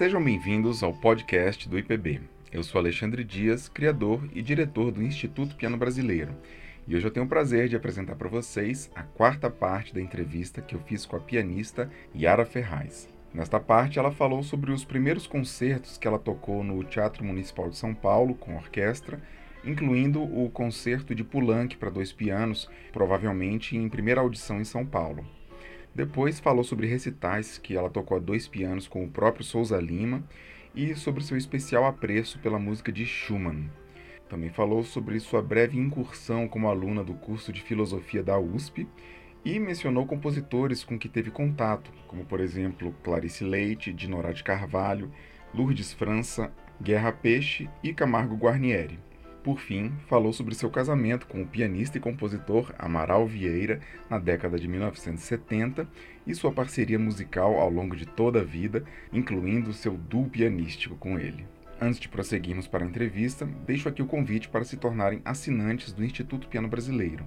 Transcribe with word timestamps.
Sejam 0.00 0.24
bem-vindos 0.24 0.82
ao 0.82 0.94
podcast 0.94 1.68
do 1.68 1.78
IPB. 1.78 2.22
Eu 2.50 2.62
sou 2.62 2.78
Alexandre 2.78 3.22
Dias, 3.22 3.68
criador 3.68 4.26
e 4.32 4.40
diretor 4.40 4.90
do 4.90 5.02
Instituto 5.02 5.54
Piano 5.54 5.76
Brasileiro. 5.76 6.34
E 6.88 6.96
hoje 6.96 7.06
eu 7.06 7.10
tenho 7.10 7.26
o 7.26 7.28
prazer 7.28 7.68
de 7.68 7.76
apresentar 7.76 8.16
para 8.16 8.26
vocês 8.26 8.90
a 8.94 9.02
quarta 9.02 9.50
parte 9.50 9.92
da 9.92 10.00
entrevista 10.00 10.62
que 10.62 10.74
eu 10.74 10.80
fiz 10.80 11.04
com 11.04 11.16
a 11.16 11.20
pianista 11.20 11.90
Yara 12.16 12.46
Ferraz. 12.46 13.10
Nesta 13.34 13.60
parte, 13.60 13.98
ela 13.98 14.10
falou 14.10 14.42
sobre 14.42 14.72
os 14.72 14.86
primeiros 14.86 15.26
concertos 15.26 15.98
que 15.98 16.08
ela 16.08 16.18
tocou 16.18 16.64
no 16.64 16.82
Teatro 16.82 17.22
Municipal 17.22 17.68
de 17.68 17.76
São 17.76 17.92
Paulo 17.92 18.34
com 18.34 18.56
orquestra, 18.56 19.20
incluindo 19.62 20.22
o 20.22 20.48
concerto 20.48 21.14
de 21.14 21.22
Poulenc 21.22 21.76
para 21.76 21.90
dois 21.90 22.10
pianos, 22.10 22.70
provavelmente 22.90 23.76
em 23.76 23.86
primeira 23.86 24.22
audição 24.22 24.62
em 24.62 24.64
São 24.64 24.86
Paulo. 24.86 25.26
Depois 25.94 26.38
falou 26.38 26.62
sobre 26.62 26.86
recitais 26.86 27.58
que 27.58 27.76
ela 27.76 27.90
tocou 27.90 28.16
a 28.16 28.20
dois 28.20 28.46
pianos 28.46 28.86
com 28.86 29.04
o 29.04 29.10
próprio 29.10 29.44
Souza 29.44 29.78
Lima 29.78 30.22
e 30.74 30.94
sobre 30.94 31.24
seu 31.24 31.36
especial 31.36 31.84
apreço 31.84 32.38
pela 32.38 32.58
música 32.58 32.92
de 32.92 33.04
Schumann. 33.04 33.68
Também 34.28 34.50
falou 34.50 34.84
sobre 34.84 35.18
sua 35.18 35.42
breve 35.42 35.76
incursão 35.76 36.46
como 36.46 36.68
aluna 36.68 37.02
do 37.02 37.14
curso 37.14 37.52
de 37.52 37.60
filosofia 37.60 38.22
da 38.22 38.38
USP 38.38 38.86
e 39.44 39.58
mencionou 39.58 40.06
compositores 40.06 40.84
com 40.84 40.98
que 40.98 41.08
teve 41.08 41.30
contato, 41.30 41.90
como 42.06 42.24
por 42.24 42.40
exemplo 42.40 42.94
Clarice 43.02 43.42
Leite, 43.42 43.92
Dinorá 43.92 44.32
de 44.32 44.44
Carvalho, 44.44 45.10
Lourdes 45.52 45.92
França, 45.92 46.52
Guerra 46.80 47.10
Peixe 47.10 47.68
e 47.82 47.92
Camargo 47.92 48.36
Guarnieri. 48.36 48.98
Por 49.42 49.58
fim, 49.58 49.90
falou 50.06 50.34
sobre 50.34 50.54
seu 50.54 50.68
casamento 50.68 51.26
com 51.26 51.40
o 51.40 51.46
pianista 51.46 51.96
e 51.96 52.00
compositor 52.00 52.74
Amaral 52.78 53.26
Vieira 53.26 53.80
na 54.08 54.18
década 54.18 54.58
de 54.58 54.68
1970 54.68 55.88
e 56.26 56.34
sua 56.34 56.52
parceria 56.52 56.98
musical 56.98 57.58
ao 57.58 57.70
longo 57.70 57.96
de 57.96 58.04
toda 58.04 58.40
a 58.40 58.44
vida, 58.44 58.84
incluindo 59.10 59.72
seu 59.72 59.96
duo 59.96 60.28
pianístico 60.28 60.94
com 60.96 61.18
ele. 61.18 61.46
Antes 61.80 61.98
de 61.98 62.10
prosseguirmos 62.10 62.68
para 62.68 62.84
a 62.84 62.86
entrevista, 62.86 63.46
deixo 63.66 63.88
aqui 63.88 64.02
o 64.02 64.06
convite 64.06 64.50
para 64.50 64.64
se 64.64 64.76
tornarem 64.76 65.22
assinantes 65.24 65.90
do 65.94 66.04
Instituto 66.04 66.46
Piano 66.46 66.68
Brasileiro. 66.68 67.24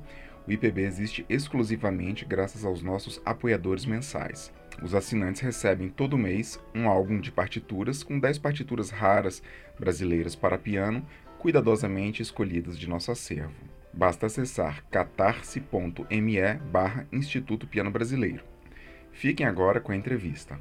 O 0.47 0.51
IPB 0.51 0.83
existe 0.83 1.25
exclusivamente 1.27 2.25
graças 2.25 2.63
aos 2.63 2.83
nossos 2.83 3.19
apoiadores 3.25 3.85
mensais. 3.85 4.53
Os 4.81 4.93
assinantes 4.93 5.41
recebem 5.41 5.89
todo 5.89 6.17
mês 6.17 6.59
um 6.75 6.87
álbum 6.87 7.19
de 7.19 7.31
partituras 7.31 8.03
com 8.03 8.19
10 8.19 8.39
partituras 8.39 8.89
raras 8.89 9.41
brasileiras 9.79 10.35
para 10.35 10.57
piano, 10.57 11.05
cuidadosamente 11.43 12.21
escolhidas 12.21 12.79
de 12.79 12.87
nosso 12.87 13.11
acervo. 13.11 13.51
Basta 13.91 14.27
acessar 14.27 14.81
catarse.me 14.89 16.53
barra 16.71 17.05
Instituto 17.11 17.67
Piano 17.67 17.91
Brasileiro. 17.91 18.45
Fiquem 19.11 19.45
agora 19.45 19.81
com 19.81 19.91
a 19.91 19.95
entrevista. 19.95 20.57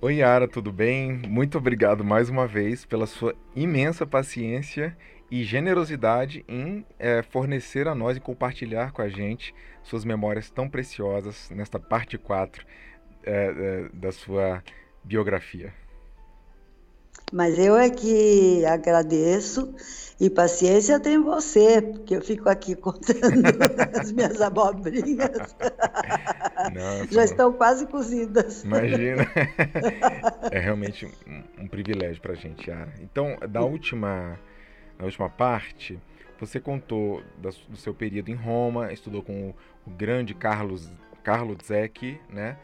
Oi, 0.00 0.18
Yara, 0.18 0.46
tudo 0.46 0.72
bem? 0.72 1.14
Muito 1.26 1.58
obrigado 1.58 2.04
mais 2.04 2.28
uma 2.28 2.46
vez 2.46 2.84
pela 2.84 3.04
sua 3.04 3.34
imensa 3.56 4.06
paciência 4.06 4.96
e 5.28 5.42
generosidade 5.42 6.44
em 6.46 6.86
é, 7.00 7.20
fornecer 7.24 7.88
a 7.88 7.94
nós 7.94 8.16
e 8.16 8.20
compartilhar 8.20 8.92
com 8.92 9.02
a 9.02 9.08
gente 9.08 9.52
suas 9.82 10.04
memórias 10.04 10.48
tão 10.48 10.68
preciosas 10.68 11.50
nesta 11.50 11.80
parte 11.80 12.16
4 12.16 12.64
é, 13.24 13.32
é, 13.32 13.88
da 13.92 14.12
sua 14.12 14.62
biografia. 15.02 15.74
Mas 17.32 17.58
eu 17.58 17.76
é 17.76 17.90
que 17.90 18.64
agradeço 18.64 19.74
e 20.18 20.30
paciência 20.30 20.98
tem 20.98 21.20
você, 21.20 21.82
porque 21.82 22.16
eu 22.16 22.22
fico 22.22 22.48
aqui 22.48 22.74
contando 22.76 23.44
as 24.00 24.12
minhas 24.12 24.40
abobrinhas. 24.40 25.54
Já 27.10 27.24
estão 27.24 27.52
quase 27.52 27.86
cozidas. 27.86 28.64
Imagina. 28.64 29.26
É 30.52 30.60
realmente 30.60 31.06
um, 31.58 31.66
privilégio 31.66 32.22
para 32.22 32.32
a 32.32 32.36
gente, 32.36 32.70
Yara. 32.70 32.92
Então, 33.00 33.36
da 33.50 33.60
última, 33.62 34.38
na 34.96 35.04
última 35.04 35.28
parte, 35.28 35.98
você 36.38 36.60
contou 36.60 37.22
do 37.38 37.76
seu 37.76 37.92
período 37.92 38.30
em 38.30 38.34
Roma, 38.34 38.92
estudou 38.92 39.22
com 39.22 39.52
o, 39.86 39.90
grande 39.90 40.34
Carlos, 40.34 40.90
Carlo 41.22 41.56
Zecchi, 41.62 42.20
né? 42.30 42.56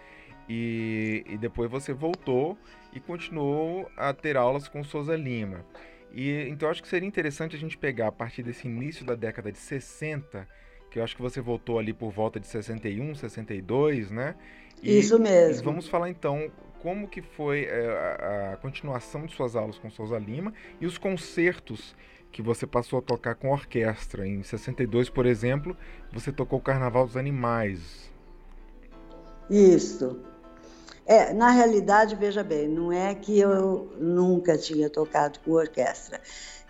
E, 0.48 1.24
e 1.28 1.36
depois 1.36 1.70
você 1.70 1.92
voltou 1.92 2.56
e 2.92 3.00
continuou 3.00 3.90
a 3.96 4.12
ter 4.12 4.36
aulas 4.36 4.68
com 4.68 4.84
Souza 4.84 5.16
Lima. 5.16 5.64
E 6.12 6.46
então 6.48 6.68
acho 6.68 6.82
que 6.82 6.88
seria 6.88 7.08
interessante 7.08 7.56
a 7.56 7.58
gente 7.58 7.78
pegar 7.78 8.08
a 8.08 8.12
partir 8.12 8.42
desse 8.42 8.66
início 8.66 9.04
da 9.04 9.14
década 9.14 9.50
de 9.50 9.58
60, 9.58 10.46
que 10.90 10.98
eu 10.98 11.04
acho 11.04 11.16
que 11.16 11.22
você 11.22 11.40
voltou 11.40 11.78
ali 11.78 11.92
por 11.92 12.10
volta 12.10 12.38
de 12.38 12.46
61, 12.46 13.14
62, 13.14 14.10
né? 14.10 14.34
E, 14.82 14.98
Isso 14.98 15.18
mesmo. 15.18 15.62
E 15.62 15.64
vamos 15.64 15.88
falar 15.88 16.10
então 16.10 16.50
como 16.80 17.08
que 17.08 17.22
foi 17.22 17.64
é, 17.64 17.86
a, 17.86 18.52
a, 18.52 18.56
continuação 18.56 19.24
de 19.24 19.32
suas 19.32 19.54
aulas 19.56 19.78
com 19.78 19.88
Souza 19.88 20.18
Lima 20.18 20.52
e 20.80 20.86
os 20.86 20.98
concertos 20.98 21.94
que 22.30 22.42
você 22.42 22.66
passou 22.66 22.98
a 22.98 23.02
tocar 23.02 23.34
com 23.36 23.50
orquestra. 23.50 24.26
Em 24.26 24.42
62, 24.42 25.08
por 25.08 25.24
exemplo, 25.24 25.76
você 26.12 26.32
tocou 26.32 26.58
o 26.58 26.62
Carnaval 26.62 27.06
dos 27.06 27.16
Animais. 27.16 28.10
Isso. 29.48 30.20
É, 31.06 31.32
na 31.32 31.50
realidade, 31.50 32.14
veja 32.14 32.44
bem, 32.44 32.68
não 32.68 32.92
é 32.92 33.14
que 33.14 33.38
eu 33.38 33.92
nunca 33.98 34.56
tinha 34.56 34.88
tocado 34.88 35.40
com 35.40 35.52
orquestra. 35.52 36.20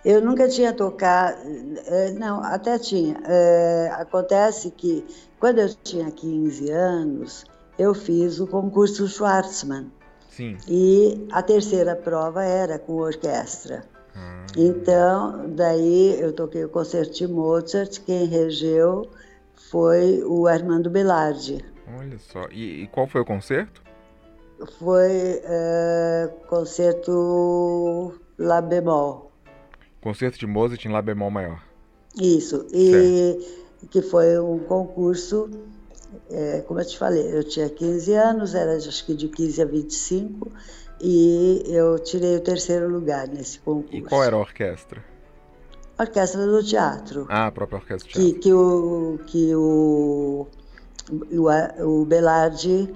Eu 0.05 0.21
nunca 0.21 0.49
tinha 0.49 0.73
tocado, 0.73 1.39
é, 1.87 2.11
não, 2.13 2.43
até 2.43 2.79
tinha. 2.79 3.21
É, 3.25 3.91
acontece 3.93 4.71
que 4.71 5.05
quando 5.39 5.59
eu 5.59 5.69
tinha 5.75 6.11
15 6.11 6.71
anos, 6.71 7.45
eu 7.79 7.95
fiz 7.95 8.41
o 8.41 8.47
concurso 8.47 9.07
Schwarzman. 9.07 9.93
Sim. 10.29 10.57
E 10.67 11.29
a 11.31 11.43
terceira 11.43 11.95
prova 11.95 12.43
era 12.43 12.79
com 12.79 12.95
orquestra. 12.95 13.85
Hum. 14.17 14.47
Então, 14.57 15.51
daí 15.55 16.19
eu 16.21 16.33
toquei 16.33 16.65
o 16.65 16.69
concerto 16.69 17.13
de 17.13 17.29
Mozart, 17.29 18.01
quem 18.01 18.27
regeu 18.27 19.09
foi 19.71 20.23
o 20.25 20.47
Armando 20.47 20.91
Belardi. 20.91 21.65
Olha 21.99 22.19
só, 22.19 22.47
e, 22.51 22.83
e 22.83 22.87
qual 22.89 23.07
foi 23.07 23.21
o 23.21 23.25
concerto? 23.25 23.82
Foi 24.79 25.41
é, 25.45 26.31
concerto 26.49 28.15
Lá 28.39 28.61
bemol. 28.61 29.31
Concerto 30.01 30.39
de 30.39 30.47
Mozart 30.47 30.85
em 30.85 30.89
Lá 30.89 31.03
bemol 31.03 31.31
maior. 31.31 31.63
Isso, 32.21 32.67
e 32.73 32.91
certo. 32.91 33.89
que 33.89 34.03
foi 34.03 34.39
um 34.39 34.59
concurso, 34.59 35.49
é, 36.31 36.61
como 36.63 36.81
eu 36.81 36.85
te 36.85 36.99
falei, 36.99 37.35
eu 37.35 37.45
tinha 37.45 37.69
15 37.69 38.13
anos, 38.15 38.55
era 38.55 38.77
acho 38.77 39.07
que 39.07 39.15
de 39.15 39.29
15 39.29 39.63
a 39.63 39.65
25, 39.65 40.53
e 41.01 41.63
eu 41.67 41.99
tirei 41.99 42.37
o 42.37 42.41
terceiro 42.41 42.89
lugar 42.89 43.29
nesse 43.29 43.59
concurso. 43.61 43.97
E 43.97 44.03
qual 44.03 44.23
era 44.23 44.37
a 44.37 44.39
orquestra? 44.39 45.03
A 45.97 46.03
orquestra 46.03 46.47
do 46.47 46.63
teatro. 46.63 47.27
Ah, 47.29 47.47
a 47.47 47.53
própria 47.53 47.79
orquestra 47.79 48.09
do 48.09 48.13
teatro. 48.13 48.35
Que, 48.35 48.41
que 48.41 48.53
o, 48.53 49.19
que 49.27 49.55
o, 49.55 50.47
o, 51.33 52.01
o 52.01 52.05
Belardi 52.05 52.93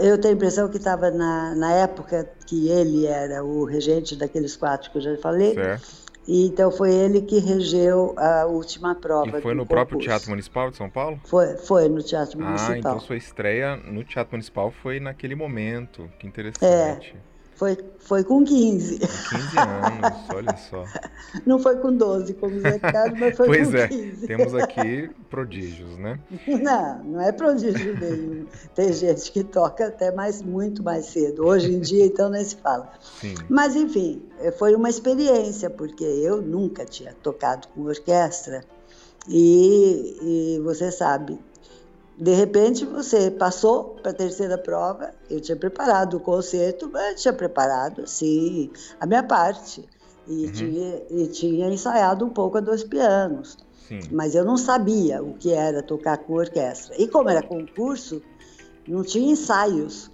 eu 0.00 0.18
tenho 0.18 0.34
a 0.34 0.36
impressão 0.36 0.68
que 0.68 0.76
estava 0.76 1.10
na, 1.10 1.54
na 1.54 1.72
época 1.72 2.28
que 2.46 2.68
ele 2.68 3.06
era 3.06 3.44
o 3.44 3.64
regente 3.64 4.16
daqueles 4.16 4.56
quatro 4.56 4.90
que 4.90 4.98
eu 4.98 5.02
já 5.02 5.16
falei. 5.18 5.54
Certo. 5.54 6.04
E 6.26 6.46
então 6.46 6.70
foi 6.70 6.92
ele 6.94 7.20
que 7.20 7.38
regeu 7.38 8.14
a 8.16 8.46
última 8.46 8.94
prova. 8.94 9.38
E 9.38 9.42
foi 9.42 9.54
no 9.54 9.62
concurso. 9.62 9.66
próprio 9.66 9.98
Teatro 9.98 10.30
Municipal 10.30 10.70
de 10.70 10.76
São 10.76 10.88
Paulo? 10.88 11.20
Foi, 11.24 11.56
foi 11.58 11.88
no 11.88 12.02
Teatro 12.02 12.40
Municipal. 12.40 12.74
Ah, 12.74 12.78
então 12.78 13.00
sua 13.00 13.16
estreia 13.16 13.76
no 13.76 14.02
Teatro 14.04 14.32
Municipal 14.32 14.70
foi 14.70 14.98
naquele 14.98 15.34
momento. 15.34 16.08
Que 16.18 16.26
interessante. 16.26 17.14
É. 17.14 17.33
Foi, 17.56 17.78
foi 18.00 18.24
com 18.24 18.44
15. 18.44 18.98
Com 18.98 19.06
15 19.06 19.58
anos, 19.58 20.18
olha 20.34 20.56
só. 20.56 20.84
Não 21.46 21.58
foi 21.58 21.76
com 21.76 21.96
12, 21.96 22.34
como 22.34 22.60
Zé 22.60 22.78
Carlos, 22.78 23.18
mas 23.18 23.36
foi 23.36 23.46
pois 23.46 23.70
com 23.70 23.76
é, 23.76 23.88
15. 23.88 24.26
Temos 24.26 24.54
aqui 24.54 25.10
prodígios, 25.30 25.96
né? 25.98 26.18
Não, 26.46 27.04
não 27.04 27.20
é 27.20 27.32
prodígio 27.32 27.98
nenhum. 27.98 28.46
Tem 28.74 28.92
gente 28.92 29.30
que 29.30 29.44
toca 29.44 29.86
até 29.86 30.12
mais, 30.12 30.42
muito 30.42 30.82
mais 30.82 31.06
cedo. 31.06 31.46
Hoje 31.46 31.72
em 31.72 31.80
dia, 31.80 32.06
então, 32.06 32.28
nem 32.28 32.44
se 32.44 32.56
fala. 32.56 32.90
Sim. 33.20 33.34
Mas, 33.48 33.76
enfim, 33.76 34.22
foi 34.58 34.74
uma 34.74 34.88
experiência, 34.88 35.70
porque 35.70 36.04
eu 36.04 36.42
nunca 36.42 36.84
tinha 36.84 37.14
tocado 37.22 37.68
com 37.68 37.82
orquestra. 37.82 38.62
E, 39.28 40.56
e 40.56 40.60
você 40.62 40.92
sabe, 40.92 41.38
de 42.16 42.32
repente 42.32 42.84
você 42.84 43.30
passou 43.30 43.96
para 44.02 44.12
a 44.12 44.14
terceira 44.14 44.56
prova, 44.56 45.10
eu 45.28 45.40
tinha 45.40 45.56
preparado 45.56 46.16
o 46.16 46.20
concerto, 46.20 46.88
mas 46.92 47.20
tinha 47.20 47.34
preparado, 47.34 48.06
sim, 48.06 48.70
a 49.00 49.06
minha 49.06 49.22
parte. 49.22 49.88
E, 50.26 50.46
uhum. 50.46 50.52
tinha, 50.52 51.02
e 51.10 51.26
tinha 51.28 51.68
ensaiado 51.68 52.24
um 52.24 52.30
pouco 52.30 52.56
a 52.56 52.60
dois 52.60 52.82
pianos. 52.82 53.58
Sim. 53.86 54.00
Mas 54.10 54.34
eu 54.34 54.44
não 54.44 54.56
sabia 54.56 55.22
o 55.22 55.34
que 55.34 55.52
era 55.52 55.82
tocar 55.82 56.16
com 56.18 56.34
orquestra. 56.34 56.94
E 56.98 57.06
como 57.06 57.28
era 57.28 57.42
concurso, 57.42 58.22
não 58.88 59.02
tinha 59.02 59.32
ensaios, 59.32 60.10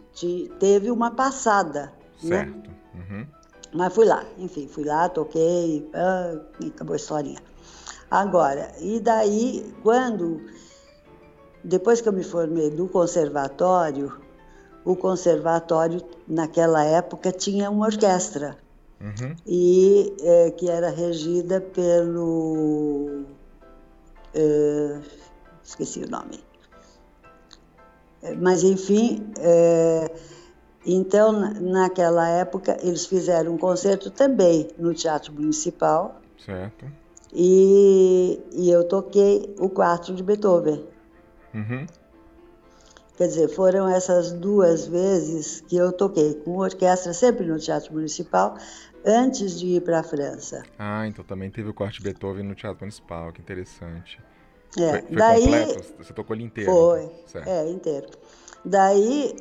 teve 0.59 0.91
uma 0.91 1.13
passada. 1.13 1.93
Né? 2.23 2.39
Certo. 2.39 2.71
Né? 2.71 2.77
Uhum. 2.95 3.27
Mas 3.73 3.95
fui 3.95 4.05
lá, 4.05 4.25
enfim, 4.37 4.67
fui 4.67 4.85
lá, 4.85 5.09
toquei, 5.09 5.89
ah, 5.95 6.41
acabou 6.67 6.95
a 6.95 6.97
historinha. 6.97 7.39
Agora, 8.11 8.73
e 8.81 8.99
daí, 8.99 9.73
quando 9.85 10.41
depois 11.63 12.01
que 12.01 12.09
eu 12.09 12.13
me 12.13 12.25
formei 12.25 12.71
do 12.71 12.89
conservatório, 12.89 14.13
o 14.85 14.97
conservatório, 14.97 16.03
naquela 16.27 16.85
época, 16.85 17.31
tinha 17.33 17.71
uma 17.71 17.87
orquestra. 17.87 18.57
Uhum. 19.01 19.35
E 19.47 20.15
é, 20.23 20.51
que 20.51 20.69
era 20.69 20.91
regida 20.91 21.61
pelo. 21.61 23.25
É, 24.35 25.01
esqueci 25.63 26.03
o 26.03 26.11
nome. 26.11 26.43
Mas, 28.39 28.63
enfim, 28.63 29.33
é, 29.39 30.13
então, 30.85 31.33
naquela 31.33 32.29
época, 32.29 32.77
eles 32.83 33.07
fizeram 33.07 33.55
um 33.55 33.59
concerto 33.59 34.11
também 34.11 34.69
no 34.79 34.95
Teatro 34.95 35.33
Municipal. 35.33 36.21
Certo. 36.45 36.87
E, 37.33 38.41
e 38.53 38.71
eu 38.71 38.85
toquei 38.85 39.55
o 39.59 39.69
quarto 39.69 40.13
de 40.15 40.23
Beethoven. 40.23 40.85
Uhum. 41.55 41.87
Quer 43.17 43.29
dizer, 43.29 43.49
foram 43.49 43.87
essas 43.87 44.33
duas 44.33 44.87
vezes 44.87 45.61
que 45.61 45.77
eu 45.77 45.93
toquei 45.93 46.35
com 46.37 46.57
orquestra, 46.57 47.13
sempre 47.13 47.47
no 47.47 47.59
Teatro 47.59 47.93
Municipal, 47.93 48.57
antes 49.05 49.59
de 49.59 49.67
ir 49.77 49.83
para 49.83 50.01
a 50.01 50.03
França. 50.03 50.63
Ah, 50.79 51.07
então 51.07 51.23
também 51.23 51.51
teve 51.51 51.69
o 51.69 51.89
de 51.91 52.01
Beethoven 52.01 52.45
no 52.45 52.55
Teatro 52.55 52.81
Municipal, 52.81 53.31
que 53.31 53.43
interessante. 53.43 54.19
É, 54.79 54.91
foi, 54.91 55.03
foi 55.03 55.17
daí, 55.17 55.43
completo? 55.43 55.95
Você 55.99 56.13
tocou 56.15 56.35
ele 56.35 56.45
inteiro? 56.45 56.71
Foi, 56.71 57.11
então. 57.29 57.43
é, 57.45 57.69
inteiro. 57.69 58.09
Daí, 58.65 59.35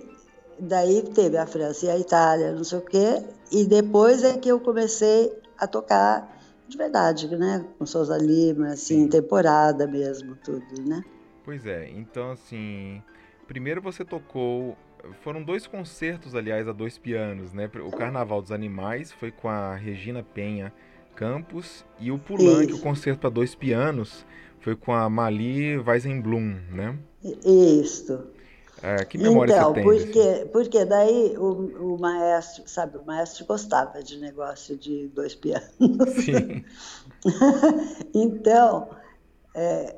daí 0.59 1.01
teve 1.13 1.38
a 1.38 1.45
França 1.45 1.85
e 1.85 1.89
a 1.89 1.97
Itália, 1.97 2.51
não 2.51 2.65
sei 2.65 2.79
o 2.79 2.81
quê, 2.81 3.23
e 3.50 3.65
depois 3.65 4.23
é 4.23 4.38
que 4.38 4.50
eu 4.50 4.59
comecei 4.59 5.31
a 5.57 5.67
tocar 5.67 6.38
de 6.67 6.77
verdade, 6.77 7.27
né? 7.35 7.65
Com 7.77 7.85
Souza 7.85 8.17
Lima, 8.17 8.73
assim, 8.73 9.03
Sim. 9.03 9.07
temporada 9.07 9.88
mesmo, 9.88 10.35
tudo, 10.35 10.81
né? 10.85 11.01
Pois 11.50 11.66
é, 11.66 11.90
então 11.90 12.30
assim, 12.30 13.01
primeiro 13.48 13.81
você 13.81 14.06
tocou, 14.06 14.78
foram 15.24 15.42
dois 15.42 15.66
concertos, 15.66 16.36
aliás, 16.36 16.68
a 16.68 16.72
dois 16.72 17.00
pianos, 17.00 17.54
né? 17.54 17.68
O 17.84 17.90
Carnaval 17.90 18.40
dos 18.40 18.51
Animais 18.51 19.12
foi 19.12 19.31
com 19.31 19.50
a 19.50 19.74
Regina 19.74 20.22
Penha 20.22 20.72
Campos 21.16 21.84
e 22.00 22.12
o 22.12 22.19
Pulanque, 22.19 22.75
o 22.75 22.78
concerto 22.78 23.22
para 23.22 23.31
dois 23.31 23.56
pianos, 23.56 24.24
foi 24.60 24.75
com 24.75 24.94
a 24.94 25.10
Mali 25.10 25.75
Weizenblum, 25.80 26.60
né? 26.72 26.96
Isso. 27.24 28.28
É, 28.84 29.04
que 29.04 29.18
memória 29.18 29.52
Então, 29.52 29.74
você 29.74 29.81
tem 29.81 29.84
porque, 29.84 30.48
porque 30.54 30.86
daí 30.86 31.36
o, 31.36 31.95
o 31.95 32.00
maestro, 32.00 32.63
sabe, 32.68 33.00
o 33.00 33.04
maestro 33.04 33.44
gostava 33.44 34.04
de 34.04 34.19
negócio 34.19 34.78
de 34.78 35.07
dois 35.07 35.34
pianos. 35.34 35.74
Sim, 36.24 36.63
Então, 38.13 38.88
é, 39.56 39.95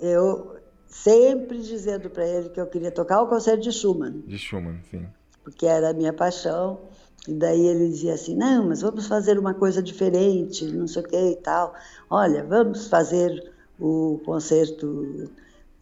eu 0.00 0.56
sempre 0.86 1.60
dizendo 1.60 2.08
para 2.08 2.26
ele 2.26 2.48
que 2.48 2.60
eu 2.60 2.66
queria 2.66 2.90
tocar 2.90 3.22
o 3.22 3.28
concerto 3.28 3.62
de 3.62 3.72
Schumann, 3.72 4.20
de 4.26 4.38
Schumann, 4.38 4.80
sim. 4.90 5.06
porque 5.44 5.66
era 5.66 5.90
a 5.90 5.92
minha 5.92 6.12
paixão. 6.12 6.80
E 7.28 7.34
daí 7.34 7.66
ele 7.66 7.88
dizia 7.88 8.14
assim: 8.14 8.36
não, 8.36 8.68
mas 8.68 8.82
vamos 8.82 9.06
fazer 9.06 9.38
uma 9.38 9.52
coisa 9.52 9.82
diferente, 9.82 10.64
não 10.64 10.86
sei 10.86 11.02
o 11.02 11.08
que 11.08 11.30
e 11.32 11.36
tal. 11.36 11.74
Olha, 12.08 12.44
vamos 12.44 12.86
fazer 12.86 13.52
o 13.80 14.20
concerto 14.24 15.28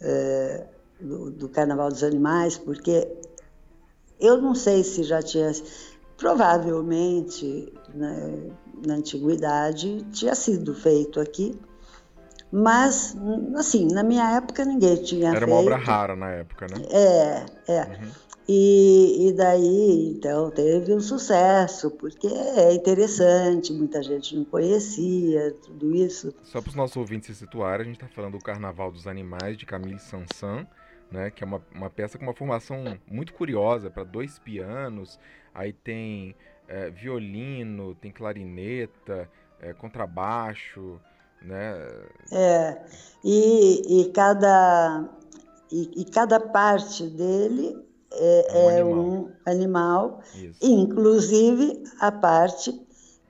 é, 0.00 0.67
do, 1.00 1.31
do 1.31 1.49
Carnaval 1.49 1.90
dos 1.90 2.02
Animais, 2.02 2.56
porque 2.56 3.06
eu 4.19 4.40
não 4.40 4.55
sei 4.55 4.82
se 4.82 5.02
já 5.02 5.22
tinha. 5.22 5.52
Provavelmente, 6.17 7.72
né, 7.93 8.50
na 8.87 8.94
antiguidade, 8.94 10.02
tinha 10.12 10.34
sido 10.34 10.72
feito 10.72 11.19
aqui, 11.19 11.58
mas, 12.56 13.17
assim, 13.56 13.93
na 13.93 14.05
minha 14.05 14.37
época 14.37 14.65
ninguém 14.65 15.03
tinha 15.03 15.31
Era 15.31 15.41
feito. 15.41 15.51
uma 15.51 15.61
obra 15.61 15.77
rara 15.77 16.15
na 16.15 16.31
época, 16.31 16.69
né? 16.71 16.87
É, 16.89 17.47
é. 17.73 17.81
Uhum. 17.83 18.11
E, 18.47 19.29
e 19.29 19.33
daí, 19.33 20.15
então, 20.17 20.53
teve 20.53 20.95
um 20.95 21.01
sucesso, 21.01 21.91
porque 21.91 22.29
é 22.29 22.73
interessante, 22.73 23.73
muita 23.73 24.01
gente 24.05 24.37
não 24.37 24.45
conhecia 24.45 25.51
tudo 25.65 25.97
isso. 25.97 26.33
Só 26.45 26.61
para 26.61 26.69
os 26.69 26.77
nossos 26.77 26.97
ouvintes 26.97 27.27
se 27.27 27.35
situarem, 27.35 27.81
a 27.81 27.85
gente 27.87 27.97
está 27.97 28.06
falando 28.06 28.39
do 28.39 28.45
Carnaval 28.45 28.93
dos 28.93 29.09
Animais, 29.09 29.56
de 29.56 29.67
Camille 29.67 29.99
Sansan, 29.99 30.65
né, 31.11 31.31
que 31.31 31.43
é 31.43 31.47
uma, 31.47 31.61
uma 31.75 31.91
peça 31.91 32.19
com 32.19 32.25
uma 32.25 32.35
formação 32.35 32.97
muito 33.11 33.33
curiosa, 33.33 33.91
para 33.91 34.05
dois 34.05 34.39
pianos, 34.39 35.19
aí 35.53 35.73
tem 35.73 36.37
é, 36.69 36.89
violino, 36.89 37.97
tem 37.97 38.12
clarineta, 38.12 39.29
é, 39.61 39.73
contrabaixo, 39.73 41.01
né? 41.44 41.76
É, 42.32 42.82
e, 43.23 44.00
e, 44.02 44.12
cada, 44.12 45.08
e, 45.70 46.02
e 46.02 46.05
cada 46.06 46.41
parte 46.41 47.06
dele 47.06 47.76
é, 48.12 48.46
É 48.49 48.58
um 48.58 48.70
é 48.70 48.81
animal. 48.81 49.05
um 49.05 49.32
animal, 49.46 50.20
inclusive 50.61 51.82
a 52.00 52.11
parte 52.12 52.81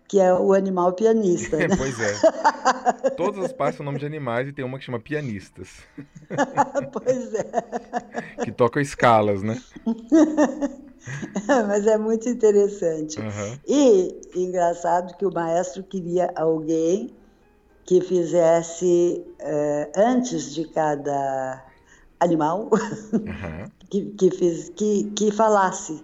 que 0.07 0.21
é 0.21 0.33
o 0.33 0.53
animal 0.53 0.93
pianista. 0.93 1.57
né? 1.57 1.69
pois 1.77 1.99
é. 1.99 2.15
Todas 3.17 3.45
as 3.45 3.53
partes 3.53 3.79
são 3.79 3.87
nome 3.87 3.99
de 3.99 4.07
animais 4.07 4.49
e 4.49 4.53
tem 4.53 4.65
uma 4.65 4.79
que 4.79 4.85
chama 4.85 5.01
pianistas, 5.01 5.79
pois 6.93 7.35
é, 7.35 7.45
que 8.45 8.53
tocam 8.53 8.81
escalas, 8.83 9.43
né? 9.43 9.61
mas 11.67 11.87
é 11.87 11.97
muito 11.99 12.29
interessante. 12.29 13.19
Aham. 13.21 13.59
E 13.67 14.21
engraçado 14.35 15.17
que 15.17 15.27
o 15.27 15.33
maestro 15.33 15.83
queria 15.83 16.33
alguém 16.37 17.15
que 17.85 18.01
fizesse, 18.01 19.25
eh, 19.39 19.91
antes 19.97 20.55
de 20.55 20.65
cada 20.69 21.63
animal, 22.19 22.71
Aham. 22.73 23.71
que, 23.91 24.07
que, 24.13 24.31
fiz, 24.31 24.71
que, 24.71 25.05
que 25.11 25.31
falasse 25.31 26.03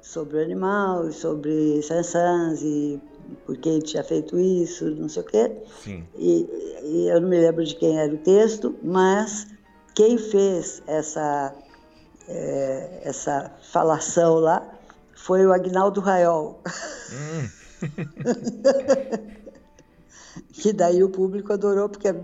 sobre 0.00 0.38
o 0.38 0.42
animal, 0.42 1.10
sobre 1.12 1.82
Sansans, 1.82 2.62
e 2.62 3.00
por 3.44 3.56
que 3.56 3.68
ele 3.68 3.82
tinha 3.82 4.04
feito 4.04 4.38
isso, 4.38 4.90
não 4.90 5.08
sei 5.08 5.22
o 5.22 5.26
quê. 5.26 5.52
Sim. 5.82 6.06
E, 6.16 6.46
e 6.84 7.08
eu 7.08 7.20
não 7.20 7.28
me 7.28 7.38
lembro 7.38 7.64
de 7.64 7.74
quem 7.74 7.98
era 7.98 8.12
o 8.12 8.18
texto, 8.18 8.76
mas 8.82 9.46
quem 9.94 10.18
fez 10.18 10.82
essa, 10.86 11.54
eh, 12.28 13.00
essa 13.04 13.52
falação 13.72 14.34
lá 14.36 14.68
foi 15.14 15.46
o 15.46 15.52
Agnaldo 15.52 16.00
Raiol, 16.00 16.60
Hum, 17.12 17.48
que 20.62 20.72
daí 20.72 21.02
o 21.02 21.08
público 21.10 21.52
adorou, 21.52 21.88
porque 21.88 22.14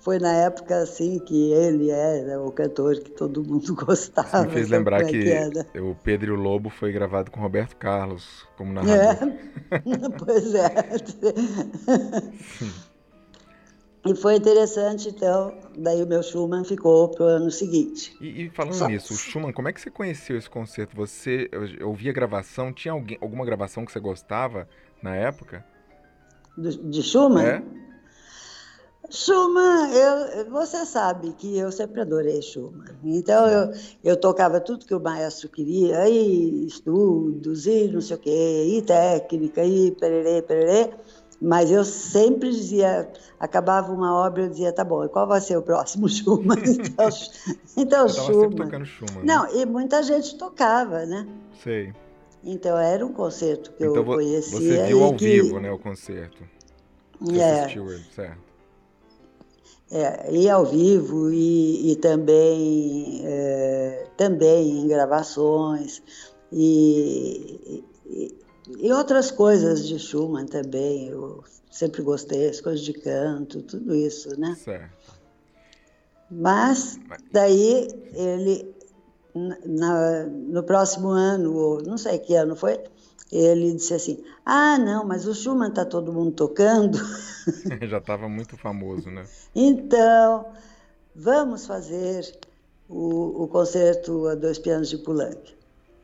foi 0.00 0.18
na 0.18 0.30
época 0.32 0.76
assim 0.82 1.18
que 1.20 1.50
ele 1.52 1.90
era 1.90 2.40
o 2.42 2.52
cantor 2.52 2.96
que 3.00 3.10
todo 3.10 3.42
mundo 3.42 3.74
gostava. 3.86 4.44
Me 4.44 4.52
fez 4.52 4.68
sabe 4.68 4.78
lembrar 4.78 5.00
é 5.00 5.04
que 5.04 5.28
era? 5.30 5.66
o 5.80 5.94
Pedro 5.94 6.34
e 6.34 6.36
o 6.36 6.40
Lobo 6.40 6.68
foi 6.68 6.92
gravado 6.92 7.30
com 7.30 7.40
Roberto 7.40 7.74
Carlos 7.76 8.46
como 8.56 8.70
É, 8.72 8.74
narrador. 8.84 9.32
pois 10.18 10.54
é. 10.54 10.68
E 14.04 14.14
foi 14.14 14.36
interessante, 14.36 15.08
então, 15.08 15.58
daí 15.76 16.00
o 16.00 16.06
meu 16.06 16.22
Schumann 16.22 16.62
ficou 16.64 17.08
para 17.08 17.24
o 17.24 17.28
ano 17.28 17.50
seguinte. 17.50 18.16
E, 18.20 18.44
e 18.44 18.50
falando 18.50 18.74
Só- 18.74 18.86
nisso, 18.86 19.14
o 19.14 19.16
Schumann, 19.16 19.52
como 19.52 19.66
é 19.68 19.72
que 19.72 19.80
você 19.80 19.90
conheceu 19.90 20.36
esse 20.36 20.48
concerto? 20.48 20.94
Você 20.94 21.50
ouvia 21.82 22.12
gravação? 22.12 22.72
Tinha 22.72 22.92
alguém, 22.92 23.18
alguma 23.20 23.44
gravação 23.44 23.84
que 23.84 23.90
você 23.90 23.98
gostava 23.98 24.68
na 25.02 25.16
época? 25.16 25.64
Do- 26.56 26.90
de 26.90 27.02
Schumann? 27.02 27.46
É? 27.46 27.62
Schumann, 29.10 29.90
eu, 29.92 30.50
você 30.50 30.84
sabe 30.84 31.32
que 31.32 31.56
eu 31.56 31.70
sempre 31.70 32.00
adorei 32.00 32.42
Schumann. 32.42 32.96
Então 33.04 33.46
eu, 33.48 33.72
eu 34.02 34.16
tocava 34.16 34.60
tudo 34.60 34.84
que 34.86 34.94
o 34.94 35.00
maestro 35.00 35.48
queria, 35.48 36.08
e 36.08 36.66
estudos, 36.66 37.66
e 37.66 37.88
não 37.88 38.00
sei 38.00 38.16
o 38.16 38.20
quê, 38.20 38.64
e 38.76 38.82
técnica, 38.82 39.64
e 39.64 39.90
pererê, 39.92 40.42
pererê. 40.42 40.90
Mas 41.40 41.70
eu 41.70 41.84
sempre 41.84 42.50
dizia, 42.50 43.10
acabava 43.38 43.92
uma 43.92 44.26
obra, 44.26 44.44
eu 44.44 44.48
dizia, 44.48 44.72
tá 44.72 44.82
bom, 44.82 45.04
e 45.04 45.08
qual 45.08 45.26
vai 45.26 45.40
ser 45.40 45.56
o 45.58 45.62
próximo 45.62 46.08
Schumann? 46.10 46.56
Então, 46.64 47.08
então 47.76 48.06
Eu 48.08 48.14
tava 48.14 48.26
sempre 48.32 48.34
Schumann. 48.34 48.56
tocando 48.56 48.86
Schumann. 48.86 49.24
né? 49.24 49.34
Não, 49.34 49.54
e 49.60 49.66
muita 49.66 50.02
gente 50.02 50.36
tocava, 50.38 51.04
né? 51.04 51.26
Sei. 51.62 51.92
Então 52.42 52.76
era 52.78 53.04
um 53.04 53.12
concerto 53.12 53.70
que 53.72 53.84
Então 53.84 53.96
eu 53.96 54.04
conhecia. 54.04 54.58
você 54.60 54.86
viu 54.86 55.02
ao 55.02 55.12
que- 55.14 55.24
vivo, 55.24 55.60
né, 55.60 55.70
o 55.70 55.78
concerto. 55.78 56.42
Você 57.20 57.38
É, 57.40 57.52
assistiu 57.62 57.90
ele, 57.92 58.04
certo. 58.14 58.45
É, 59.90 60.34
e 60.34 60.48
ao 60.50 60.64
vivo 60.66 61.30
e, 61.30 61.92
e 61.92 61.96
também, 61.96 63.20
é, 63.24 64.06
também 64.16 64.80
em 64.80 64.88
gravações 64.88 66.02
e, 66.50 67.84
e, 68.04 68.34
e 68.80 68.92
outras 68.92 69.30
coisas 69.30 69.86
de 69.86 69.96
Schumann 69.98 70.46
também. 70.46 71.06
Eu 71.08 71.44
sempre 71.70 72.02
gostei, 72.02 72.48
as 72.48 72.60
coisas 72.60 72.84
de 72.84 72.92
canto, 72.94 73.62
tudo 73.62 73.94
isso, 73.94 74.38
né? 74.40 74.56
Certo. 74.56 75.14
Mas 76.28 76.98
daí 77.30 77.86
ele, 78.12 78.74
na- 79.64 80.24
no 80.26 80.64
próximo 80.64 81.10
ano, 81.10 81.54
ou 81.54 81.82
não 81.82 81.96
sei 81.96 82.18
que 82.18 82.34
ano 82.34 82.56
foi, 82.56 82.80
ele 83.30 83.74
disse 83.74 83.94
assim: 83.94 84.24
Ah, 84.44 84.78
não, 84.78 85.04
mas 85.04 85.26
o 85.26 85.34
Schumann 85.34 85.70
está 85.70 85.84
todo 85.84 86.12
mundo 86.12 86.32
tocando. 86.32 86.98
Já 87.88 87.98
estava 87.98 88.28
muito 88.28 88.56
famoso, 88.56 89.10
né? 89.10 89.24
Então, 89.54 90.52
vamos 91.14 91.66
fazer 91.66 92.38
o, 92.88 93.44
o 93.44 93.48
concerto 93.48 94.28
a 94.28 94.34
dois 94.34 94.58
pianos 94.58 94.88
de 94.88 94.98
Poulenc. 94.98 95.56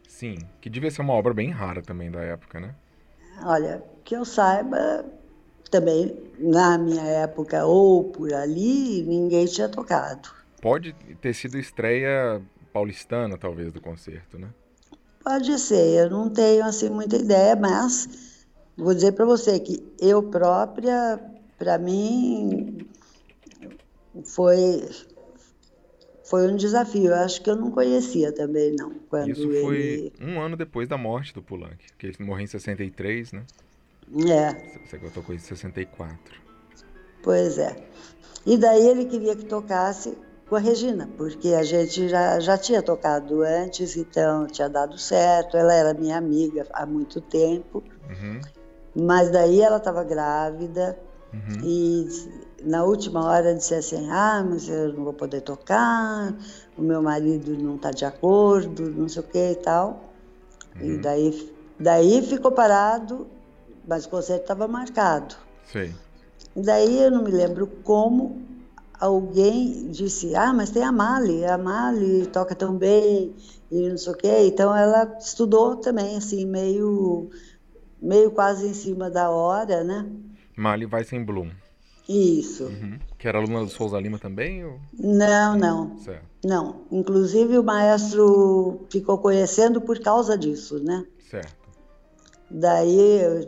Sim, 0.08 0.36
que 0.60 0.68
devia 0.68 0.90
ser 0.90 1.02
uma 1.02 1.14
obra 1.14 1.32
bem 1.32 1.50
rara 1.50 1.82
também 1.82 2.10
da 2.10 2.20
época, 2.20 2.60
né? 2.60 2.74
Olha, 3.44 3.82
que 4.04 4.14
eu 4.14 4.24
saiba, 4.24 5.04
também 5.70 6.16
na 6.38 6.76
minha 6.76 7.02
época 7.02 7.64
ou 7.64 8.04
por 8.04 8.32
ali, 8.32 9.02
ninguém 9.04 9.46
tinha 9.46 9.68
tocado. 9.68 10.28
Pode 10.60 10.92
ter 11.20 11.34
sido 11.34 11.58
estreia 11.58 12.40
paulistana, 12.72 13.36
talvez, 13.36 13.72
do 13.72 13.80
concerto, 13.80 14.38
né? 14.38 14.48
Pode 15.22 15.58
ser, 15.58 16.04
eu 16.04 16.10
não 16.10 16.28
tenho 16.30 16.64
assim 16.64 16.90
muita 16.90 17.16
ideia, 17.16 17.54
mas 17.54 18.46
vou 18.76 18.92
dizer 18.94 19.12
para 19.12 19.24
você 19.24 19.60
que 19.60 19.82
eu 20.00 20.22
própria, 20.22 21.20
para 21.58 21.78
mim, 21.78 22.86
foi 24.24 24.88
foi 26.24 26.50
um 26.50 26.56
desafio. 26.56 27.10
Eu 27.10 27.16
acho 27.16 27.42
que 27.42 27.50
eu 27.50 27.56
não 27.56 27.70
conhecia 27.70 28.32
também, 28.32 28.74
não. 28.78 28.94
Quando 29.10 29.28
Isso 29.28 29.48
foi 29.60 29.76
ele... 29.76 30.12
um 30.20 30.40
ano 30.40 30.56
depois 30.56 30.88
da 30.88 30.96
morte 30.96 31.34
do 31.34 31.42
Poulenc, 31.42 31.76
que 31.98 32.06
ele 32.06 32.16
morreu 32.20 32.44
em 32.44 32.46
63, 32.46 33.32
né? 33.32 33.44
É. 34.28 34.78
Você 34.86 34.98
tocou 35.10 35.34
em 35.34 35.38
64. 35.38 36.18
Pois 37.22 37.58
é. 37.58 37.76
E 38.46 38.56
daí 38.56 38.88
ele 38.88 39.04
queria 39.04 39.36
que 39.36 39.44
tocasse 39.44 40.16
com 40.52 40.56
a 40.56 40.60
Regina, 40.60 41.08
porque 41.16 41.54
a 41.54 41.62
gente 41.62 42.10
já, 42.10 42.38
já 42.38 42.58
tinha 42.58 42.82
tocado 42.82 43.40
antes, 43.40 43.96
então 43.96 44.46
tinha 44.46 44.68
dado 44.68 44.98
certo. 44.98 45.56
Ela 45.56 45.72
era 45.72 45.94
minha 45.94 46.18
amiga 46.18 46.66
há 46.74 46.84
muito 46.84 47.22
tempo. 47.22 47.82
Uhum. 48.06 48.38
Mas 48.94 49.30
daí 49.30 49.62
ela 49.62 49.78
estava 49.78 50.04
grávida 50.04 50.98
uhum. 51.32 51.64
e 51.64 52.06
na 52.64 52.84
última 52.84 53.24
hora 53.24 53.54
disse 53.54 53.74
assim: 53.74 54.10
Ah, 54.10 54.44
mas 54.46 54.68
eu 54.68 54.92
não 54.92 55.04
vou 55.04 55.14
poder 55.14 55.40
tocar, 55.40 56.34
o 56.76 56.82
meu 56.82 57.00
marido 57.00 57.56
não 57.56 57.76
está 57.76 57.90
de 57.90 58.04
acordo, 58.04 58.90
não 58.90 59.08
sei 59.08 59.22
o 59.22 59.24
que 59.24 59.52
e 59.52 59.54
tal. 59.54 60.04
Uhum. 60.78 60.86
E 60.86 60.98
daí, 60.98 61.54
daí 61.80 62.20
ficou 62.20 62.52
parado, 62.52 63.26
mas 63.88 64.04
o 64.04 64.10
concerto 64.10 64.42
estava 64.42 64.68
marcado. 64.68 65.34
Sim. 65.72 65.94
Daí 66.54 67.04
eu 67.04 67.10
não 67.10 67.22
me 67.22 67.30
lembro 67.30 67.66
como 67.66 68.51
alguém 69.02 69.90
disse: 69.90 70.34
Ah, 70.36 70.52
mas 70.52 70.70
tem 70.70 70.84
a 70.84 70.92
Mali, 70.92 71.44
a 71.44 71.58
Mali 71.58 72.26
toca 72.26 72.54
tão 72.54 72.76
bem, 72.76 73.34
e 73.70 73.88
não 73.88 73.98
sei 73.98 74.12
o 74.12 74.16
que. 74.16 74.46
Então 74.46 74.74
ela 74.76 75.16
estudou 75.18 75.76
também, 75.76 76.16
assim, 76.16 76.46
meio, 76.46 77.30
meio 78.00 78.30
quase 78.30 78.68
em 78.68 78.74
cima 78.74 79.10
da 79.10 79.28
hora, 79.28 79.82
né? 79.82 80.08
Mali 80.56 80.86
Weissenblum. 80.86 81.50
Isso. 82.08 82.64
Uhum. 82.64 82.98
Que 83.18 83.26
era 83.26 83.38
aluna 83.38 83.64
do 83.64 83.70
Souza 83.70 83.98
Lima 83.98 84.18
também? 84.18 84.64
Ou... 84.64 84.78
Não, 84.98 85.56
não. 85.56 85.98
Certo. 85.98 86.24
Não. 86.44 86.82
Inclusive 86.90 87.58
o 87.58 87.62
maestro 87.62 88.86
ficou 88.90 89.18
conhecendo 89.18 89.80
por 89.80 89.98
causa 90.00 90.36
disso, 90.36 90.82
né? 90.82 91.04
Certo. 91.30 91.62
Daí 92.50 93.20
eu, 93.20 93.40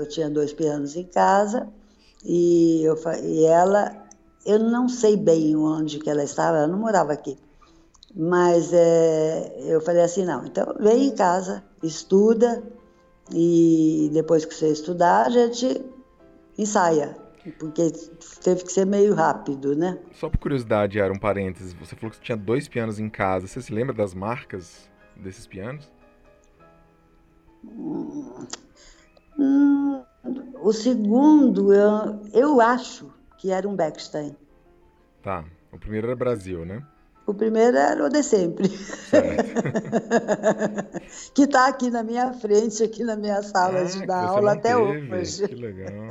eu 0.00 0.08
tinha 0.08 0.28
dois 0.28 0.52
pianos 0.52 0.94
em 0.94 1.04
casa 1.04 1.68
e, 2.24 2.82
eu, 2.82 2.98
e 3.22 3.44
ela, 3.46 4.01
eu 4.44 4.58
não 4.58 4.88
sei 4.88 5.16
bem 5.16 5.56
onde 5.56 5.98
que 5.98 6.10
ela 6.10 6.22
estava, 6.22 6.58
ela 6.58 6.66
não 6.66 6.78
morava 6.78 7.12
aqui. 7.12 7.38
Mas 8.14 8.72
é, 8.72 9.54
eu 9.64 9.80
falei 9.80 10.02
assim, 10.02 10.24
não, 10.24 10.44
então 10.44 10.74
vem 10.78 11.06
em 11.08 11.14
casa, 11.14 11.64
estuda 11.82 12.62
e 13.32 14.10
depois 14.12 14.44
que 14.44 14.54
você 14.54 14.68
estudar, 14.68 15.26
a 15.26 15.30
gente 15.30 15.82
ensaia 16.58 17.16
porque 17.58 17.90
teve 18.42 18.64
que 18.64 18.72
ser 18.72 18.86
meio 18.86 19.14
rápido, 19.14 19.74
né? 19.74 19.98
Só 20.12 20.28
por 20.28 20.38
curiosidade, 20.38 20.98
era 20.98 21.12
um 21.12 21.18
parênteses, 21.18 21.72
você 21.72 21.96
falou 21.96 22.12
que 22.12 22.20
tinha 22.20 22.36
dois 22.36 22.68
pianos 22.68 23.00
em 23.00 23.08
casa. 23.08 23.48
Você 23.48 23.60
se 23.60 23.72
lembra 23.72 23.92
das 23.92 24.14
marcas 24.14 24.88
desses 25.16 25.46
pianos? 25.46 25.90
Hum, 29.38 30.02
o 30.60 30.72
segundo, 30.72 31.72
eu, 31.72 32.20
eu 32.32 32.60
acho 32.60 33.12
que 33.42 33.50
era 33.50 33.68
um 33.68 33.74
Beckstein. 33.74 34.36
Tá, 35.20 35.44
o 35.72 35.78
primeiro 35.78 36.06
era 36.06 36.14
Brasil, 36.14 36.64
né? 36.64 36.80
O 37.26 37.34
primeiro 37.34 37.76
era 37.76 38.04
o 38.04 38.08
de 38.08 38.22
sempre. 38.22 38.68
que 41.34 41.42
está 41.42 41.66
aqui 41.66 41.90
na 41.90 42.04
minha 42.04 42.32
frente, 42.34 42.84
aqui 42.84 43.02
na 43.02 43.16
minha 43.16 43.42
sala 43.42 43.80
ah, 43.80 43.84
de 43.84 44.06
dar 44.06 44.28
aula 44.28 44.52
até 44.52 44.76
hoje. 44.76 45.48
Que 45.48 45.56
legal. 45.56 46.06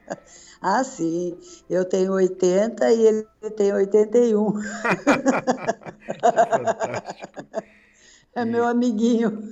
ah, 0.62 0.82
sim. 0.82 1.36
Eu 1.68 1.84
tenho 1.84 2.12
80 2.12 2.90
e 2.92 3.06
ele 3.06 3.26
tem 3.56 3.74
81. 3.74 4.52
É 8.32 8.44
meu 8.44 8.64
amiguinho. 8.64 9.42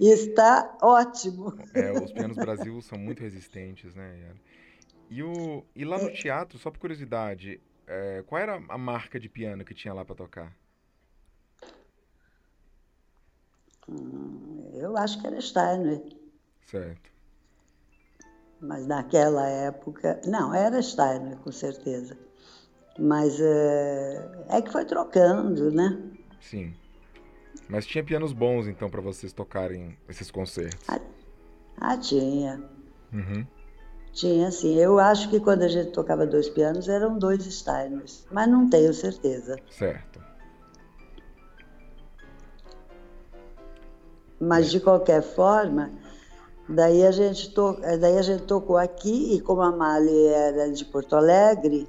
e 0.00 0.10
está 0.10 0.78
ótimo. 0.80 1.54
É, 1.74 1.92
os 1.92 2.10
pianos 2.10 2.38
Brasil 2.38 2.80
são 2.80 2.96
muito 2.96 3.20
resistentes, 3.20 3.94
né, 3.94 4.18
Yara? 4.18 4.40
E, 5.12 5.22
o, 5.22 5.62
e 5.76 5.84
lá 5.84 5.98
no 5.98 6.08
é. 6.08 6.12
teatro, 6.12 6.58
só 6.58 6.70
por 6.70 6.78
curiosidade, 6.78 7.60
é, 7.86 8.24
qual 8.26 8.40
era 8.40 8.54
a 8.66 8.78
marca 8.78 9.20
de 9.20 9.28
piano 9.28 9.62
que 9.62 9.74
tinha 9.74 9.92
lá 9.92 10.06
para 10.06 10.14
tocar? 10.14 10.56
Hum, 13.86 14.70
eu 14.72 14.96
acho 14.96 15.20
que 15.20 15.26
era 15.26 15.38
Steiner. 15.38 16.02
Certo. 16.62 17.12
Mas 18.58 18.86
naquela 18.86 19.46
época. 19.46 20.18
Não, 20.24 20.54
era 20.54 20.80
Steiner, 20.80 21.36
com 21.40 21.52
certeza. 21.52 22.16
Mas 22.98 23.38
é, 23.38 24.46
é 24.48 24.62
que 24.62 24.72
foi 24.72 24.86
trocando, 24.86 25.70
né? 25.70 26.10
Sim. 26.40 26.74
Mas 27.68 27.84
tinha 27.84 28.02
pianos 28.02 28.32
bons, 28.32 28.66
então, 28.66 28.88
para 28.88 29.02
vocês 29.02 29.30
tocarem 29.34 29.94
esses 30.08 30.30
concertos? 30.30 30.88
Ah, 30.88 31.00
ah 31.76 31.98
tinha. 31.98 32.62
Uhum. 33.12 33.46
Tinha, 34.12 34.50
sim. 34.50 34.76
Eu 34.78 34.98
acho 34.98 35.30
que 35.30 35.40
quando 35.40 35.62
a 35.62 35.68
gente 35.68 35.90
tocava 35.90 36.26
dois 36.26 36.48
pianos 36.48 36.88
eram 36.88 37.18
dois 37.18 37.44
Steiners, 37.44 38.26
mas 38.30 38.48
não 38.48 38.68
tenho 38.68 38.92
certeza. 38.92 39.56
Certo. 39.70 40.20
Mas 44.38 44.70
de 44.70 44.80
qualquer 44.80 45.22
forma, 45.22 45.90
daí 46.68 47.06
a 47.06 47.10
gente, 47.10 47.50
to... 47.54 47.78
daí 48.00 48.18
a 48.18 48.22
gente 48.22 48.42
tocou 48.42 48.76
aqui 48.76 49.34
e 49.34 49.40
como 49.40 49.62
a 49.62 49.72
Mali 49.72 50.26
era 50.26 50.70
de 50.70 50.84
Porto 50.84 51.16
Alegre, 51.16 51.88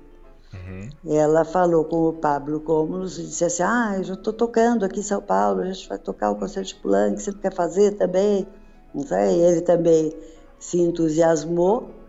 uhum. 0.53 0.89
ela 1.05 1.43
falou 1.43 1.83
com 1.83 2.07
o 2.07 2.13
Pablo 2.13 2.61
Cômulos 2.61 3.17
e 3.17 3.23
disse 3.23 3.43
assim, 3.43 3.63
ah, 3.63 3.95
eu 3.97 4.13
estou 4.13 4.31
tocando 4.31 4.85
aqui 4.85 4.99
em 5.01 5.03
São 5.03 5.21
Paulo, 5.21 5.61
a 5.61 5.65
gente 5.65 5.89
vai 5.89 5.97
tocar 5.97 6.29
o 6.29 6.35
concerto 6.35 6.69
de 6.69 6.75
Poulenc, 6.75 7.19
você 7.21 7.31
não 7.31 7.39
quer 7.39 7.53
fazer 7.53 7.93
também? 7.93 8.47
Não 8.93 9.01
sei, 9.01 9.41
ele 9.41 9.61
também 9.61 10.15
se 10.59 10.79
entusiasmou 10.79 12.02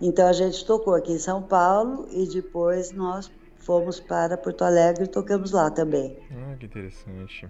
então 0.00 0.28
a 0.28 0.32
gente 0.32 0.64
tocou 0.64 0.94
aqui 0.94 1.12
em 1.12 1.18
São 1.18 1.42
Paulo 1.42 2.06
e 2.10 2.26
depois 2.26 2.92
nós 2.92 3.30
fomos 3.58 3.98
para 3.98 4.36
Porto 4.36 4.62
Alegre 4.62 5.04
e 5.04 5.08
tocamos 5.08 5.52
lá 5.52 5.70
também. 5.70 6.18
Ah, 6.30 6.56
que 6.56 6.66
interessante. 6.66 7.48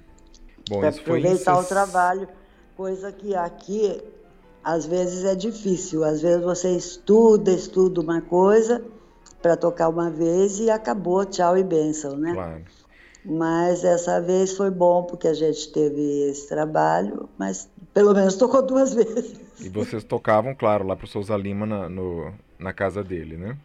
Bom, 0.68 0.80
para 0.80 0.88
aproveitar 0.88 1.54
foi... 1.54 1.64
o 1.64 1.66
trabalho, 1.66 2.28
coisa 2.76 3.12
que 3.12 3.34
aqui 3.34 4.02
às 4.66 4.84
vezes 4.84 5.24
é 5.24 5.34
difícil. 5.34 6.02
Às 6.02 6.22
vezes 6.22 6.42
você 6.42 6.70
estuda, 6.70 7.52
estuda 7.52 8.00
uma 8.00 8.20
coisa 8.20 8.82
para 9.40 9.56
tocar 9.56 9.88
uma 9.88 10.10
vez 10.10 10.58
e 10.58 10.70
acabou, 10.70 11.24
tchau 11.24 11.56
e 11.56 11.62
bênção, 11.62 12.16
né? 12.16 12.34
Claro. 12.34 12.64
Mas 13.24 13.84
essa 13.84 14.20
vez 14.20 14.56
foi 14.56 14.70
bom 14.70 15.04
porque 15.04 15.28
a 15.28 15.34
gente 15.34 15.72
teve 15.72 16.30
esse 16.30 16.48
trabalho, 16.48 17.28
mas 17.38 17.68
pelo 17.92 18.14
menos 18.14 18.34
tocou 18.36 18.62
duas 18.62 18.94
vezes. 18.94 19.45
E 19.60 19.68
vocês 19.68 20.04
tocavam, 20.04 20.54
claro, 20.54 20.86
lá 20.86 20.94
para 20.94 21.04
o 21.04 21.08
Souza 21.08 21.36
Lima 21.36 21.66
na, 21.66 21.88
no, 21.88 22.34
na 22.58 22.72
casa 22.72 23.02
dele, 23.02 23.36
né? 23.36 23.56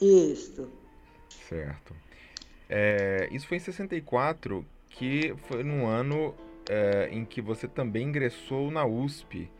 Isso. 0.00 0.68
Certo. 1.48 1.94
É, 2.68 3.28
isso 3.32 3.46
foi 3.46 3.56
em 3.56 3.60
64, 3.60 4.64
que 4.88 5.34
foi 5.48 5.62
num 5.62 5.86
ano 5.86 6.34
é, 6.68 7.08
em 7.10 7.24
que 7.24 7.40
você 7.40 7.66
também 7.66 8.08
ingressou 8.08 8.70
na 8.70 8.86
USP 8.86 9.50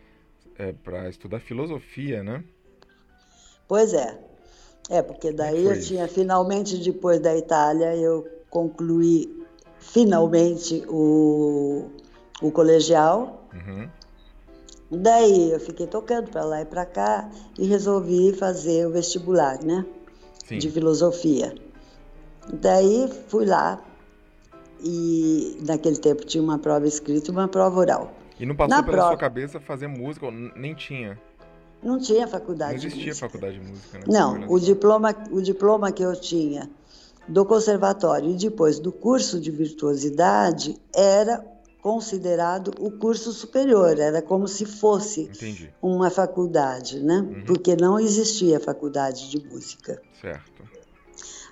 é, 0.58 0.72
para 0.72 1.08
estudar 1.08 1.40
filosofia, 1.40 2.22
né? 2.22 2.44
Pois 3.66 3.92
é. 3.92 4.18
É, 4.90 5.02
porque 5.02 5.28
é 5.28 5.32
daí 5.32 5.64
eu 5.64 5.80
tinha 5.80 6.08
finalmente, 6.08 6.76
depois 6.78 7.20
da 7.20 7.36
Itália, 7.36 7.94
eu 7.96 8.26
concluí 8.50 9.44
finalmente 9.78 10.84
o, 10.88 11.90
o 12.40 12.50
colegial. 12.50 13.48
Uhum. 13.52 13.88
Daí 14.94 15.50
eu 15.50 15.58
fiquei 15.58 15.86
tocando 15.86 16.30
para 16.30 16.44
lá 16.44 16.60
e 16.60 16.66
para 16.66 16.84
cá 16.84 17.30
e 17.58 17.64
resolvi 17.64 18.34
fazer 18.34 18.86
o 18.86 18.90
vestibular, 18.90 19.62
né? 19.62 19.86
Sim. 20.44 20.58
De 20.58 20.70
filosofia. 20.70 21.54
Daí 22.52 23.10
fui 23.28 23.46
lá 23.46 23.82
e 24.84 25.58
naquele 25.66 25.96
tempo 25.96 26.26
tinha 26.26 26.42
uma 26.42 26.58
prova 26.58 26.86
escrita 26.86 27.30
e 27.30 27.32
uma 27.32 27.48
prova 27.48 27.80
oral. 27.80 28.12
E 28.38 28.44
não 28.44 28.54
passou 28.54 28.76
Na 28.76 28.82
pela 28.82 28.96
prova... 28.96 29.08
sua 29.10 29.16
cabeça 29.16 29.60
fazer 29.60 29.86
música? 29.86 30.30
Nem 30.30 30.74
tinha? 30.74 31.18
Não 31.82 31.98
tinha 31.98 32.28
faculdade. 32.28 32.72
Não 32.78 32.86
existia 32.86 33.14
faculdade 33.14 33.58
de 33.58 33.66
música, 33.66 33.98
né? 33.98 34.04
Não, 34.06 34.46
o 34.48 34.60
diploma, 34.60 35.14
o 35.30 35.40
diploma 35.40 35.90
que 35.90 36.02
eu 36.02 36.14
tinha 36.14 36.68
do 37.26 37.44
conservatório 37.46 38.30
e 38.30 38.34
depois 38.34 38.78
do 38.78 38.92
curso 38.92 39.40
de 39.40 39.50
virtuosidade 39.50 40.76
era 40.94 41.44
considerado 41.82 42.70
o 42.78 42.90
curso 42.92 43.32
superior, 43.32 43.98
era 43.98 44.22
como 44.22 44.46
se 44.48 44.64
fosse 44.64 45.22
Entendi. 45.22 45.74
uma 45.82 46.08
faculdade, 46.10 47.00
né? 47.00 47.18
Uhum. 47.18 47.44
Porque 47.44 47.74
não 47.76 47.98
existia 47.98 48.58
faculdade 48.60 49.28
de 49.28 49.44
música. 49.44 50.00
Certo. 50.20 50.62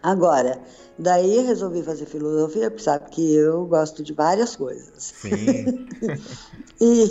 Agora, 0.02 0.58
daí 0.98 1.40
resolvi 1.40 1.82
fazer 1.82 2.06
filosofia, 2.06 2.70
porque 2.70 2.82
sabe 2.84 3.10
que 3.10 3.34
eu 3.34 3.66
gosto 3.66 4.02
de 4.02 4.14
várias 4.14 4.56
coisas. 4.56 5.12
Sim. 5.20 5.88
E 6.82 7.06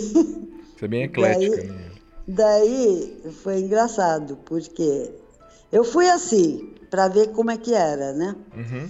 Você 0.76 0.84
é 0.86 0.88
bem 0.88 1.02
eclética, 1.04 1.56
Daí- 1.56 1.68
né? 1.68 1.90
daí 2.26 3.22
foi 3.42 3.60
engraçado, 3.60 4.36
porque 4.44 5.14
eu 5.70 5.84
fui 5.84 6.08
assim, 6.10 6.74
para 6.90 7.06
ver 7.06 7.28
como 7.28 7.52
é 7.52 7.56
que 7.56 7.72
era, 7.72 8.12
né? 8.12 8.34
Uhum. 8.56 8.88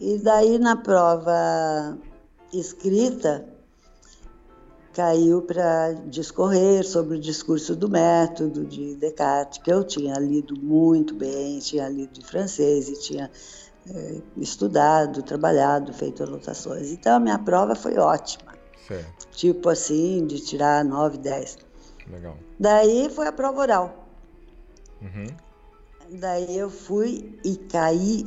E 0.00 0.18
daí 0.18 0.58
na 0.58 0.74
prova 0.76 1.96
escrita 2.52 3.46
caiu 4.92 5.42
para 5.42 5.92
discorrer 6.08 6.84
sobre 6.84 7.16
o 7.16 7.20
discurso 7.20 7.76
do 7.76 7.88
método 7.88 8.64
de 8.64 8.96
Descartes, 8.96 9.58
que 9.58 9.72
eu 9.72 9.84
tinha 9.84 10.18
lido 10.18 10.60
muito 10.60 11.14
bem, 11.14 11.58
tinha 11.60 11.88
lido 11.88 12.18
em 12.18 12.22
francês 12.22 12.88
e 12.88 13.00
tinha 13.00 13.30
eh, 13.88 14.20
estudado, 14.36 15.22
trabalhado, 15.22 15.92
feito 15.92 16.24
anotações. 16.24 16.90
Então 16.90 17.16
a 17.16 17.20
minha 17.20 17.38
prova 17.38 17.74
foi 17.74 17.96
ótima, 17.98 18.52
Certo. 18.86 19.28
tipo 19.30 19.68
assim, 19.68 20.26
de 20.26 20.40
tirar 20.40 20.84
9, 20.84 21.18
10. 21.18 21.58
Legal. 22.10 22.36
Daí 22.58 23.08
foi 23.10 23.28
a 23.28 23.32
prova 23.32 23.60
oral. 23.60 24.06
Uhum. 25.00 25.26
Daí 26.18 26.58
eu 26.58 26.68
fui 26.68 27.38
e 27.44 27.56
caí 27.56 28.24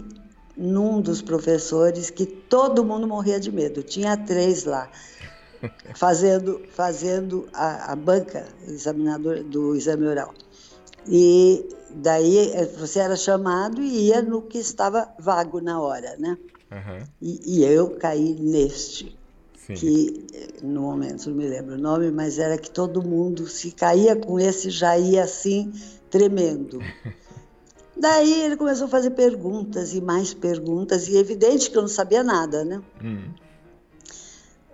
num 0.56 1.02
dos 1.02 1.22
professores 1.22 2.10
que 2.10 2.26
todo 2.26 2.86
mundo 2.86 3.08
morria 3.08 3.40
de 3.40 3.52
medo. 3.52 3.82
Tinha 3.84 4.16
três 4.16 4.66
lá, 4.66 4.90
fazendo, 5.96 6.62
fazendo 6.70 7.48
a, 7.54 7.94
a 7.94 7.96
banca 7.96 8.48
examinador 8.68 9.44
do 9.44 9.76
exame 9.76 10.08
oral. 10.08 10.34
E 11.08 11.68
daí 11.96 12.52
eh, 12.52 12.66
você 12.66 13.00
era 13.00 13.16
chamado 13.16 13.82
e 13.82 14.08
ia 14.08 14.22
no 14.22 14.42
que 14.42 14.58
estava 14.58 15.14
vago 15.20 15.60
na 15.60 15.82
hora, 15.82 16.16
né? 16.18 16.38
Aham. 16.72 17.04
E, 17.22 17.58
e 17.58 17.66
eu 17.66 17.92
caí 17.98 18.36
neste, 18.40 19.18
Sim. 19.56 19.74
que 19.74 20.28
eh, 20.34 20.48
no 20.64 20.82
momento 20.82 21.30
não 21.30 21.36
me 21.36 21.48
lembro 21.48 21.76
o 21.76 21.78
nome, 21.78 22.12
mas 22.12 22.40
era 22.40 22.58
que 22.58 22.72
todo 22.72 23.04
mundo 23.04 23.48
se 23.48 23.72
caía 23.72 24.16
com 24.16 24.40
esse 24.40 24.70
já 24.70 24.98
ia 24.98 25.24
assim 25.24 25.72
tremendo. 26.10 26.80
Daí 27.96 28.42
ele 28.42 28.58
começou 28.58 28.86
a 28.86 28.90
fazer 28.90 29.12
perguntas 29.12 29.94
e 29.94 30.02
mais 30.02 30.34
perguntas 30.34 31.08
e 31.08 31.16
é 31.16 31.20
evidente 31.20 31.70
que 31.70 31.78
eu 31.78 31.82
não 31.82 31.90
sabia 31.90 32.24
nada, 32.24 32.66
né? 32.66 32.82
Hum. 33.04 33.32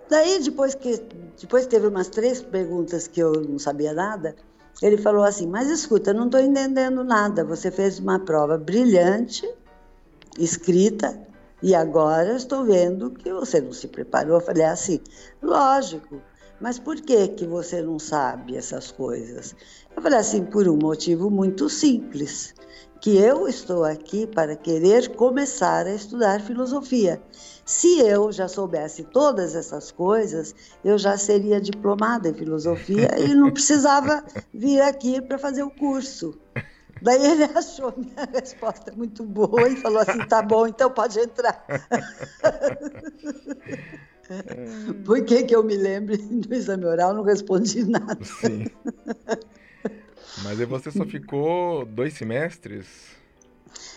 Daí 0.08 0.42
depois 0.42 0.74
que 0.74 1.00
depois 1.40 1.66
teve 1.66 1.86
umas 1.86 2.08
três 2.08 2.42
perguntas 2.42 3.06
que 3.06 3.20
eu 3.20 3.32
não 3.32 3.58
sabia 3.58 3.92
nada, 3.92 4.34
ele 4.82 4.96
falou 4.96 5.22
assim: 5.22 5.46
"Mas 5.46 5.70
escuta, 5.70 6.12
não 6.12 6.26
estou 6.26 6.40
entendendo 6.40 7.04
nada. 7.04 7.44
Você 7.44 7.70
fez 7.70 7.98
uma 7.98 8.18
prova 8.18 8.58
brilhante, 8.58 9.48
escrita, 10.38 11.20
e 11.62 11.74
agora 11.74 12.34
estou 12.34 12.64
vendo 12.64 13.10
que 13.10 13.32
você 13.32 13.60
não 13.60 13.72
se 13.72 13.86
preparou". 13.86 14.36
Eu 14.38 14.40
falei 14.40 14.64
assim: 14.64 15.00
"Lógico, 15.40 16.20
mas 16.60 16.78
por 16.78 17.00
que 17.00 17.28
que 17.28 17.46
você 17.46 17.82
não 17.82 17.98
sabe 17.98 18.56
essas 18.56 18.90
coisas?". 18.90 19.54
Eu 19.96 20.02
falei 20.02 20.18
assim: 20.18 20.44
"Por 20.44 20.68
um 20.68 20.76
motivo 20.76 21.30
muito 21.30 21.68
simples, 21.68 22.54
que 23.00 23.16
eu 23.16 23.48
estou 23.48 23.82
aqui 23.82 24.26
para 24.26 24.54
querer 24.54 25.16
começar 25.16 25.86
a 25.86 25.94
estudar 25.94 26.42
filosofia. 26.42 27.20
Se 27.64 27.98
eu 28.00 28.30
já 28.30 28.46
soubesse 28.46 29.04
todas 29.04 29.54
essas 29.54 29.90
coisas, 29.90 30.54
eu 30.84 30.98
já 30.98 31.16
seria 31.16 31.60
diplomada 31.60 32.28
em 32.28 32.34
filosofia 32.34 33.08
e 33.18 33.34
não 33.34 33.50
precisava 33.52 34.22
vir 34.52 34.82
aqui 34.82 35.20
para 35.22 35.38
fazer 35.38 35.62
o 35.62 35.70
curso. 35.70 36.38
Daí 37.00 37.24
ele 37.24 37.44
achou 37.56 37.94
minha 37.96 38.28
resposta 38.32 38.92
muito 38.94 39.24
boa 39.24 39.68
e 39.68 39.76
falou 39.76 40.00
assim: 40.00 40.20
tá 40.20 40.42
bom, 40.42 40.66
então 40.66 40.90
pode 40.90 41.18
entrar. 41.18 41.64
Por 45.04 45.24
que, 45.24 45.44
que 45.44 45.54
eu 45.54 45.62
me 45.62 45.76
lembre 45.76 46.16
do 46.18 46.54
exame 46.54 46.84
oral? 46.84 47.14
Não 47.14 47.22
respondi 47.22 47.84
nada. 47.84 48.18
Sim. 48.24 48.66
Mas 50.42 50.60
aí 50.60 50.66
você 50.66 50.90
só 50.90 51.04
ficou 51.04 51.84
dois 51.84 52.14
semestres? 52.14 52.86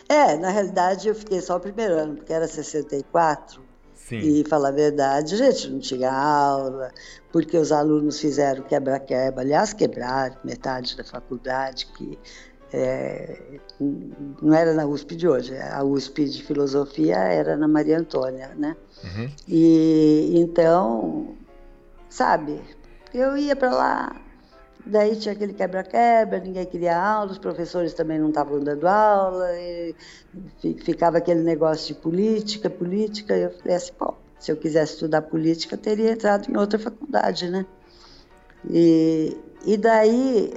É, 0.10 0.36
na 0.38 0.50
realidade 0.50 1.08
eu 1.08 1.16
fiquei 1.16 1.42
só 1.42 1.58
o 1.58 1.60
primeiro 1.60 1.94
ano, 1.94 2.16
porque 2.16 2.34
era 2.34 2.48
64. 2.48 3.62
Sim. 3.94 4.18
E 4.18 4.44
falar 4.50 4.70
a 4.70 4.72
verdade, 4.72 5.34
a 5.34 5.38
gente 5.38 5.70
não 5.70 5.80
tinha 5.80 6.12
aula, 6.12 6.92
porque 7.32 7.58
os 7.58 7.72
alunos 7.72 8.20
fizeram 8.20 8.62
quebra-quebra, 8.64 9.42
aliás, 9.42 9.72
quebraram 9.72 10.36
metade 10.44 10.98
da 10.98 11.06
faculdade, 11.06 11.88
que 11.96 12.20
é, 12.74 13.60
não 14.42 14.54
era 14.54 14.74
na 14.74 14.86
USP 14.86 15.16
de 15.16 15.28
hoje, 15.28 15.56
a 15.58 15.84
USP 15.84 16.26
de 16.26 16.44
filosofia 16.44 17.18
era 17.18 17.56
na 17.56 17.68
Maria 17.68 18.00
Antônia, 18.00 18.52
né? 18.58 18.76
Uhum. 19.04 19.30
E 19.48 20.34
então, 20.36 21.36
sabe, 22.10 22.60
eu 23.14 23.38
ia 23.38 23.56
para 23.56 23.72
lá, 23.72 24.16
daí 24.86 25.16
tinha 25.16 25.34
aquele 25.34 25.54
quebra-quebra, 25.54 26.40
ninguém 26.40 26.66
queria 26.66 27.00
aula, 27.00 27.32
os 27.32 27.38
professores 27.38 27.94
também 27.94 28.18
não 28.18 28.30
estavam 28.30 28.60
dando 28.60 28.88
aula, 28.88 29.48
fi- 30.60 30.78
ficava 30.84 31.20
aquele 31.20 31.42
negócio 31.42 31.94
de 31.94 32.02
política, 32.02 32.70
política, 32.72 33.38
e 33.38 33.44
eu 33.44 33.52
falei 33.52 33.76
assim, 33.76 33.92
bom, 34.00 34.18
se 34.40 34.52
eu 34.52 34.58
quisesse 34.58 34.94
estudar 34.94 35.22
política, 35.22 35.76
eu 35.76 35.80
teria 35.80 36.12
entrado 36.12 36.50
em 36.50 36.58
outra 36.58 36.80
faculdade, 36.80 37.50
né? 37.50 37.66
E, 38.70 39.38
e 39.66 39.78
daí, 39.78 40.54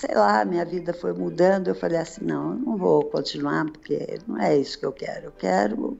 sei 0.00 0.14
lá, 0.14 0.44
minha 0.46 0.64
vida 0.64 0.94
foi 0.94 1.12
mudando, 1.12 1.68
eu 1.68 1.74
falei 1.74 1.98
assim, 1.98 2.24
não, 2.24 2.52
eu 2.52 2.58
não 2.58 2.76
vou 2.78 3.04
continuar, 3.04 3.66
porque 3.66 4.18
não 4.26 4.40
é 4.40 4.56
isso 4.56 4.78
que 4.78 4.86
eu 4.86 4.92
quero, 4.92 5.26
eu 5.26 5.32
quero 5.32 5.98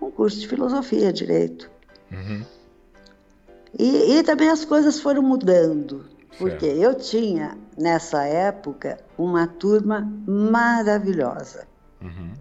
um 0.00 0.10
curso 0.10 0.40
de 0.40 0.48
filosofia, 0.48 1.12
direito. 1.12 1.70
Uhum. 2.10 2.42
E, 3.78 4.16
e 4.16 4.22
também 4.22 4.48
as 4.48 4.64
coisas 4.64 4.98
foram 4.98 5.20
mudando, 5.20 6.06
porque 6.38 6.66
Certo. 6.66 6.82
eu 6.82 6.94
tinha, 6.94 7.58
nessa 7.76 8.24
época, 8.24 8.98
uma 9.18 9.46
turma 9.46 10.10
maravilhosa. 10.26 11.66
Uhum. 12.00 12.32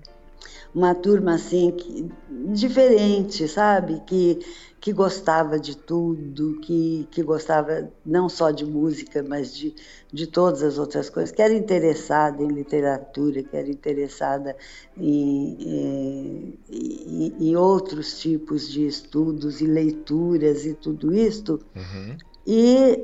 Uma 0.74 0.96
turma 0.96 1.36
assim, 1.36 1.72
que, 1.72 2.10
diferente, 2.52 3.48
sabe? 3.48 4.02
Que, 4.08 4.40
que 4.82 4.92
gostava 4.92 5.60
de 5.60 5.78
tudo, 5.78 6.60
que, 6.62 7.08
que 7.12 7.22
gostava 7.22 7.92
não 8.06 8.28
só 8.28 8.50
de 8.52 8.66
música, 8.66 9.24
mas 9.24 9.56
de, 9.56 9.76
de 10.12 10.28
todas 10.28 10.64
as 10.64 10.78
outras 10.78 11.10
coisas, 11.10 11.32
que 11.34 11.42
era 11.42 11.54
interessada 11.54 12.42
em 12.44 12.48
literatura, 12.48 13.44
que 13.44 13.56
era 13.56 13.70
interessada 13.70 14.58
em, 14.98 16.58
em, 16.70 17.36
em- 17.40 17.56
outros 17.56 18.20
tipos 18.20 18.68
de 18.68 18.88
estudos 18.88 19.62
e 19.62 19.66
leituras 19.66 20.66
e 20.66 20.74
tudo 20.74 21.14
isto. 21.14 21.62
Uhum. 21.76 22.18
E 22.46 23.00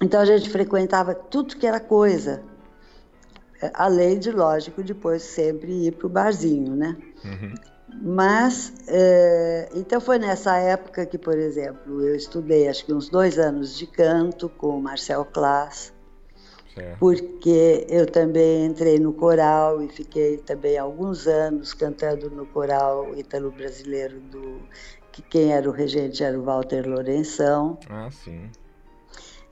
então 0.00 0.20
a 0.20 0.24
gente 0.24 0.48
frequentava 0.48 1.14
tudo 1.14 1.56
que 1.56 1.66
era 1.66 1.80
coisa. 1.80 2.42
Além 3.74 4.18
de, 4.18 4.30
lógico, 4.30 4.82
depois 4.82 5.22
sempre 5.22 5.86
ir 5.86 5.92
para 5.92 6.06
o 6.06 6.10
barzinho, 6.10 6.76
né? 6.76 6.96
Uhum. 7.24 7.54
Mas, 8.00 8.72
é, 8.86 9.68
então 9.74 10.00
foi 10.00 10.18
nessa 10.18 10.56
época 10.56 11.04
que, 11.06 11.18
por 11.18 11.36
exemplo, 11.36 12.02
eu 12.02 12.14
estudei 12.14 12.68
acho 12.68 12.84
que 12.84 12.92
uns 12.92 13.08
dois 13.08 13.38
anos 13.38 13.76
de 13.76 13.86
canto 13.86 14.48
com 14.48 14.78
o 14.78 14.82
Marcel 14.82 15.26
Certo. 16.74 16.98
porque 17.00 17.86
eu 17.88 18.06
também 18.06 18.66
entrei 18.66 19.00
no 19.00 19.12
coral 19.12 19.82
e 19.82 19.88
fiquei 19.88 20.36
também 20.36 20.78
alguns 20.78 21.26
anos 21.26 21.74
cantando 21.74 22.30
no 22.30 22.46
coral 22.46 23.16
ítalo-brasileiro 23.16 24.20
do 24.20 24.60
que 25.10 25.22
quem 25.22 25.52
era 25.52 25.68
o 25.68 25.72
regente 25.72 26.22
era 26.22 26.38
o 26.38 26.44
Walter 26.44 26.88
Lourenção. 26.88 27.78
Ah, 27.90 28.08
sim. 28.12 28.48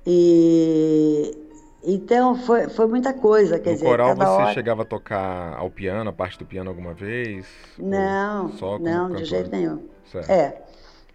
E 0.07 1.46
então 1.95 2.35
foi, 2.35 2.69
foi 2.69 2.87
muita 2.87 3.13
coisa, 3.13 3.59
quer 3.59 3.71
no 3.71 3.77
dizer, 3.77 3.87
coral 3.87 4.17
você 4.17 4.25
hora... 4.25 4.53
chegava 4.53 4.83
a 4.83 4.85
tocar 4.85 5.57
ao 5.57 5.71
piano, 5.71 6.11
a 6.11 6.13
parte 6.13 6.39
do 6.39 6.45
piano 6.45 6.69
alguma 6.69 6.93
vez? 6.93 7.47
Não, 7.79 8.51
só 8.53 8.79
não, 8.79 9.07
de 9.07 9.13
cantora? 9.13 9.25
jeito 9.25 9.51
nenhum. 9.51 9.83
Certo. 10.11 10.31
É. 10.31 10.63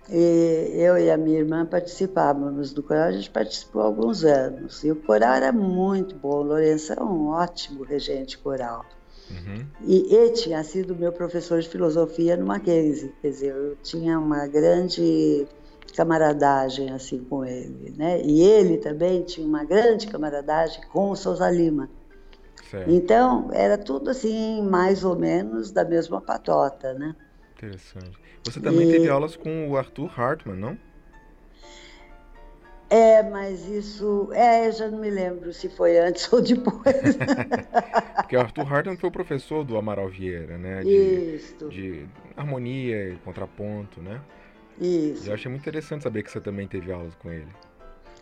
E 0.09 0.73
eu 0.75 0.97
e 0.97 1.09
a 1.09 1.17
minha 1.17 1.39
irmã 1.39 1.65
participávamos 1.65 2.73
do 2.73 2.81
coral, 2.81 3.09
a 3.09 3.11
gente 3.11 3.29
participou 3.29 3.81
há 3.81 3.85
alguns 3.85 4.23
anos. 4.23 4.83
E 4.83 4.91
o 4.91 4.95
coral 4.95 5.35
era 5.35 5.51
muito 5.51 6.15
bom. 6.15 6.39
O 6.39 6.43
Lourenço 6.43 6.91
é 6.93 7.01
um 7.01 7.29
ótimo 7.29 7.83
regente 7.83 8.37
coral. 8.37 8.85
Uhum. 9.29 9.65
E 9.85 10.13
ele 10.13 10.31
tinha 10.31 10.61
sido 10.63 10.95
meu 10.95 11.13
professor 11.13 11.61
de 11.61 11.69
filosofia 11.69 12.35
no 12.35 12.45
Mackenzie. 12.45 13.13
Quer 13.21 13.29
dizer, 13.29 13.55
eu 13.55 13.77
tinha 13.81 14.19
uma 14.19 14.47
grande 14.47 15.47
camaradagem 15.91 16.89
assim 16.91 17.23
com 17.23 17.45
ele, 17.45 17.93
né? 17.97 18.21
E 18.23 18.41
ele 18.41 18.77
também 18.77 19.23
tinha 19.23 19.45
uma 19.45 19.63
grande 19.63 20.07
camaradagem 20.07 20.81
com 20.89 21.09
o 21.11 21.15
Souza 21.15 21.49
Lima. 21.49 21.89
Certo. 22.69 22.89
Então, 22.89 23.49
era 23.51 23.77
tudo 23.77 24.09
assim, 24.09 24.61
mais 24.63 25.03
ou 25.03 25.15
menos 25.17 25.71
da 25.71 25.83
mesma 25.83 26.21
patota, 26.21 26.93
né? 26.93 27.15
Interessante. 27.57 28.17
Você 28.43 28.59
também 28.59 28.87
E- 28.87 28.91
teve 28.91 29.09
aulas 29.09 29.35
com 29.35 29.69
o 29.69 29.77
Arthur 29.77 30.09
Hartmann, 30.19 30.57
não? 30.57 30.77
É, 32.89 33.23
mas 33.23 33.65
isso. 33.67 34.29
É, 34.33 34.67
eu 34.67 34.71
já 34.73 34.89
não 34.89 34.99
me 34.99 35.09
lembro 35.09 35.53
se 35.53 35.69
foi 35.69 35.97
antes 35.97 36.27
ou 36.33 36.41
depois. 36.41 37.17
Porque 38.17 38.35
o 38.35 38.39
Arthur 38.41 38.73
Hartman 38.73 38.97
foi 38.97 39.09
o 39.09 39.11
professor 39.11 39.63
do 39.63 39.77
Amaral 39.77 40.09
Vieira, 40.09 40.57
né? 40.57 40.83
De, 40.83 41.35
Isso. 41.35 41.69
De 41.69 42.05
harmonia 42.35 43.13
e 43.13 43.15
contraponto, 43.17 44.01
né? 44.01 44.19
Isso. 44.79 45.25
E 45.25 45.27
eu 45.27 45.33
achei 45.33 45.49
muito 45.49 45.61
interessante 45.61 46.03
saber 46.03 46.23
que 46.23 46.31
você 46.31 46.39
também 46.39 46.67
teve 46.67 46.91
aulas 46.91 47.13
com 47.15 47.31
ele. 47.31 47.47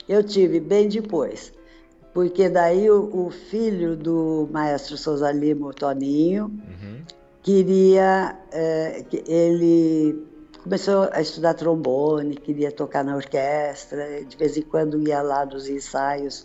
Eu 0.08 0.24
tive 0.24 0.60
bem 0.60 0.88
depois. 0.88 1.54
Porque 2.14 2.50
daí 2.50 2.90
o, 2.90 3.28
o 3.28 3.30
filho 3.30 3.96
do 3.96 4.50
maestro 4.52 4.98
Souza 4.98 5.32
Lima, 5.32 5.68
o 5.68 5.74
Toninho, 5.74 6.46
uhum. 6.46 7.04
queria. 7.44 8.36
É, 8.52 9.06
ele 9.28 10.28
começou 10.64 11.08
a 11.12 11.22
estudar 11.22 11.54
trombone, 11.54 12.36
queria 12.36 12.72
tocar 12.72 13.04
na 13.04 13.16
orquestra, 13.16 14.24
de 14.26 14.36
vez 14.36 14.58
em 14.58 14.62
quando 14.64 15.08
ia 15.08 15.22
lá 15.22 15.46
dos 15.46 15.70
ensaios 15.70 16.44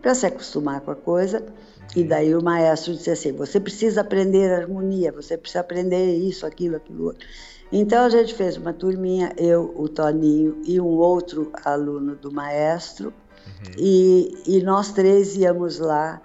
para 0.00 0.14
se 0.14 0.26
acostumar 0.26 0.80
com 0.82 0.90
a 0.90 0.96
coisa. 0.96 1.40
Uhum. 1.40 1.86
E 1.96 2.04
daí 2.04 2.34
o 2.34 2.42
maestro 2.42 2.92
disse 2.92 3.10
assim: 3.10 3.32
você 3.32 3.58
precisa 3.58 4.02
aprender 4.02 4.52
harmonia, 4.52 5.10
você 5.10 5.38
precisa 5.38 5.60
aprender 5.60 6.16
isso, 6.16 6.44
aquilo, 6.44 6.76
aquilo 6.76 7.06
outro. 7.06 7.26
Então 7.72 8.04
a 8.04 8.10
gente 8.10 8.34
fez 8.34 8.56
uma 8.56 8.72
turminha, 8.72 9.32
eu, 9.36 9.72
o 9.76 9.88
Toninho 9.88 10.60
e 10.64 10.78
um 10.80 10.98
outro 10.98 11.50
aluno 11.64 12.14
do 12.14 12.30
maestro, 12.30 13.06
uhum. 13.06 13.72
e, 13.78 14.42
e, 14.46 14.62
nós 14.62 14.92
três 14.92 15.34
íamos 15.36 15.78
lá 15.78 16.20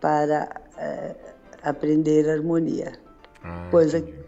para 0.00 0.48
é, 0.78 1.16
aprender 1.62 2.30
harmonia. 2.30 2.92
Ah, 3.42 3.68
coisa 3.70 3.98
entendi 3.98 4.24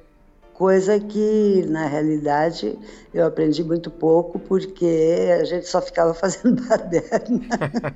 coisa 0.56 0.98
que 0.98 1.66
na 1.68 1.86
realidade 1.86 2.78
eu 3.12 3.26
aprendi 3.26 3.62
muito 3.62 3.90
pouco 3.90 4.38
porque 4.38 5.28
a 5.38 5.44
gente 5.44 5.66
só 5.66 5.82
ficava 5.82 6.12
fazendo 6.14 6.62
baderna. 6.66 7.40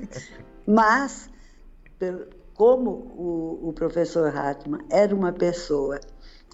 Mas 0.66 1.30
como 2.54 2.90
o, 2.90 3.68
o 3.68 3.72
professor 3.72 4.34
Hartmann 4.36 4.82
era 4.90 5.14
uma 5.14 5.32
pessoa 5.32 5.98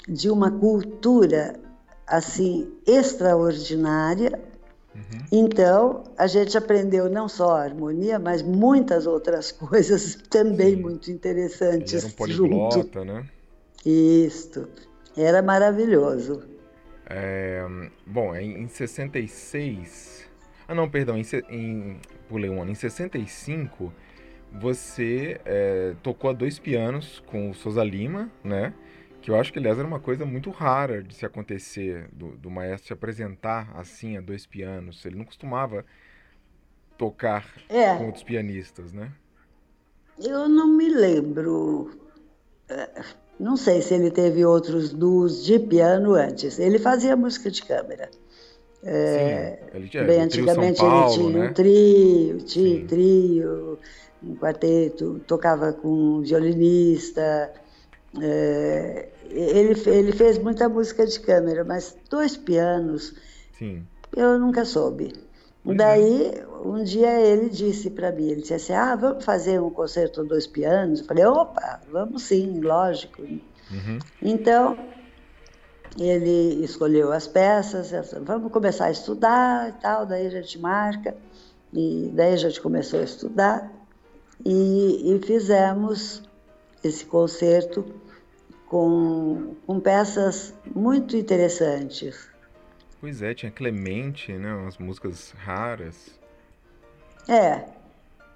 de 0.09 0.31
uma 0.31 0.51
cultura 0.51 1.59
assim 2.07 2.73
extraordinária, 2.87 4.39
uhum. 4.95 5.19
então 5.33 6.05
a 6.17 6.27
gente 6.27 6.57
aprendeu 6.57 7.11
não 7.11 7.29
só 7.29 7.57
a 7.57 7.63
harmonia, 7.63 8.19
mas 8.19 8.43
muitas 8.43 9.07
outras 9.07 9.51
coisas 9.53 10.17
também 10.31 10.77
Sim. 10.77 10.83
muito 10.83 11.11
interessantes. 11.11 11.93
Ele 11.93 12.03
era 12.03 12.07
um 12.07 12.17
poliglota, 12.17 12.77
junto. 12.79 13.05
né? 13.05 13.27
Isto. 13.85 14.69
Era 15.17 15.41
maravilhoso. 15.41 16.43
É, 17.09 17.65
bom, 18.05 18.35
em, 18.35 18.63
em 18.63 18.69
66. 18.69 20.29
Ah, 20.69 20.75
não, 20.75 20.91
perdão, 20.91 21.17
em, 21.17 21.25
em, 21.49 22.01
pulei 22.29 22.51
um 22.51 22.61
ano. 22.61 22.73
Em 22.73 22.75
65, 22.75 23.93
você 24.53 25.41
é, 25.45 25.95
tocou 26.03 26.31
a 26.31 26.33
dois 26.33 26.59
pianos 26.59 27.23
com 27.27 27.51
o 27.51 27.55
Souza 27.55 27.85
Lima, 27.85 28.31
né? 28.43 28.75
Que 29.27 29.33
eu 29.33 29.35
acho 29.35 29.53
que, 29.53 29.59
aliás, 29.59 29.77
era 29.77 29.89
uma 29.89 29.99
coisa 29.99 30.25
muito 30.25 30.51
rara 30.51 31.03
de 31.03 31.13
se 31.13 31.27
acontecer, 31.27 32.09
do, 32.13 32.37
do 32.37 32.49
maestro 32.49 32.87
se 32.87 32.93
apresentar 32.93 33.69
assim 33.75 34.17
a 34.17 34.21
dois 34.21 34.47
pianos. 34.47 35.05
Ele 35.05 35.17
não 35.17 35.25
costumava 35.25 35.85
tocar 36.97 37.45
é. 37.69 37.97
com 37.97 38.07
outros 38.07 38.23
pianistas, 38.23 38.93
né? 38.93 39.11
Eu 40.17 40.49
não 40.49 40.69
me 40.69 40.89
lembro. 40.89 41.91
É, 42.69 43.03
não 43.41 43.57
sei 43.57 43.83
se 43.83 43.95
ele 43.95 44.13
teve 44.13 44.45
outros 44.45 44.93
duos 44.93 45.45
de 45.45 45.59
piano 45.59 46.15
antes. 46.15 46.61
Ele 46.61 46.79
fazia 46.79 47.17
música 47.17 47.51
de 47.51 47.65
câmera. 47.65 48.09
É, 48.85 49.59
Sim, 49.59 49.77
ele 49.77 49.89
tinha, 49.89 50.05
bem 50.05 50.21
antigamente 50.21 50.79
Paulo, 50.79 51.05
ele 51.05 51.15
tinha 51.15 51.39
né? 51.41 51.51
um 51.51 51.53
trio, 51.53 52.39
tinha 52.43 52.85
um 52.85 52.87
trio, 52.87 53.79
um 54.23 54.37
quarteto, 54.37 55.21
tocava 55.27 55.73
com 55.73 55.89
um 55.89 56.21
violinista. 56.21 57.66
É, 58.21 59.09
ele, 59.29 59.81
ele 59.87 60.13
fez 60.13 60.39
muita 60.39 60.69
música 60.69 61.07
de 61.07 61.19
câmera, 61.21 61.65
mas 61.65 61.97
dois 62.09 62.37
pianos 62.37 63.15
Sim. 63.59 63.87
eu 64.15 64.39
nunca 64.39 64.65
soube. 64.65 65.13
Pois 65.65 65.77
Daí, 65.77 66.27
é. 66.27 66.47
um 66.65 66.83
dia 66.85 67.21
ele 67.21 67.51
disse 67.51 67.91
para 67.91 68.13
mim, 68.13 68.29
ele 68.31 68.41
disse 68.41 68.55
assim, 68.55 68.73
ah, 68.73 68.95
vamos 68.95 69.25
fazer 69.25 69.61
um 69.61 69.71
concerto 69.71 70.23
dois 70.25 70.47
pianos? 70.47 71.01
Eu 71.01 71.07
falei, 71.07 71.25
opa, 71.27 71.81
vamos 71.91 72.23
sim, 72.23 72.61
lógico. 72.61 73.23
Uhum. 73.23 73.99
Então, 74.23 74.79
ele 75.99 76.65
escolheu 76.65 77.13
as 77.13 77.27
peças, 77.27 77.93
vamos 78.23 78.53
começar 78.53 78.87
a 78.87 78.91
estudar 78.93 79.71
e 79.71 79.73
tal, 79.73 80.07
daí 80.07 80.27
a 80.27 80.31
gente 80.31 80.59
marca, 80.59 81.17
e 81.73 82.13
daí 82.15 82.35
a 82.35 82.37
gente 82.37 82.61
começou 82.61 83.01
a 83.01 83.05
estudar 83.05 83.73
e, 84.45 85.15
e 85.15 85.27
fizemos 85.27 86.23
esse 86.85 87.05
concerto 87.05 87.85
com, 88.69 89.55
com 89.67 89.81
peças 89.81 90.55
muito 90.75 91.17
interessantes. 91.17 92.29
Pois 93.01 93.23
é, 93.23 93.35
tinha 93.35 93.53
Clemente, 93.53 94.33
né? 94.33 94.55
Umas 94.55 94.79
músicas 94.79 95.33
raras. 95.37 96.11
É, 97.29 97.65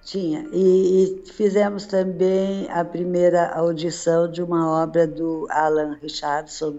tinha. 0.02 0.46
E, 0.52 1.22
e, 1.26 1.32
fizemos 1.32 1.86
também 1.86 2.68
a 2.70 2.84
primeira 2.84 3.48
audição 3.50 4.30
de 4.30 4.42
uma 4.42 4.82
obra 4.82 5.06
do 5.06 5.46
Alan 5.50 5.98
Richardson, 6.00 6.78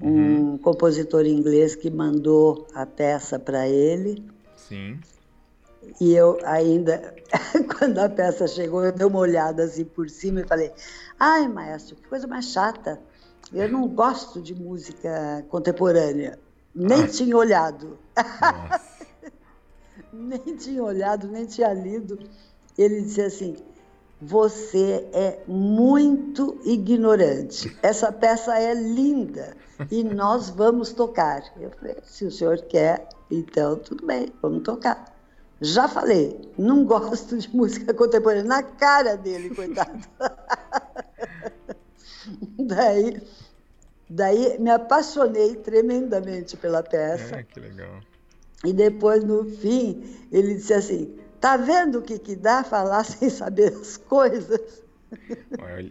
um 0.00 0.10
uhum. 0.10 0.58
compositor 0.58 1.24
inglês 1.26 1.74
que 1.74 1.90
mandou 1.90 2.66
a 2.74 2.84
peça 2.84 3.38
para 3.38 3.68
ele. 3.68 4.22
Sim. 4.56 4.98
E 6.00 6.14
eu 6.14 6.38
ainda, 6.44 7.14
quando 7.78 7.98
a 7.98 8.08
peça 8.08 8.46
chegou, 8.46 8.84
eu 8.84 8.92
dei 8.92 9.06
uma 9.06 9.18
olhada 9.18 9.64
assim 9.64 9.84
por 9.84 10.08
cima 10.10 10.40
e 10.40 10.46
falei: 10.46 10.72
ai, 11.18 11.48
maestro, 11.48 11.96
que 11.96 12.08
coisa 12.08 12.26
mais 12.26 12.46
chata. 12.46 13.00
Eu 13.52 13.68
não 13.68 13.86
gosto 13.88 14.42
de 14.42 14.54
música 14.54 15.44
contemporânea. 15.48 16.38
Nem 16.74 17.04
ah. 17.04 17.08
tinha 17.08 17.36
olhado. 17.36 17.98
nem 20.12 20.56
tinha 20.56 20.82
olhado, 20.82 21.28
nem 21.28 21.46
tinha 21.46 21.72
lido. 21.72 22.18
Ele 22.76 23.00
disse 23.02 23.22
assim: 23.22 23.56
Você 24.20 25.08
é 25.12 25.40
muito 25.46 26.58
ignorante. 26.64 27.76
Essa 27.82 28.10
peça 28.12 28.58
é 28.58 28.74
linda 28.74 29.56
e 29.90 30.02
nós 30.02 30.50
vamos 30.50 30.92
tocar. 30.92 31.42
Eu 31.58 31.70
falei: 31.70 31.96
Se 32.02 32.24
o 32.24 32.30
senhor 32.30 32.58
quer, 32.62 33.08
então 33.30 33.76
tudo 33.76 34.04
bem, 34.04 34.28
vamos 34.42 34.62
tocar. 34.62 35.15
Já 35.60 35.88
falei, 35.88 36.40
não 36.58 36.84
gosto 36.84 37.38
de 37.38 37.54
música 37.54 37.92
contemporânea. 37.94 38.44
Na 38.44 38.62
cara 38.62 39.16
dele, 39.16 39.54
coitado. 39.54 40.06
Daí 42.58 43.22
Daí 44.08 44.58
me 44.60 44.70
apaixonei 44.70 45.56
tremendamente 45.56 46.56
pela 46.56 46.82
peça. 46.82 47.36
É, 47.36 47.42
que 47.42 47.58
legal. 47.58 48.00
E 48.64 48.72
depois, 48.72 49.24
no 49.24 49.44
fim, 49.44 50.02
ele 50.30 50.54
disse 50.54 50.72
assim: 50.72 51.18
Tá 51.40 51.56
vendo 51.56 51.98
o 51.98 52.02
que, 52.02 52.18
que 52.18 52.36
dá 52.36 52.62
falar 52.62 53.02
sem 53.04 53.28
saber 53.28 53.74
as 53.74 53.96
coisas? 53.96 54.82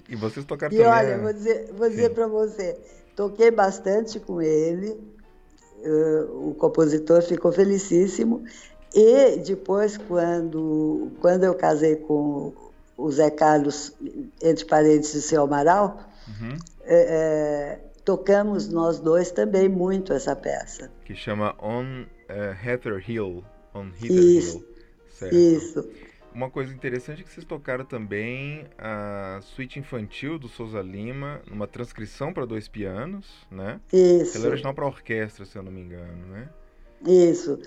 e 0.10 0.16
vocês 0.16 0.46
tocaram 0.46 0.74
e 0.74 0.78
também. 0.78 0.92
E 0.92 0.96
olha, 0.96 1.18
vou 1.20 1.34
dizer, 1.34 1.72
vou 1.74 1.90
dizer 1.90 2.10
para 2.12 2.28
você: 2.28 2.80
toquei 3.16 3.52
bastante 3.52 4.20
com 4.20 4.42
ele, 4.42 4.98
o 6.30 6.54
compositor 6.54 7.22
ficou 7.22 7.52
felicíssimo. 7.52 8.46
E 8.96 9.38
depois, 9.40 9.98
quando, 9.98 11.12
quando 11.20 11.44
eu 11.44 11.54
casei 11.54 11.98
com 11.98 12.54
o 12.96 13.12
Zé 13.12 13.30
Carlos, 13.30 13.92
entre 14.42 14.64
parentes 14.64 15.12
de 15.12 15.22
seu 15.22 15.44
Amaral, 15.44 16.00
uhum. 16.28 16.58
é, 16.86 17.78
tocamos 18.06 18.70
nós 18.70 19.00
dois 19.00 19.32
também 19.32 19.68
muito 19.68 20.14
essa 20.14 20.34
peça. 20.34 20.90
Que 21.04 21.14
chama 21.14 21.56
On 21.62 22.04
uh, 22.04 22.66
Heather 22.66 23.04
Hill. 23.06 23.44
On 23.74 23.88
Heather 23.88 24.12
isso, 24.12 24.58
Hill. 24.60 24.66
Certo. 25.10 25.36
Isso. 25.36 25.90
Uma 26.34 26.50
coisa 26.50 26.74
interessante 26.74 27.22
é 27.22 27.24
que 27.24 27.32
vocês 27.32 27.46
tocaram 27.46 27.86
também 27.86 28.66
a 28.78 29.40
suíte 29.42 29.80
infantil 29.80 30.38
do 30.38 30.48
Souza 30.50 30.82
Lima, 30.82 31.42
numa 31.50 31.66
transcrição 31.66 32.34
para 32.34 32.46
dois 32.46 32.68
pianos, 32.68 33.26
né? 33.50 33.80
Isso. 33.92 34.38
Ela 34.38 34.48
é 34.48 34.50
original 34.50 34.74
para 34.74 34.86
orquestra, 34.86 35.46
se 35.46 35.58
eu 35.58 35.64
não 35.64 35.72
me 35.72 35.82
engano, 35.82 36.28
né? 36.28 36.50
Isso. 37.06 37.58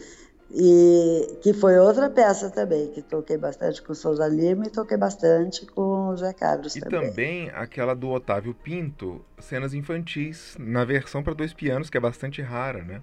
E 0.51 1.39
que 1.43 1.53
foi 1.53 1.79
outra 1.79 2.09
peça 2.09 2.49
também, 2.49 2.89
que 2.89 3.03
toquei 3.03 3.37
bastante 3.37 3.83
com 3.83 3.93
o 3.93 3.95
Souza 3.95 4.27
Lima 4.27 4.67
e 4.67 4.71
toquei 4.71 4.97
bastante 4.97 5.67
com 5.67 6.09
o 6.09 6.17
Zé 6.17 6.33
Carlos 6.33 6.75
e 6.75 6.81
também. 6.81 7.03
E 7.03 7.11
também 7.11 7.51
aquela 7.51 7.95
do 7.95 8.09
Otávio 8.09 8.55
Pinto, 8.55 9.23
cenas 9.39 9.75
infantis, 9.75 10.57
na 10.59 10.87
versão 10.87 11.23
para 11.23 11.35
dois 11.35 11.53
pianos, 11.53 11.91
que 11.91 11.99
é 11.99 12.01
bastante 12.01 12.41
rara, 12.41 12.83
né? 12.83 13.03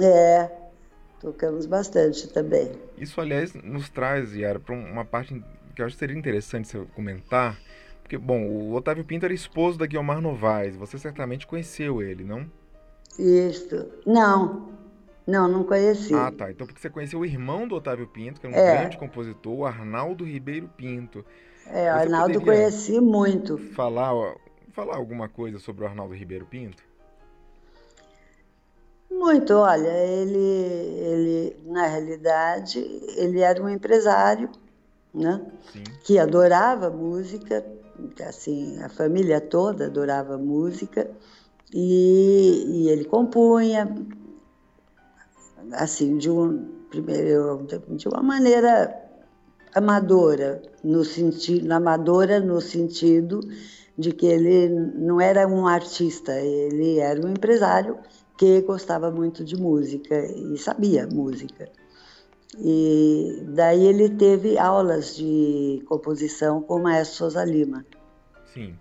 É, 0.00 0.50
tocamos 1.20 1.66
bastante 1.66 2.28
também. 2.28 2.70
Isso, 2.96 3.20
aliás, 3.20 3.52
nos 3.54 3.88
traz, 3.88 4.32
Yara, 4.32 4.60
para 4.60 4.74
uma 4.74 5.04
parte 5.04 5.42
que 5.74 5.82
eu 5.82 5.86
acho 5.86 5.96
que 5.96 6.00
seria 6.00 6.16
interessante 6.16 6.68
você 6.68 6.78
comentar, 6.94 7.58
porque, 8.02 8.16
bom, 8.16 8.46
o 8.46 8.74
Otávio 8.74 9.04
Pinto 9.04 9.24
era 9.24 9.34
esposo 9.34 9.78
da 9.78 9.86
Guilmar 9.86 10.20
Novaes, 10.20 10.76
você 10.76 10.96
certamente 10.96 11.46
conheceu 11.46 12.00
ele, 12.00 12.22
não? 12.22 12.46
Isso. 13.18 13.86
Não, 14.06 14.71
Não, 15.26 15.46
não 15.46 15.64
conheci. 15.64 16.14
Ah, 16.14 16.32
tá. 16.32 16.50
Então 16.50 16.66
porque 16.66 16.80
você 16.80 16.90
conheceu 16.90 17.20
o 17.20 17.24
irmão 17.24 17.66
do 17.66 17.76
Otávio 17.76 18.06
Pinto, 18.06 18.40
que 18.40 18.46
era 18.46 18.56
um 18.56 18.58
é. 18.58 18.78
grande 18.78 18.98
compositor, 18.98 19.52
o 19.52 19.66
Arnaldo 19.66 20.24
Ribeiro 20.24 20.68
Pinto. 20.76 21.24
É, 21.66 21.92
o 21.92 21.96
Arnaldo 21.96 22.40
conheci 22.40 23.00
muito. 23.00 23.56
Falar, 23.56 24.12
falar 24.72 24.96
alguma 24.96 25.28
coisa 25.28 25.58
sobre 25.58 25.84
o 25.84 25.86
Arnaldo 25.86 26.14
Ribeiro 26.14 26.46
Pinto? 26.46 26.82
Muito, 29.10 29.54
olha, 29.54 29.88
ele, 29.88 30.38
ele 30.38 31.56
na 31.66 31.86
realidade, 31.86 32.78
ele 33.16 33.40
era 33.40 33.62
um 33.62 33.68
empresário, 33.68 34.50
né? 35.14 35.46
Sim. 35.72 35.84
Que 36.02 36.18
adorava 36.18 36.90
música, 36.90 37.64
assim, 38.26 38.82
a 38.82 38.88
família 38.88 39.40
toda 39.40 39.86
adorava 39.86 40.38
música, 40.38 41.08
e, 41.72 42.64
e 42.66 42.88
ele 42.88 43.04
compunha, 43.04 43.94
assim, 45.72 46.16
de, 46.16 46.30
um, 46.30 46.64
primeiro, 46.90 47.66
de 47.90 48.08
uma 48.08 48.22
maneira 48.22 48.94
amadora, 49.74 50.62
no 50.84 51.04
sentido, 51.04 51.70
amadora 51.72 52.40
no 52.40 52.60
sentido 52.60 53.40
de 53.96 54.12
que 54.12 54.26
ele 54.26 54.68
não 54.68 55.20
era 55.20 55.46
um 55.46 55.66
artista, 55.66 56.32
ele 56.40 56.98
era 56.98 57.20
um 57.24 57.30
empresário 57.30 57.98
que 58.36 58.60
gostava 58.62 59.10
muito 59.10 59.44
de 59.44 59.56
música 59.56 60.26
e 60.26 60.56
sabia 60.58 61.06
música. 61.06 61.70
E 62.58 63.44
daí 63.48 63.86
ele 63.86 64.10
teve 64.10 64.58
aulas 64.58 65.16
de 65.16 65.82
composição 65.86 66.60
com 66.60 66.76
o 66.76 66.82
maestro 66.82 67.18
Souza 67.18 67.44
Lima. 67.44 67.84
Sim. 68.52 68.76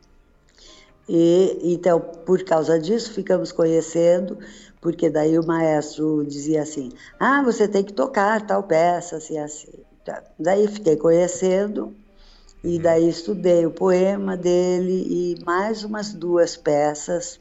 E 1.07 1.59
então, 1.73 1.99
por 1.99 2.43
causa 2.43 2.79
disso, 2.79 3.13
ficamos 3.13 3.51
conhecendo, 3.51 4.37
porque 4.81 5.09
daí 5.09 5.37
o 5.37 5.45
maestro 5.45 6.25
dizia 6.25 6.63
assim: 6.63 6.91
"Ah, 7.19 7.41
você 7.43 7.67
tem 7.67 7.83
que 7.83 7.93
tocar 7.93 8.45
tal 8.45 8.63
peça, 8.63 9.17
assim, 9.17 9.37
assim". 9.37 9.71
Tá. 10.03 10.23
Daí 10.39 10.67
fiquei 10.67 10.97
conhecendo 10.97 11.95
e 12.63 12.77
uhum. 12.77 12.81
daí 12.81 13.07
estudei 13.07 13.65
o 13.65 13.71
poema 13.71 14.35
dele 14.35 15.05
e 15.07 15.45
mais 15.45 15.83
umas 15.83 16.13
duas 16.13 16.57
peças 16.57 17.39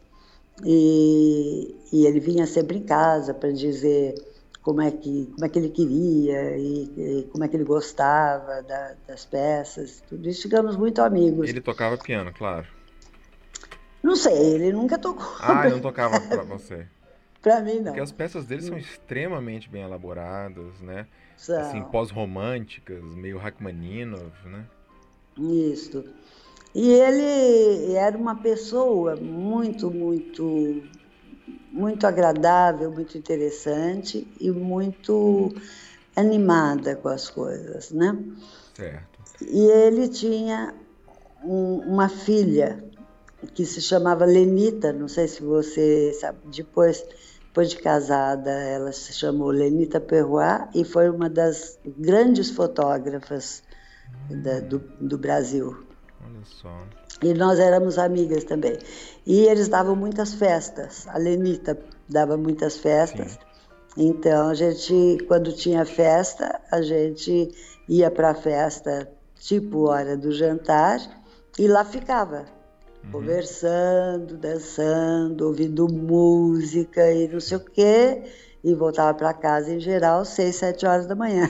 e, 0.65 1.75
e 1.91 2.07
ele 2.07 2.21
vinha 2.21 2.47
sempre 2.47 2.77
em 2.79 2.83
casa 2.83 3.33
para 3.33 3.51
dizer 3.51 4.15
como 4.63 4.83
é 4.83 4.91
que 4.91 5.27
como 5.35 5.45
é 5.45 5.49
que 5.49 5.59
ele 5.59 5.71
queria 5.71 6.57
e, 6.59 6.83
e 6.97 7.29
como 7.33 7.45
é 7.45 7.49
que 7.49 7.57
ele 7.57 7.65
gostava 7.65 8.63
da, 8.63 8.95
das 9.09 9.25
peças 9.25 10.03
tudo 10.07 10.29
isso 10.29 10.43
ficamos 10.43 10.77
muito 10.77 11.01
amigos 11.01 11.49
ele 11.49 11.63
tocava 11.63 11.97
piano 11.97 12.33
claro 12.33 12.67
não 14.03 14.17
sei 14.17 14.55
ele 14.55 14.73
nunca 14.73 14.99
tocou 14.99 15.37
ah 15.41 15.65
ele 15.65 15.75
não 15.75 15.81
tocava 15.83 16.21
para 16.21 16.43
você 16.43 16.87
para 17.43 17.61
mim 17.61 17.77
não 17.77 17.85
porque 17.85 18.01
as 18.01 18.13
peças 18.13 18.47
dele 18.47 18.63
são 18.63 18.77
extremamente 18.77 19.69
bem 19.69 19.83
elaboradas 19.83 20.81
né 20.81 21.07
são. 21.37 21.61
assim 21.61 21.83
pós-românticas 21.85 23.03
meio 23.15 23.39
Rachmaninoff 23.39 24.49
né 24.49 24.67
isso 25.39 26.05
e 26.75 26.89
ele 26.89 27.95
era 27.95 28.17
uma 28.17 28.37
pessoa 28.37 29.17
muito, 29.17 29.91
muito, 29.91 30.83
muito 31.73 32.07
agradável, 32.07 32.93
muito 32.93 33.19
interessante 33.19 34.27
e 34.41 34.51
muito 34.53 35.53
animada 36.15 36.95
com 36.95 37.09
as 37.09 37.29
coisas, 37.29 37.91
né? 37.91 38.17
Certo. 38.75 39.19
E 39.41 39.61
ele 39.61 40.09
tinha 40.09 40.73
um, 41.43 41.79
uma 41.79 42.09
filha 42.09 42.85
que 43.53 43.65
se 43.65 43.81
chamava 43.81 44.25
Lenita, 44.25 44.93
não 44.93 45.09
sei 45.09 45.27
se 45.27 45.43
você 45.43 46.13
sabe, 46.13 46.39
depois, 46.55 47.05
depois 47.51 47.71
de 47.71 47.79
casada, 47.79 48.49
ela 48.49 48.93
se 48.93 49.13
chamou 49.13 49.51
Lenita 49.51 50.01
Perrois 50.01 50.69
e 50.73 50.85
foi 50.85 51.11
uma 51.11 51.29
das 51.29 51.81
grandes 51.85 52.49
fotógrafas 52.49 53.65
da, 54.31 54.61
do, 54.61 54.79
do 55.01 55.19
Brasil. 55.19 55.85
Olha 56.25 56.45
só. 56.45 56.73
E 57.21 57.35
nós 57.35 57.59
éramos 57.59 57.99
amigas 57.99 58.45
também. 58.45 58.79
E 59.27 59.47
eles 59.47 59.67
davam 59.67 59.97
muitas 59.97 60.33
festas. 60.33 61.09
A 61.09 61.19
Lenita 61.19 61.77
dava 62.09 62.37
muitas 62.37 62.77
festas. 62.77 63.33
Sim. 63.33 63.39
Então 64.11 64.51
a 64.51 64.55
gente, 64.55 65.19
quando 65.27 65.53
tinha 65.53 65.85
festa, 65.85 66.61
a 66.71 66.81
gente 66.81 67.51
ia 67.89 68.13
para 68.13 68.31
a 68.31 68.35
festa 68.35 69.11
tipo 69.35 69.89
hora 69.89 70.17
do 70.17 70.31
jantar 70.31 71.01
e 71.59 71.67
lá 71.67 71.85
ficava, 71.85 72.45
uhum. 73.05 73.11
conversando, 73.13 74.37
dançando, 74.37 75.47
ouvindo 75.47 75.89
música 75.89 77.13
e 77.13 77.29
não 77.29 77.41
sei 77.41 77.57
o 77.57 77.61
quê. 77.61 78.23
E 78.63 78.75
voltava 78.75 79.17
para 79.17 79.33
casa 79.33 79.73
em 79.73 79.81
geral 79.81 80.25
seis, 80.25 80.57
sete 80.57 80.85
horas 80.85 81.07
da 81.07 81.15
manhã. 81.15 81.49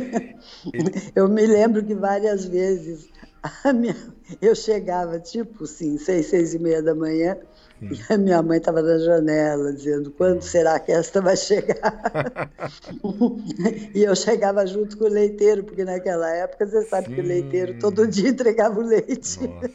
Eu 1.14 1.28
me 1.28 1.46
lembro 1.46 1.84
que 1.84 1.94
várias 1.94 2.46
vezes 2.46 3.10
minha, 3.74 3.96
eu 4.40 4.54
chegava 4.54 5.18
tipo 5.18 5.64
assim, 5.64 5.98
seis, 5.98 6.26
seis 6.26 6.54
e 6.54 6.58
meia 6.58 6.82
da 6.82 6.94
manhã, 6.94 7.36
Sim. 7.82 8.00
e 8.08 8.12
a 8.12 8.16
minha 8.16 8.42
mãe 8.42 8.58
estava 8.58 8.80
na 8.80 8.98
janela 8.98 9.72
dizendo 9.72 10.10
quando 10.12 10.40
será 10.42 10.78
que 10.78 10.92
esta 10.92 11.20
vai 11.20 11.36
chegar? 11.36 12.50
e 13.92 14.04
eu 14.04 14.14
chegava 14.14 14.64
junto 14.66 14.96
com 14.96 15.04
o 15.04 15.08
leiteiro, 15.08 15.64
porque 15.64 15.84
naquela 15.84 16.30
época 16.30 16.64
você 16.64 16.82
sabe 16.84 17.08
Sim. 17.08 17.14
que 17.14 17.20
o 17.20 17.24
leiteiro 17.24 17.78
todo 17.80 18.06
dia 18.06 18.28
entregava 18.30 18.78
o 18.78 18.82
leite. 18.82 19.40
Nossa. 19.46 19.70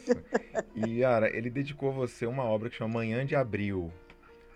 E 0.74 1.00
Yara, 1.00 1.28
ele 1.36 1.50
dedicou 1.50 1.90
a 1.90 1.92
você 1.92 2.24
uma 2.24 2.44
obra 2.44 2.70
que 2.70 2.76
chama 2.76 2.94
Manhã 2.94 3.26
de 3.26 3.36
Abril. 3.36 3.92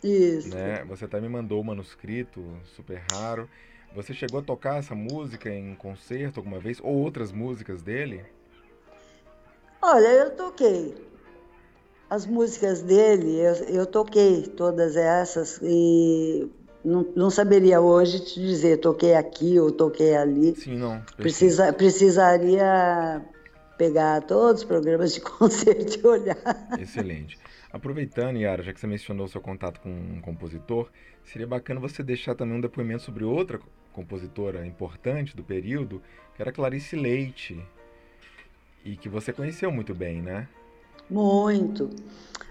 Isso. 0.02 0.54
Né? 0.54 0.84
Você 0.88 1.04
até 1.04 1.20
me 1.20 1.28
mandou 1.28 1.60
o 1.60 1.64
manuscrito, 1.64 2.42
super 2.74 3.02
raro. 3.12 3.48
Você 3.94 4.14
chegou 4.14 4.40
a 4.40 4.42
tocar 4.42 4.78
essa 4.78 4.94
música 4.94 5.50
em 5.50 5.74
concerto 5.74 6.40
alguma 6.40 6.58
vez? 6.58 6.80
Ou 6.80 6.94
outras 6.94 7.30
músicas 7.30 7.82
dele? 7.82 8.24
Olha, 9.82 10.08
eu 10.08 10.30
toquei. 10.30 11.12
As 12.12 12.27
músicas 12.27 12.83
dele, 12.83 13.38
eu, 13.40 13.55
eu 13.75 13.87
toquei 13.87 14.42
todas 14.42 14.96
essas 14.96 15.59
e 15.62 16.46
não, 16.85 17.11
não, 17.16 17.31
saberia 17.31 17.81
hoje 17.81 18.20
te 18.20 18.38
dizer 18.38 18.81
toquei 18.81 19.14
aqui 19.14 19.59
ou 19.59 19.72
toquei 19.72 20.14
ali. 20.14 20.55
Sim, 20.55 20.77
não. 20.77 21.01
Precisa, 21.16 21.72
precisaria 21.72 23.25
pegar 23.79 24.20
todos 24.27 24.61
os 24.61 24.64
programas 24.68 25.14
de 25.14 25.22
concerto 25.25 26.01
e 26.01 26.07
olhar. 26.07 26.37
Excelente. 26.79 27.38
Aproveitando, 27.72 28.37
Yara, 28.37 28.62
já 28.62 28.75
que 28.75 28.81
você 28.81 28.87
mencionou 28.87 29.25
o 29.25 29.29
seu 29.31 29.40
contato 29.40 29.81
com 29.81 29.88
um 29.88 30.20
compositor, 30.20 30.90
seria 31.25 31.46
bacana 31.46 31.81
você 31.81 32.03
deixar 32.03 32.35
também 32.35 32.59
um 32.59 32.61
depoimento 32.61 33.05
sobre 33.05 33.25
outra 33.25 33.59
compositora 33.90 34.66
importante 34.66 35.35
do 35.35 35.42
período, 35.42 36.03
que 36.37 36.42
era 36.42 36.53
Clarice 36.53 36.94
Leite. 36.94 37.59
E 38.85 38.98
que 38.98 39.09
você 39.09 39.33
conheceu 39.33 39.72
muito 39.72 39.94
bem, 39.94 40.20
né? 40.20 40.46
Muito. 41.08 41.90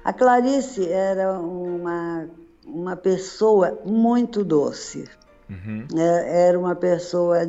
A 0.03 0.13
Clarice 0.13 0.89
era 0.89 1.39
uma, 1.39 2.27
uma 2.65 2.95
pessoa 2.95 3.79
muito 3.85 4.43
doce. 4.43 5.05
Uhum. 5.49 5.85
É, 5.97 6.47
era 6.47 6.57
uma 6.57 6.75
pessoa 6.75 7.39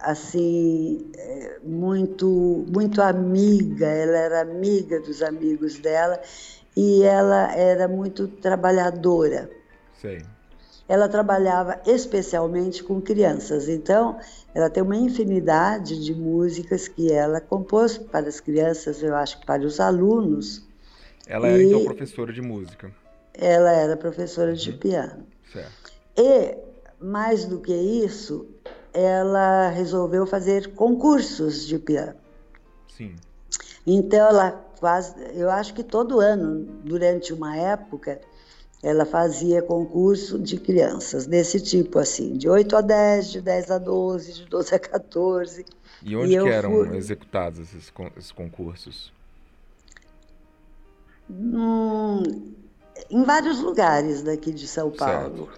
assim 0.00 1.10
é, 1.16 1.58
muito 1.62 2.64
muito 2.68 3.00
amiga. 3.00 3.86
Ela 3.86 4.18
era 4.18 4.40
amiga 4.42 5.00
dos 5.00 5.22
amigos 5.22 5.78
dela 5.78 6.20
e 6.76 7.02
ela 7.02 7.54
era 7.54 7.86
muito 7.86 8.26
trabalhadora. 8.26 9.48
Sei. 10.00 10.22
Ela 10.92 11.08
trabalhava 11.08 11.80
especialmente 11.86 12.84
com 12.84 13.00
crianças, 13.00 13.66
então 13.66 14.18
ela 14.54 14.68
tem 14.68 14.82
uma 14.82 14.94
infinidade 14.94 15.98
de 16.04 16.14
músicas 16.14 16.86
que 16.86 17.10
ela 17.10 17.40
compôs 17.40 17.96
para 17.96 18.28
as 18.28 18.40
crianças, 18.40 19.02
eu 19.02 19.16
acho 19.16 19.40
que 19.40 19.46
para 19.46 19.62
os 19.62 19.80
alunos. 19.80 20.68
Ela 21.26 21.48
era 21.48 21.62
então 21.62 21.82
professora 21.86 22.30
de 22.30 22.42
música. 22.42 22.92
Ela 23.32 23.72
era 23.72 23.96
professora 23.96 24.52
de 24.52 24.70
uhum. 24.70 24.76
piano. 24.76 25.26
Certo. 25.50 25.92
E 26.14 26.58
mais 27.00 27.46
do 27.46 27.58
que 27.58 27.72
isso, 27.72 28.46
ela 28.92 29.70
resolveu 29.70 30.26
fazer 30.26 30.74
concursos 30.74 31.66
de 31.66 31.78
piano. 31.78 32.18
Sim. 32.94 33.16
Então 33.86 34.28
ela 34.28 34.50
quase, 34.78 35.14
eu 35.32 35.50
acho 35.50 35.72
que 35.72 35.82
todo 35.82 36.20
ano, 36.20 36.66
durante 36.84 37.32
uma 37.32 37.56
época, 37.56 38.20
ela 38.82 39.06
fazia 39.06 39.62
concurso 39.62 40.38
de 40.38 40.58
crianças 40.58 41.24
desse 41.26 41.60
tipo, 41.60 42.00
assim, 42.00 42.36
de 42.36 42.48
8 42.48 42.76
a 42.76 42.80
10, 42.80 43.30
de 43.30 43.40
10 43.40 43.70
a 43.70 43.78
12, 43.78 44.32
de 44.32 44.44
12 44.46 44.74
a 44.74 44.78
14. 44.78 45.64
E 46.02 46.16
onde 46.16 46.32
e 46.32 46.36
eram 46.36 46.70
fui... 46.70 46.96
executados 46.96 47.60
esses, 47.60 47.92
esses 48.16 48.32
concursos? 48.32 49.12
Hum, 51.30 52.22
em 53.08 53.22
vários 53.22 53.60
lugares 53.60 54.22
daqui 54.22 54.52
de 54.52 54.66
São 54.66 54.90
Paulo. 54.90 55.48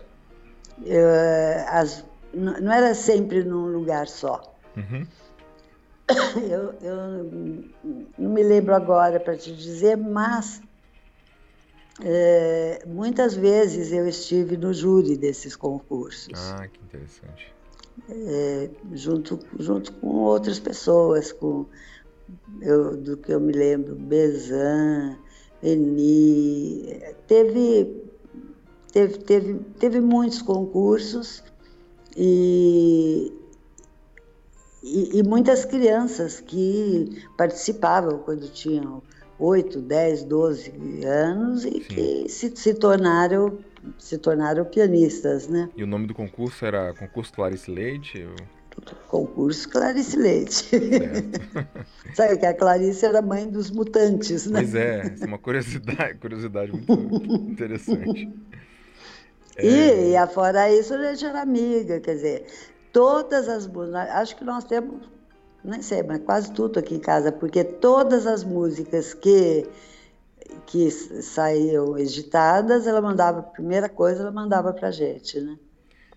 as, 1.69 2.05
não 2.35 2.73
era 2.73 2.95
sempre 2.95 3.43
num 3.43 3.67
lugar 3.67 4.07
só. 4.07 4.55
Uhum. 4.77 5.07
Eu, 6.37 6.75
eu 6.83 6.97
não 8.19 8.31
me 8.31 8.43
lembro 8.43 8.75
agora 8.75 9.19
para 9.19 9.39
te 9.39 9.57
dizer, 9.57 9.97
mas 9.97 10.61
é, 12.03 12.83
muitas 12.87 13.35
vezes 13.35 13.93
eu 13.93 14.09
estive 14.09 14.57
no 14.57 14.73
júri 14.73 15.17
desses 15.17 15.55
concursos. 15.55 16.53
Ah, 16.53 16.67
que 16.67 16.83
interessante. 16.83 17.55
É, 18.09 18.71
junto, 18.93 19.39
junto 19.59 19.93
com 19.93 20.09
outras 20.09 20.59
pessoas, 20.59 21.31
com 21.31 21.67
eu, 22.61 22.97
do 22.97 23.17
que 23.17 23.33
eu 23.33 23.41
me 23.41 23.53
lembro, 23.53 23.95
Bezan, 23.95 25.17
Eni, 25.63 27.01
teve, 27.29 28.03
teve, 28.93 29.19
teve, 29.19 29.55
teve 29.79 30.01
muitos 30.01 30.43
concursos 30.43 31.45
e, 32.17 33.33
e, 34.83 35.19
e 35.19 35.23
muitas 35.23 35.65
crianças 35.65 36.41
que 36.41 37.25
participavam 37.37 38.19
quando 38.19 38.51
tinham 38.51 39.03
8, 39.39 39.81
10, 39.81 40.25
12 40.25 40.73
anos 41.05 41.65
e 41.65 41.71
Sim. 41.71 41.81
que 41.81 42.29
se, 42.29 42.53
se 42.55 42.75
tornaram 42.75 43.59
se 43.99 44.17
tornaram 44.17 44.65
pianistas, 44.65 45.47
né? 45.47 45.69
E 45.77 45.83
o 45.83 45.87
nome 45.87 46.07
do 46.07 46.15
concurso 46.15 46.65
era 46.65 46.95
Concurso 46.95 47.33
Clarice 47.33 47.71
Leite? 47.71 48.25
Ou... 48.25 48.35
Concurso 49.09 49.69
Clarice 49.69 50.17
Leite. 50.17 50.71
Sabe 52.15 52.39
que 52.39 52.47
a 52.47 52.55
Clarice 52.55 53.05
era 53.05 53.23
mãe 53.23 53.49
dos 53.49 53.71
mutantes, 53.71 54.47
né? 54.47 54.61
Pois 54.61 54.75
é, 54.75 55.15
é 55.21 55.27
uma 55.27 55.39
curiosidade, 55.39 56.19
curiosidade 56.19 56.73
muito 56.73 57.51
interessante. 57.51 58.33
É... 59.57 59.67
E, 59.67 60.11
e 60.11 60.17
afora 60.17 60.73
isso, 60.73 60.95
a 60.95 61.13
gente 61.13 61.25
era 61.25 61.43
amiga, 61.43 62.01
quer 62.01 62.15
dizer, 62.15 62.47
todas 62.93 63.49
as 63.49 63.67
músicas, 63.67 64.09
acho 64.11 64.37
que 64.37 64.45
nós 64.45 64.65
temos 64.65 65.09
nem 65.65 65.81
sei, 65.81 66.03
mas 66.03 66.21
quase 66.23 66.53
tudo 66.53 66.79
aqui 66.79 66.95
em 66.95 67.01
casa, 67.01 67.33
porque 67.33 67.65
todas 67.65 68.27
as 68.27 68.45
músicas 68.45 69.15
que 69.15 69.67
que 70.67 70.91
saíam 70.91 71.99
editadas, 71.99 72.87
ela 72.87 73.01
mandava, 73.01 73.41
a 73.41 73.43
primeira 73.43 73.89
coisa, 73.89 74.23
ela 74.23 74.31
mandava 74.31 74.73
pra 74.73 74.91
gente, 74.91 75.41
né? 75.41 75.59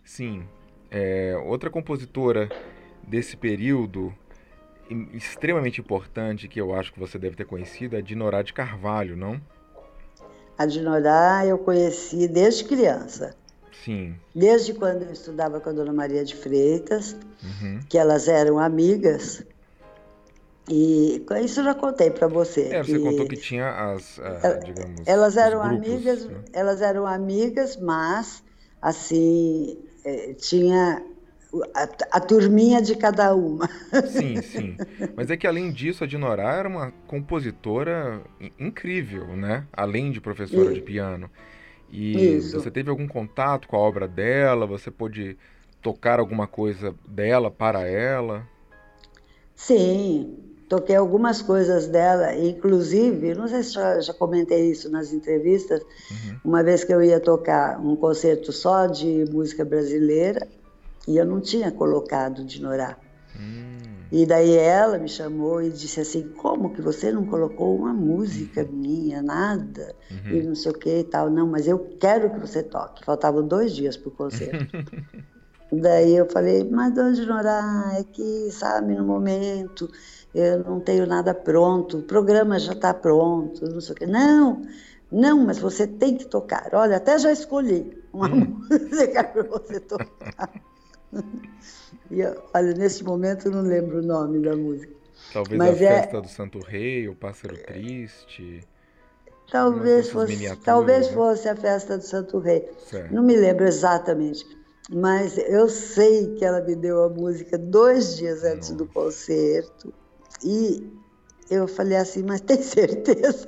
Sim. 0.04 0.48
É, 0.92 1.36
outra 1.46 1.70
compositora 1.70 2.50
desse 3.04 3.36
período 3.36 4.14
extremamente 5.14 5.82
importante 5.82 6.48
que 6.48 6.62
eu 6.62 6.74
acho 6.74 6.94
que 6.94 7.00
você 7.00 7.18
deve 7.18 7.36
ter 7.36 7.46
conhecido 7.46 7.96
é 7.96 8.00
a 8.00 8.02
Dinorá 8.02 8.42
de 8.42 8.54
Carvalho, 8.54 9.18
não? 9.18 9.42
A 10.58 10.66
Dinorá 10.66 11.46
eu 11.46 11.58
conheci 11.58 12.28
desde 12.28 12.64
criança. 12.64 13.36
Sim. 13.84 14.16
Desde 14.34 14.74
quando 14.74 15.04
eu 15.04 15.12
estudava 15.12 15.60
com 15.60 15.70
a 15.70 15.74
Dona 15.74 15.94
Maria 15.94 16.24
de 16.24 16.36
Freitas, 16.36 17.16
uhum. 17.44 17.80
que 17.88 17.98
elas 17.98 18.28
eram 18.28 18.60
amigas. 18.60 19.44
E 20.70 21.26
isso 21.44 21.62
eu 21.62 21.64
já 21.64 21.74
contei 21.74 22.12
para 22.12 22.28
você. 22.28 22.74
É, 22.74 22.84
você 22.84 23.00
contou 23.00 23.28
que 23.28 23.38
tinha 23.38 23.70
as, 23.70 24.18
uh, 24.18 24.66
digamos, 24.66 25.02
elas 25.06 25.38
eram 25.38 25.62
grupos, 25.62 25.88
amigas, 25.88 26.26
né? 26.26 26.44
elas 26.52 26.82
eram 26.82 27.08
amigas, 27.08 27.78
mas 27.78 28.44
assim 28.82 29.78
é, 30.04 30.34
tinha 30.34 31.02
a, 31.74 32.18
a, 32.18 32.20
turminha 32.20 32.82
de 32.82 32.96
cada 32.96 33.34
uma. 33.34 33.70
Sim, 34.10 34.42
sim. 34.44 34.78
Mas 35.16 35.32
é 35.32 35.38
que 35.38 35.48
além 35.48 35.72
disso, 35.72 36.04
a 36.04 36.08
Dinorá 36.08 36.56
era 36.56 36.68
uma 36.68 36.92
compositora 37.08 38.22
incrível, 38.60 39.28
né? 39.38 39.66
Além 39.72 40.12
de 40.12 40.20
professora 40.20 40.72
e... 40.72 40.76
de 40.76 40.82
piano. 40.82 41.30
E 41.90 42.38
Isso. 42.38 42.60
você 42.60 42.70
teve 42.70 42.90
algum 42.90 43.08
contato 43.08 43.68
com 43.68 43.76
a 43.76 43.80
obra 43.80 44.08
dela? 44.08 44.66
Você 44.66 44.92
pôde 44.92 45.38
tocar 45.82 46.20
alguma 46.20 46.48
coisa 46.48 46.94
dela 47.08 47.50
para 47.50 47.88
ela? 47.88 48.48
Sim, 49.56 50.38
toquei 50.68 50.96
algumas 50.96 51.42
coisas 51.42 51.88
dela, 51.88 52.36
inclusive, 52.36 53.34
não 53.34 53.48
sei 53.48 53.64
se 53.64 53.74
já, 53.74 54.00
já 54.00 54.14
comentei 54.14 54.70
isso 54.70 54.90
nas 54.90 55.14
entrevistas, 55.14 55.82
uhum. 55.82 56.40
uma 56.44 56.64
vez 56.64 56.84
que 56.84 56.94
eu 56.94 57.02
ia 57.02 57.20
tocar 57.20 57.80
um 57.80 57.96
concerto 57.96 58.52
só 58.52 58.86
de 58.86 59.26
música 59.32 59.64
brasileira 59.64 60.48
e 61.08 61.18
eu 61.18 61.26
não 61.26 61.40
tinha 61.40 61.72
colocado 61.72 62.44
de 62.44 62.62
Norá. 62.62 62.98
Hum. 63.40 63.67
E 64.12 64.26
daí 64.26 64.56
ela 64.56 64.98
me 64.98 65.08
chamou 65.08 65.62
e 65.62 65.70
disse 65.70 66.00
assim: 66.00 66.30
Como 66.30 66.74
que 66.74 66.82
você 66.82 67.12
não 67.12 67.26
colocou 67.26 67.76
uma 67.76 67.94
música 67.94 68.68
minha, 68.72 69.22
nada? 69.22 69.96
Uhum. 70.10 70.38
E 70.38 70.44
não 70.44 70.56
sei 70.56 70.72
o 70.72 70.76
que 70.76 71.00
e 71.00 71.04
tal. 71.04 71.30
Não, 71.30 71.48
mas 71.48 71.68
eu 71.68 71.80
quero 72.00 72.30
que 72.30 72.40
você 72.40 72.64
toque. 72.64 73.04
Faltavam 73.04 73.46
dois 73.46 73.76
dias 73.76 73.98
para 73.98 74.10
o 74.10 74.12
concerto. 74.12 74.78
daí 75.72 76.16
eu 76.16 76.30
falei: 76.30 76.64
Mas 76.70 76.98
onde 76.98 77.26
Norá? 77.26 77.92
É 78.00 78.04
que, 78.04 78.50
sabe, 78.52 78.96
no 78.96 79.04
momento 79.04 79.90
eu 80.34 80.64
não 80.64 80.80
tenho 80.80 81.08
nada 81.08 81.34
pronto, 81.34 81.98
o 81.98 82.04
programa 82.04 82.60
já 82.60 82.74
está 82.74 82.94
pronto, 82.94 83.66
não 83.66 83.82
sei 83.82 83.94
o 83.94 83.98
que. 83.98 84.06
Não, 84.06 84.62
não, 85.12 85.46
mas 85.46 85.58
você 85.58 85.88
tem 85.88 86.16
que 86.16 86.26
tocar. 86.26 86.70
Olha, 86.74 86.98
até 86.98 87.18
já 87.18 87.32
escolhi 87.32 87.98
uma 88.14 88.28
hum. 88.28 88.62
música 88.70 89.24
para 89.24 89.44
você 89.44 89.80
tocar. 89.80 90.52
E, 92.10 92.24
olha, 92.54 92.74
nesse 92.74 93.04
momento 93.04 93.48
eu 93.48 93.52
não 93.52 93.62
lembro 93.62 94.00
o 94.00 94.02
nome 94.02 94.40
da 94.40 94.56
música. 94.56 94.94
Talvez 95.34 95.58
Mas 95.58 95.82
a 95.82 95.86
é... 95.86 96.02
festa 96.02 96.22
do 96.22 96.28
Santo 96.28 96.60
Rei, 96.60 97.08
o 97.08 97.16
Pássaro 97.16 97.58
Triste. 97.58 98.62
Talvez 99.52 100.10
fosse, 100.10 100.58
talvez 100.58 101.08
né? 101.08 101.14
fosse 101.14 101.48
a 101.48 101.56
festa 101.56 101.98
do 101.98 102.04
Santo 102.04 102.38
Rei. 102.40 102.70
Certo. 102.86 103.14
Não 103.14 103.24
me 103.24 103.36
lembro 103.36 103.66
exatamente. 103.66 104.46
Mas 104.90 105.38
eu 105.38 105.68
sei 105.70 106.36
que 106.36 106.46
ela 106.46 106.62
me 106.62 106.76
deu 106.76 107.04
a 107.04 107.10
música 107.10 107.58
dois 107.58 108.18
dias 108.18 108.44
antes 108.44 108.70
Nossa. 108.70 108.76
do 108.76 108.88
concerto. 108.88 109.94
E 110.44 110.90
eu 111.50 111.68
falei 111.68 111.98
assim, 111.98 112.24
mas 112.24 112.42
tem 112.42 112.60
certeza? 112.62 113.48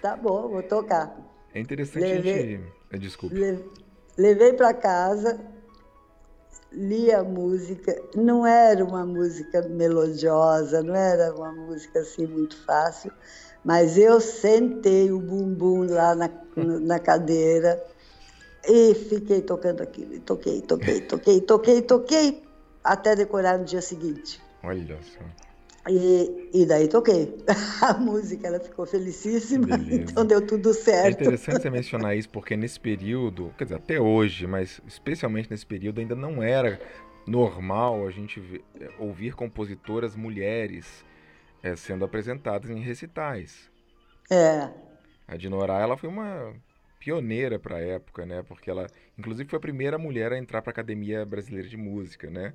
tá 0.00 0.16
bom, 0.16 0.48
vou 0.48 0.62
tocar. 0.62 1.14
É 1.54 1.60
interessante 1.60 2.02
levei, 2.02 2.32
a 2.32 2.96
gente... 2.96 3.00
Desculpe. 3.00 3.36
Levei 4.16 4.52
para 4.52 4.74
casa, 4.74 5.40
li 6.74 7.12
a 7.12 7.22
música, 7.22 8.00
não 8.14 8.46
era 8.46 8.84
uma 8.84 9.04
música 9.04 9.62
melodiosa, 9.68 10.82
não 10.82 10.94
era 10.94 11.34
uma 11.34 11.52
música 11.52 12.00
assim 12.00 12.26
muito 12.26 12.56
fácil, 12.64 13.12
mas 13.64 13.96
eu 13.96 14.20
sentei 14.20 15.12
o 15.12 15.20
bumbum 15.20 15.86
lá 15.88 16.14
na, 16.14 16.30
na 16.56 16.98
cadeira 16.98 17.82
e 18.66 18.94
fiquei 18.94 19.42
tocando 19.42 19.82
aquilo, 19.82 20.20
toquei, 20.20 20.62
toquei, 20.62 21.00
toquei, 21.02 21.40
toquei, 21.40 21.82
toquei, 21.82 22.42
até 22.82 23.14
decorar 23.14 23.58
no 23.58 23.64
dia 23.64 23.82
seguinte. 23.82 24.40
Olha 24.62 24.98
só. 25.02 25.51
E, 25.88 26.50
e 26.54 26.66
daí 26.66 26.86
toquei. 26.86 27.36
A 27.82 27.94
música 27.94 28.46
ela 28.46 28.60
ficou 28.60 28.86
felicíssima, 28.86 29.66
Beleza. 29.76 30.12
então 30.12 30.24
deu 30.24 30.46
tudo 30.46 30.72
certo. 30.72 31.06
É 31.06 31.10
interessante 31.10 31.62
você 31.62 31.70
mencionar 31.70 32.16
isso, 32.16 32.28
porque 32.28 32.56
nesse 32.56 32.78
período, 32.78 33.52
quer 33.58 33.64
dizer, 33.64 33.76
até 33.76 34.00
hoje, 34.00 34.46
mas 34.46 34.80
especialmente 34.86 35.50
nesse 35.50 35.66
período, 35.66 36.00
ainda 36.00 36.14
não 36.14 36.42
era 36.42 36.80
normal 37.26 38.06
a 38.06 38.10
gente 38.10 38.40
ouvir 38.98 39.34
compositoras 39.34 40.14
mulheres 40.14 41.04
é, 41.62 41.74
sendo 41.74 42.04
apresentadas 42.04 42.70
em 42.70 42.80
recitais. 42.80 43.70
É. 44.30 44.68
A 45.26 45.36
Dinorá, 45.36 45.80
ela 45.80 45.96
foi 45.96 46.08
uma 46.08 46.54
pioneira 46.98 47.58
para 47.58 47.76
a 47.76 47.80
época, 47.80 48.24
né? 48.24 48.44
Porque 48.44 48.70
ela, 48.70 48.86
inclusive, 49.18 49.48
foi 49.48 49.56
a 49.56 49.60
primeira 49.60 49.98
mulher 49.98 50.32
a 50.32 50.38
entrar 50.38 50.62
para 50.62 50.70
a 50.70 50.74
Academia 50.74 51.24
Brasileira 51.24 51.68
de 51.68 51.76
Música, 51.76 52.30
né? 52.30 52.52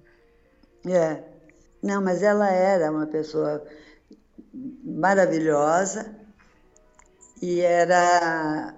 É. 0.85 1.36
Não, 1.81 2.01
mas 2.01 2.23
ela 2.23 2.49
era 2.49 2.91
uma 2.91 3.05
pessoa 3.05 3.63
maravilhosa 4.83 6.15
e 7.41 7.59
era 7.61 8.75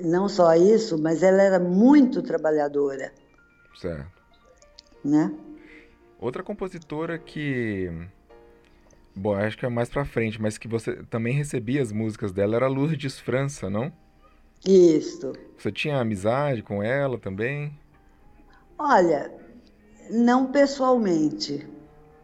não 0.00 0.28
só 0.28 0.54
isso, 0.54 1.00
mas 1.00 1.22
ela 1.22 1.42
era 1.42 1.58
muito 1.58 2.22
trabalhadora. 2.22 3.12
Certo. 3.78 4.10
Né? 5.04 5.32
Outra 6.18 6.42
compositora 6.42 7.18
que 7.18 7.90
bom, 9.14 9.34
acho 9.34 9.58
que 9.58 9.66
é 9.66 9.68
mais 9.68 9.90
para 9.90 10.04
frente, 10.04 10.40
mas 10.40 10.56
que 10.56 10.68
você 10.68 11.02
também 11.10 11.34
recebia 11.34 11.82
as 11.82 11.92
músicas 11.92 12.32
dela 12.32 12.56
era 12.56 12.68
Lourdes 12.68 13.18
França, 13.18 13.68
não? 13.68 13.92
Isso. 14.66 15.32
Você 15.58 15.72
tinha 15.72 15.98
amizade 15.98 16.62
com 16.62 16.82
ela 16.82 17.18
também? 17.18 17.76
Olha, 18.78 19.32
não 20.10 20.50
pessoalmente. 20.52 21.66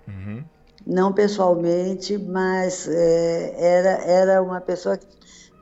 Uhum. 0.09 0.45
Não 0.87 1.13
pessoalmente, 1.13 2.17
mas 2.17 2.89
é, 2.89 3.55
era, 3.59 3.91
era 4.05 4.43
uma 4.43 4.61
pessoa 4.61 4.99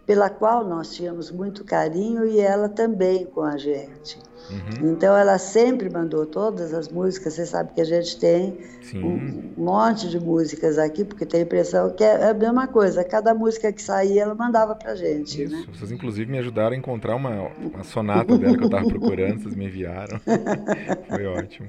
pela 0.06 0.30
qual 0.30 0.64
nós 0.64 0.94
tínhamos 0.94 1.30
muito 1.30 1.64
carinho 1.64 2.24
e 2.24 2.38
ela 2.38 2.68
também 2.68 3.26
com 3.26 3.42
a 3.42 3.56
gente. 3.56 4.18
Uhum. 4.50 4.92
Então 4.92 5.16
ela 5.16 5.38
sempre 5.38 5.90
mandou 5.90 6.24
todas 6.24 6.72
as 6.72 6.88
músicas. 6.88 7.34
Você 7.34 7.46
sabe 7.46 7.72
que 7.74 7.80
a 7.80 7.84
gente 7.84 8.18
tem 8.18 8.56
um 8.94 9.52
monte 9.56 10.08
de 10.08 10.20
músicas 10.20 10.78
aqui, 10.78 11.04
porque 11.04 11.26
tem 11.26 11.40
a 11.40 11.42
impressão 11.42 11.90
que 11.90 12.04
é 12.04 12.30
a 12.30 12.34
mesma 12.34 12.68
coisa. 12.68 13.02
Cada 13.02 13.34
música 13.34 13.72
que 13.72 13.82
saía, 13.82 14.22
ela 14.22 14.34
mandava 14.34 14.76
pra 14.76 14.94
gente. 14.94 15.42
Isso. 15.42 15.52
Né? 15.52 15.64
Vocês, 15.72 15.90
inclusive, 15.90 16.30
me 16.30 16.38
ajudaram 16.38 16.74
a 16.74 16.78
encontrar 16.78 17.16
uma, 17.16 17.48
uma 17.58 17.82
sonata 17.82 18.38
dela 18.38 18.56
que 18.56 18.62
eu 18.62 18.66
estava 18.66 18.86
procurando, 18.86 19.42
vocês 19.42 19.56
me 19.56 19.66
enviaram. 19.66 20.20
Foi 21.10 21.26
ótimo. 21.26 21.68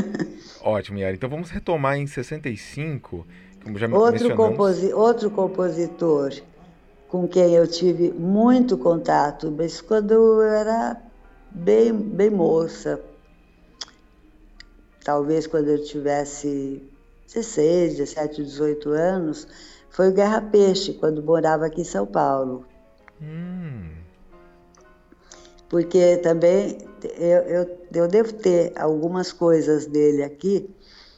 Ótimo, 0.60 0.98
Yara. 0.98 1.14
Então 1.14 1.28
vamos 1.28 1.50
retomar 1.50 1.96
em 1.96 2.06
65, 2.06 3.26
como 3.62 3.78
já 3.78 3.88
outro. 3.88 4.36
Composi 4.36 4.92
outro 4.92 5.30
compositor 5.30 6.32
com 7.08 7.28
quem 7.28 7.54
eu 7.54 7.66
tive 7.66 8.10
muito 8.10 8.78
contato, 8.78 9.50
mas 9.50 9.82
quando 9.82 10.12
eu 10.12 10.40
era 10.40 10.96
bem, 11.50 11.92
bem 11.92 12.30
moça, 12.30 12.98
talvez 15.04 15.46
quando 15.46 15.68
eu 15.68 15.84
tivesse 15.84 16.82
16, 17.26 17.98
17, 17.98 18.42
18 18.42 18.88
anos, 18.90 19.46
foi 19.90 20.08
o 20.08 20.14
Guerra 20.14 20.40
Peixe, 20.40 20.94
quando 20.94 21.22
morava 21.22 21.66
aqui 21.66 21.82
em 21.82 21.84
São 21.84 22.06
Paulo. 22.06 22.64
Hum. 23.20 23.90
Porque 25.68 26.16
também 26.16 26.78
eu, 27.06 27.42
eu, 27.42 27.78
eu, 27.94 28.08
devo 28.08 28.32
ter 28.32 28.72
algumas 28.76 29.32
coisas 29.32 29.86
dele 29.86 30.22
aqui, 30.22 30.68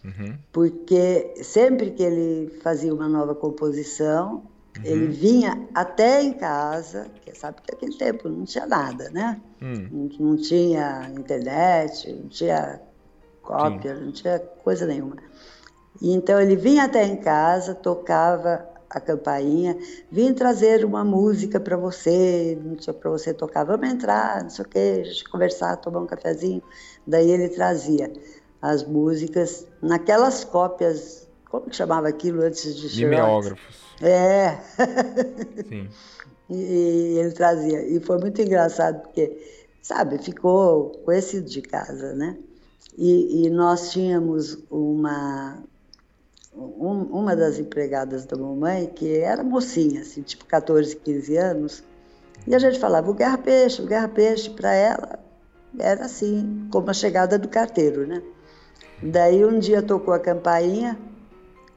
uhum. 0.05 0.37
porque 0.53 1.35
sempre 1.43 1.91
que 1.91 2.03
ele 2.03 2.51
fazia 2.63 2.93
uma 2.95 3.09
nova 3.09 3.35
composição, 3.35 4.45
uhum. 4.77 4.83
ele 4.85 5.07
vinha 5.09 5.69
até 5.75 6.23
em 6.23 6.33
casa, 6.33 7.07
que 7.25 7.37
sabe 7.37 7.61
que 7.63 7.73
naquele 7.73 7.97
tempo 7.97 8.29
não 8.29 8.45
tinha 8.45 8.67
nada, 8.67 9.11
né? 9.11 9.41
Hum. 9.63 9.89
Não, 9.91 10.29
não, 10.29 10.37
tinha 10.37 11.11
internet, 11.17 12.13
não 12.13 12.29
tinha 12.29 12.81
cópia, 13.43 13.97
Sim. 13.97 14.05
não 14.05 14.13
tinha 14.13 14.39
coisa 14.39 14.87
nenhuma. 14.87 15.17
E 16.01 16.13
então 16.13 16.41
ele 16.41 16.57
vinha 16.57 16.85
até 16.85 17.05
em 17.07 17.17
casa, 17.17 17.75
tocava 17.75 18.74
a 18.95 19.01
campainha, 19.01 19.77
vim 20.11 20.33
trazer 20.33 20.85
uma 20.85 21.05
música 21.05 21.59
para 21.59 21.77
você, 21.77 22.57
para 23.01 23.11
você 23.11 23.35
tocar, 23.35 23.65
vamos 23.65 23.89
entrar, 23.89 24.43
não 24.43 24.51
sei 24.51 24.65
o 24.65 24.69
quê, 24.69 25.03
conversar, 25.31 25.77
tomar 25.79 26.01
um 26.01 26.07
cafezinho. 26.07 26.63
Daí 27.05 27.29
ele 27.29 27.49
trazia 27.49 28.13
as 28.63 28.85
músicas 28.85 29.67
naquelas 29.83 30.45
cópias, 30.45 31.29
como 31.51 31.69
que 31.69 31.77
chamava 31.77 32.09
aquilo 32.09 32.43
antes 32.43 32.75
de 32.75 33.05
Mimeógrafos. 33.05 33.83
É. 34.01 34.59
Sim. 35.69 35.89
E, 36.49 36.55
e 36.55 37.19
ele 37.19 37.33
trazia. 37.33 37.83
E 37.83 37.99
foi 38.01 38.19
muito 38.19 38.41
engraçado, 38.41 39.03
porque, 39.03 39.37
sabe, 39.83 40.19
ficou 40.19 40.91
conhecido 41.05 41.49
de 41.49 41.63
casa, 41.63 42.15
né? 42.15 42.39
E, 42.97 43.45
e 43.45 43.51
nós 43.51 43.91
tínhamos 43.91 44.59
uma, 44.71 45.63
um, 46.57 47.03
uma 47.03 47.35
das 47.35 47.59
empregadas 47.59 48.25
da 48.25 48.37
mamãe, 48.37 48.87
que 48.87 49.19
era 49.19 49.43
mocinha, 49.43 50.01
assim, 50.01 50.23
tipo 50.23 50.45
14, 50.45 50.97
15 50.97 51.37
anos, 51.37 51.85
e 52.47 52.55
a 52.55 52.59
gente 52.59 52.79
falava 52.79 53.11
o 53.11 53.15
Guerra 53.15 53.39
Peixe, 53.39 53.83
o 53.83 53.87
Guerra 53.87 54.09
Peixe, 54.09 54.51
para 54.51 54.73
ela 54.75 55.19
era 55.79 56.05
assim, 56.05 56.69
como 56.71 56.91
a 56.91 56.95
chegada 56.95 57.39
do 57.39 57.49
carteiro, 57.49 58.07
né? 58.07 58.23
Daí 59.03 59.45
um 59.45 59.59
dia 59.59 59.83
tocou 59.83 60.15
a 60.15 60.19
campainha 60.19 60.99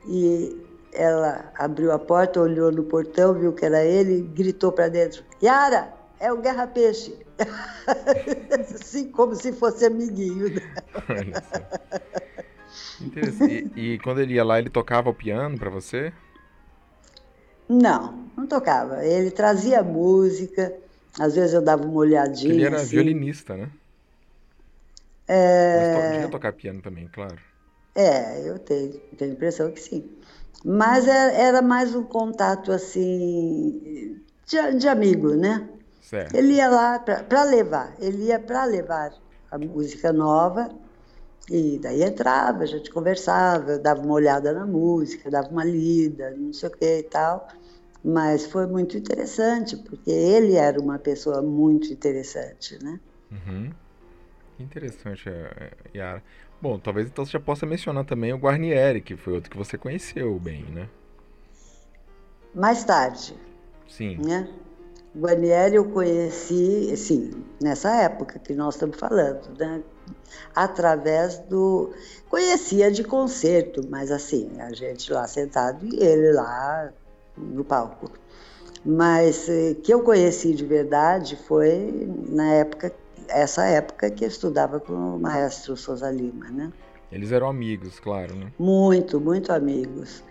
e 0.07 0.55
ela 0.93 1.51
abriu 1.55 1.91
a 1.91 1.99
porta, 1.99 2.39
olhou 2.39 2.71
no 2.71 2.83
portão, 2.83 3.33
viu 3.33 3.53
que 3.53 3.65
era 3.65 3.83
ele, 3.83 4.21
gritou 4.21 4.71
para 4.71 4.87
dentro: 4.87 5.23
Yara, 5.41 5.93
é 6.19 6.31
o 6.31 6.37
Guerra 6.37 6.67
Peixe. 6.67 7.17
assim 8.75 9.11
como 9.11 9.35
se 9.35 9.51
fosse 9.51 9.85
amiguinho. 9.85 10.49
Né? 10.49 10.61
Interessante. 13.01 13.71
E, 13.75 13.93
e, 13.93 13.99
quando 13.99 14.21
ele 14.21 14.33
ia 14.33 14.43
lá, 14.43 14.59
ele 14.59 14.69
tocava 14.69 15.09
o 15.09 15.13
piano 15.13 15.57
para 15.57 15.69
você? 15.69 16.11
Não, 17.67 18.29
não 18.35 18.47
tocava. 18.47 19.05
Ele 19.05 19.31
trazia 19.31 19.83
música, 19.83 20.73
às 21.19 21.35
vezes 21.35 21.53
eu 21.53 21.61
dava 21.61 21.83
uma 21.83 21.97
olhadinha. 21.97 22.53
Ele 22.53 22.65
era 22.65 22.77
assim. 22.77 22.89
violinista, 22.89 23.55
né? 23.55 23.69
É... 25.27 25.93
Mas 25.95 26.13
podia 26.13 26.29
tocar 26.29 26.53
piano 26.53 26.81
também, 26.81 27.07
claro. 27.07 27.37
É, 27.93 28.47
eu 28.47 28.59
tenho, 28.59 28.93
tenho 29.17 29.31
a 29.31 29.33
impressão 29.33 29.71
que 29.71 29.81
sim. 29.81 30.09
Mas 30.63 31.07
era, 31.07 31.33
é, 31.33 31.41
era 31.41 31.61
mais 31.61 31.95
um 31.95 32.03
contato 32.03 32.71
assim 32.71 34.21
de, 34.45 34.77
de 34.77 34.87
amigo, 34.87 35.35
né? 35.35 35.67
Certo. 36.01 36.35
Ele 36.35 36.53
ia 36.53 36.69
lá 36.69 36.99
para 36.99 37.43
levar, 37.43 37.93
ele 37.99 38.25
ia 38.25 38.39
para 38.39 38.63
levar 38.65 39.13
a 39.51 39.57
música 39.57 40.13
nova 40.13 40.69
e 41.49 41.79
daí 41.79 42.03
entrava, 42.03 42.63
a 42.63 42.65
gente 42.65 42.91
conversava, 42.91 43.79
dava 43.79 44.01
uma 44.01 44.13
olhada 44.13 44.51
na 44.51 44.65
música, 44.65 45.31
dava 45.31 45.47
uma 45.49 45.63
lida, 45.63 46.31
não 46.31 46.51
sei 46.51 46.69
o 46.69 46.71
que 46.71 46.99
e 46.99 47.03
tal. 47.03 47.47
Mas 48.03 48.45
foi 48.45 48.67
muito 48.67 48.97
interessante, 48.97 49.75
porque 49.77 50.11
ele 50.11 50.55
era 50.55 50.79
uma 50.79 50.99
pessoa 50.99 51.41
muito 51.41 51.91
interessante, 51.91 52.77
né? 52.83 52.99
Uhum. 53.31 53.71
Interessante, 54.59 55.29
é, 55.29 55.31
é, 55.31 55.97
Yara. 55.97 56.23
Bom, 56.61 56.79
talvez 56.79 57.07
então 57.07 57.25
você 57.25 57.31
já 57.31 57.39
possa 57.39 57.65
mencionar 57.65 58.05
também 58.05 58.33
o 58.33 58.37
Guarnieri, 58.37 59.01
que 59.01 59.15
foi 59.15 59.33
outro 59.33 59.49
que 59.49 59.57
você 59.57 59.77
conheceu 59.77 60.37
bem, 60.39 60.63
né? 60.65 60.89
Mais 62.53 62.83
tarde. 62.83 63.35
Sim. 63.87 64.17
Né? 64.17 64.49
Guarnieri 65.15 65.75
eu 65.75 65.85
conheci, 65.85 66.95
sim, 66.97 67.31
nessa 67.61 67.89
época 68.01 68.39
que 68.39 68.53
nós 68.53 68.75
estamos 68.75 68.97
falando, 68.97 69.57
né? 69.57 69.83
Através 70.55 71.37
do. 71.39 71.93
Conhecia 72.29 72.91
de 72.91 73.03
concerto, 73.03 73.81
mas 73.89 74.11
assim, 74.11 74.59
a 74.59 74.73
gente 74.73 75.11
lá 75.13 75.27
sentado 75.27 75.85
e 75.85 76.03
ele 76.03 76.33
lá 76.33 76.91
no 77.37 77.63
palco. 77.63 78.11
Mas 78.83 79.47
eh, 79.47 79.75
que 79.83 79.93
eu 79.93 80.01
conheci 80.01 80.53
de 80.53 80.65
verdade 80.65 81.35
foi 81.35 82.09
na 82.29 82.53
época, 82.53 82.93
essa 83.27 83.65
época 83.65 84.09
que 84.09 84.23
eu 84.23 84.27
estudava 84.27 84.79
com 84.79 84.93
o 84.93 85.19
maestro 85.19 85.77
Souza 85.77 86.09
Lima, 86.09 86.49
né? 86.49 86.71
Eles 87.11 87.31
eram 87.31 87.47
amigos, 87.47 87.99
claro, 87.99 88.35
né? 88.35 88.51
Muito, 88.59 89.19
muito 89.19 89.51
amigos. 89.51 90.23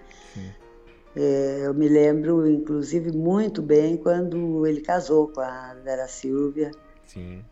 É, 1.19 1.63
eu 1.65 1.73
me 1.73 1.89
lembro, 1.89 2.47
inclusive, 2.47 3.11
muito 3.11 3.63
bem 3.63 3.97
quando 3.97 4.67
ele 4.67 4.83
casou 4.83 5.29
com 5.29 5.41
a 5.41 5.75
Vera 5.83 6.07
Silvia. 6.07 6.71
Sim 7.07 7.43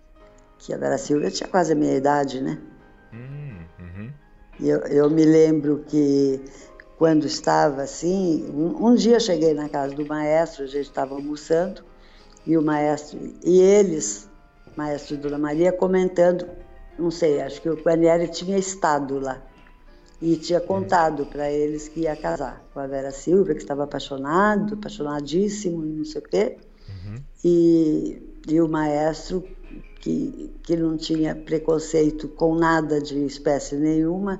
que 0.58 0.72
a 0.72 0.76
Vera 0.76 0.98
Silva 0.98 1.30
tinha 1.30 1.48
quase 1.48 1.72
a 1.72 1.76
minha 1.76 1.94
idade, 1.94 2.40
né? 2.40 2.58
Hum, 3.12 3.58
uhum. 3.80 4.10
Eu, 4.60 4.78
eu 4.80 5.10
me 5.10 5.24
lembro 5.24 5.84
que 5.86 6.40
quando 6.96 7.26
estava 7.26 7.82
assim, 7.82 8.46
um, 8.50 8.86
um, 8.86 8.94
dia 8.94 9.18
cheguei 9.18 9.52
na 9.52 9.68
casa 9.68 9.94
do 9.94 10.06
maestro, 10.06 10.64
a 10.64 10.66
gente 10.66 10.86
estava 10.86 11.14
almoçando, 11.14 11.82
e 12.46 12.56
o 12.56 12.62
maestro, 12.62 13.18
e 13.44 13.60
eles, 13.60 14.28
maestro 14.76 15.14
e 15.14 15.18
Dona 15.18 15.38
Maria, 15.38 15.72
comentando, 15.72 16.46
não 16.98 17.10
sei, 17.10 17.40
acho 17.40 17.60
que 17.60 17.68
o 17.68 17.74
Guarnieri 17.74 18.28
tinha 18.28 18.56
estado 18.56 19.18
lá, 19.18 19.42
e 20.22 20.36
tinha 20.36 20.60
uhum. 20.60 20.66
contado 20.66 21.26
para 21.26 21.50
eles 21.50 21.88
que 21.88 22.00
ia 22.00 22.16
casar 22.16 22.64
com 22.72 22.80
a 22.80 22.86
Vera 22.86 23.10
Silva, 23.10 23.54
que 23.54 23.60
estava 23.60 23.84
apaixonado, 23.84 24.74
apaixonadíssimo, 24.74 25.84
não 25.84 26.04
sei 26.04 26.20
o 26.20 26.24
quê, 26.24 26.58
uhum. 26.88 27.16
e, 27.44 28.22
e 28.48 28.60
o 28.60 28.68
maestro 28.68 29.44
que, 30.04 30.52
que 30.62 30.76
não 30.76 30.98
tinha 30.98 31.34
preconceito 31.34 32.28
com 32.28 32.54
nada 32.54 33.00
de 33.00 33.24
espécie 33.24 33.74
nenhuma, 33.74 34.38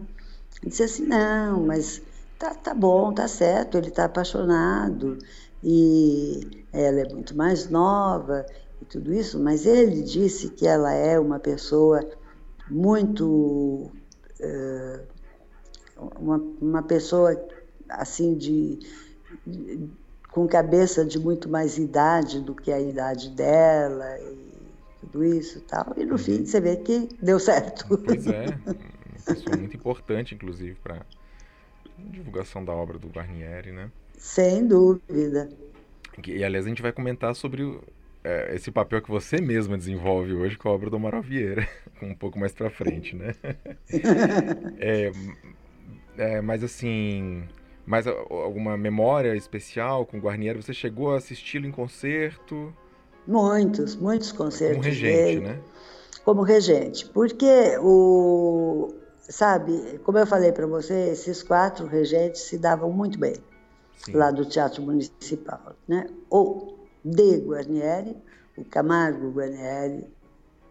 disse 0.63 0.83
assim, 0.83 1.07
não, 1.07 1.65
mas 1.65 2.03
tá, 2.39 2.55
tá 2.55 2.75
bom, 2.75 3.15
tá 3.15 3.27
certo, 3.27 3.79
ele 3.79 3.89
está 3.89 4.05
apaixonado 4.05 5.17
e 5.63 6.67
ela 6.71 7.01
é 7.01 7.09
muito 7.09 7.35
mais 7.35 7.71
nova 7.71 8.45
e 8.83 8.85
tudo 8.85 9.15
isso, 9.15 9.43
mas 9.43 9.65
ele 9.65 10.03
disse 10.03 10.51
que 10.51 10.67
ela 10.67 10.93
é 10.93 11.19
uma 11.19 11.39
pessoa 11.39 12.07
muito 12.71 13.91
uh, 14.41 15.01
uma, 16.21 16.37
uma 16.61 16.83
pessoa 16.83 17.43
assim 17.89 18.35
de, 18.35 18.81
de, 19.47 19.89
com 20.31 20.47
cabeça 20.47 21.07
de 21.07 21.19
muito 21.19 21.49
mais 21.49 21.79
idade 21.79 22.41
do 22.41 22.55
que 22.55 22.71
a 22.71 22.79
idade 22.79 23.31
dela 23.31 24.19
e, 24.21 24.34
tudo 25.05 25.25
isso 25.25 25.59
e 25.59 25.61
tal. 25.63 25.95
E 25.97 26.05
no 26.05 26.13
uhum. 26.13 26.19
fim 26.19 26.45
você 26.45 26.61
vê 26.61 26.77
que 26.77 27.09
deu 27.21 27.39
certo. 27.39 27.87
Pois 27.99 28.27
é, 28.27 28.47
uma 28.67 29.25
pessoa 29.25 29.57
muito 29.57 29.77
importante, 29.77 30.35
inclusive, 30.35 30.77
para 30.83 31.05
divulgação 31.99 32.65
da 32.65 32.73
obra 32.73 32.99
do 32.99 33.09
Guarnieri, 33.09 33.73
né? 33.73 33.91
Sem 34.17 34.67
dúvida. 34.67 35.49
E, 36.27 36.45
aliás, 36.45 36.65
a 36.65 36.69
gente 36.69 36.83
vai 36.83 36.93
comentar 36.93 37.35
sobre 37.35 37.79
é, 38.23 38.55
esse 38.55 38.71
papel 38.71 39.03
que 39.03 39.11
você 39.11 39.41
mesma 39.41 39.77
desenvolve 39.77 40.33
hoje 40.33 40.57
com 40.57 40.69
a 40.69 40.73
obra 40.73 40.89
do 40.89 40.97
Amaral 40.97 41.23
Vieira, 41.23 41.69
um 42.03 42.15
pouco 42.15 42.39
mais 42.39 42.53
para 42.53 42.71
frente, 42.71 43.15
né? 43.17 43.35
é, 44.79 45.11
é, 46.17 46.41
mas 46.41 46.63
assim, 46.63 47.45
mais 47.85 48.07
alguma 48.07 48.77
memória 48.77 49.35
especial 49.37 50.07
com 50.07 50.19
o 50.19 50.21
Guarnieri? 50.21 50.63
Você 50.63 50.73
chegou 50.73 51.13
a 51.13 51.19
assisti-lo 51.19 51.67
em 51.67 51.73
concerto? 51.73 52.75
Muitos, 53.27 53.97
muitos 53.97 54.33
concertos. 54.33 54.77
Como 54.77 54.89
regente, 54.89 55.17
dele, 55.17 55.41
né? 55.41 55.61
Como 56.25 56.43
regente. 56.43 57.07
Porque 57.07 57.79
o. 57.81 58.95
Sabe, 59.21 59.99
como 60.05 60.19
eu 60.19 60.27
falei 60.27 60.53
para 60.53 60.67
você, 60.67 61.09
esses 61.09 61.43
quatro 61.43 61.87
regentes 61.87 62.43
se 62.43 62.59
davam 62.59 62.93
muito 62.93 63.19
bem 63.19 63.37
Sim. 63.97 64.13
lá 64.13 64.31
do 64.31 64.45
Teatro 64.45 64.83
Municipal. 64.83 65.75
Né? 65.89 66.07
O 66.29 66.75
De 67.03 67.39
Guarnieri, 67.39 68.17
o 68.59 68.65
Camargo 68.67 69.31
Guarnieri, 69.31 70.07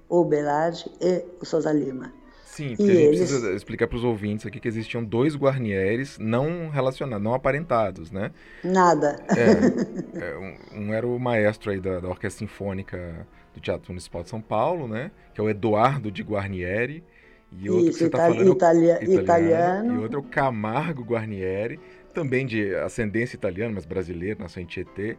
o 0.07 0.23
Belardi 0.23 0.91
e 1.01 1.25
o 1.41 1.45
Souza 1.45 1.71
Lima. 1.71 2.13
Sim, 2.53 2.75
porque 2.75 2.83
e 2.83 2.91
a 2.91 2.93
gente 2.93 3.07
eles... 3.07 3.19
precisa 3.19 3.51
explicar 3.53 3.87
para 3.87 3.97
os 3.97 4.03
ouvintes 4.03 4.45
aqui 4.45 4.59
que 4.59 4.67
existiam 4.67 5.03
dois 5.03 5.35
Guarnieres 5.35 6.19
não 6.19 6.69
relacionados, 6.69 7.23
não 7.23 7.33
aparentados, 7.33 8.11
né? 8.11 8.29
Nada. 8.63 9.19
É, 9.29 10.19
é, 10.19 10.77
um, 10.77 10.93
era 10.93 11.07
o 11.07 11.19
maestro 11.19 11.71
aí 11.71 11.79
da, 11.79 11.99
da 11.99 12.07
Orquestra 12.07 12.45
Sinfônica 12.45 13.25
do 13.55 13.59
Teatro 13.59 13.91
Municipal 13.91 14.21
de 14.21 14.29
São 14.29 14.39
Paulo, 14.39 14.87
né? 14.87 15.09
Que 15.33 15.41
é 15.41 15.43
o 15.43 15.49
Eduardo 15.49 16.11
de 16.11 16.21
Guarnieri. 16.21 17.03
E 17.51 17.69
outro 17.71 17.89
Isso, 17.89 17.93
que 17.93 17.97
você 17.99 18.05
está 18.05 18.19
falando 18.19 18.51
italia, 18.51 18.93
italiano, 19.03 19.23
italiano. 19.23 19.93
E 19.95 19.97
outro 19.97 20.17
é 20.17 20.21
o 20.21 20.23
Camargo 20.23 21.03
Guarnieri, 21.03 21.79
também 22.13 22.45
de 22.45 22.75
ascendência 22.75 23.35
italiana, 23.35 23.73
mas 23.73 23.85
brasileiro, 23.85 24.39
nasceu 24.39 24.61
em 24.61 24.67
Tietê. 24.67 25.17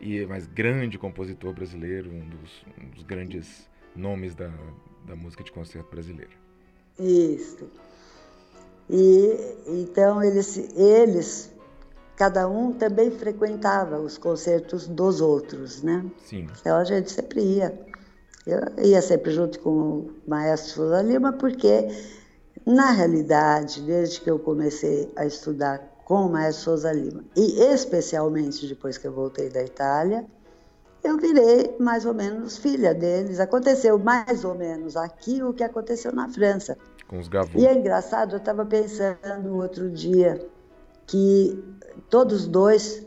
E, 0.00 0.26
mas 0.26 0.48
grande 0.48 0.98
compositor 0.98 1.52
brasileiro, 1.52 2.10
um 2.10 2.28
dos, 2.28 2.64
um 2.82 2.88
dos 2.88 3.04
grandes 3.04 3.70
nomes 3.94 4.34
da, 4.34 4.50
da 5.06 5.14
música 5.14 5.44
de 5.44 5.52
concerto 5.52 5.88
brasileira. 5.88 6.41
Isso. 6.98 7.68
E 8.88 9.56
então 9.66 10.22
eles, 10.22 10.56
eles, 10.76 11.50
cada 12.16 12.48
um 12.48 12.72
também 12.72 13.10
frequentava 13.10 13.98
os 13.98 14.18
concertos 14.18 14.86
dos 14.86 15.20
outros, 15.20 15.82
né? 15.82 16.04
Sim. 16.24 16.48
Então 16.60 16.76
a 16.76 16.84
gente 16.84 17.10
sempre 17.10 17.40
ia. 17.42 17.92
Eu 18.46 18.84
ia 18.84 19.00
sempre 19.00 19.30
junto 19.30 19.60
com 19.60 19.70
o 19.70 20.10
maestro 20.26 20.72
Souza 20.72 21.00
Lima, 21.00 21.32
porque, 21.32 21.88
na 22.66 22.90
realidade, 22.90 23.80
desde 23.82 24.20
que 24.20 24.28
eu 24.28 24.38
comecei 24.38 25.12
a 25.14 25.24
estudar 25.24 25.78
com 26.04 26.26
o 26.26 26.32
maestro 26.32 26.64
Souza 26.64 26.92
Lima, 26.92 27.24
e 27.36 27.62
especialmente 27.72 28.66
depois 28.66 28.98
que 28.98 29.06
eu 29.06 29.12
voltei 29.12 29.48
da 29.48 29.62
Itália, 29.62 30.26
eu 31.02 31.16
virei 31.18 31.74
mais 31.78 32.06
ou 32.06 32.14
menos 32.14 32.56
filha 32.56 32.94
deles. 32.94 33.40
Aconteceu 33.40 33.98
mais 33.98 34.44
ou 34.44 34.54
menos 34.54 34.96
aqui 34.96 35.42
o 35.42 35.52
que 35.52 35.64
aconteceu 35.64 36.12
na 36.12 36.28
França. 36.28 36.78
Com 37.08 37.18
os 37.18 37.28
gavos. 37.28 37.60
E 37.60 37.66
é 37.66 37.74
engraçado, 37.74 38.32
eu 38.32 38.38
estava 38.38 38.64
pensando 38.64 39.56
outro 39.56 39.90
dia 39.90 40.40
que 41.06 41.62
todos 42.08 42.46
dois 42.46 43.04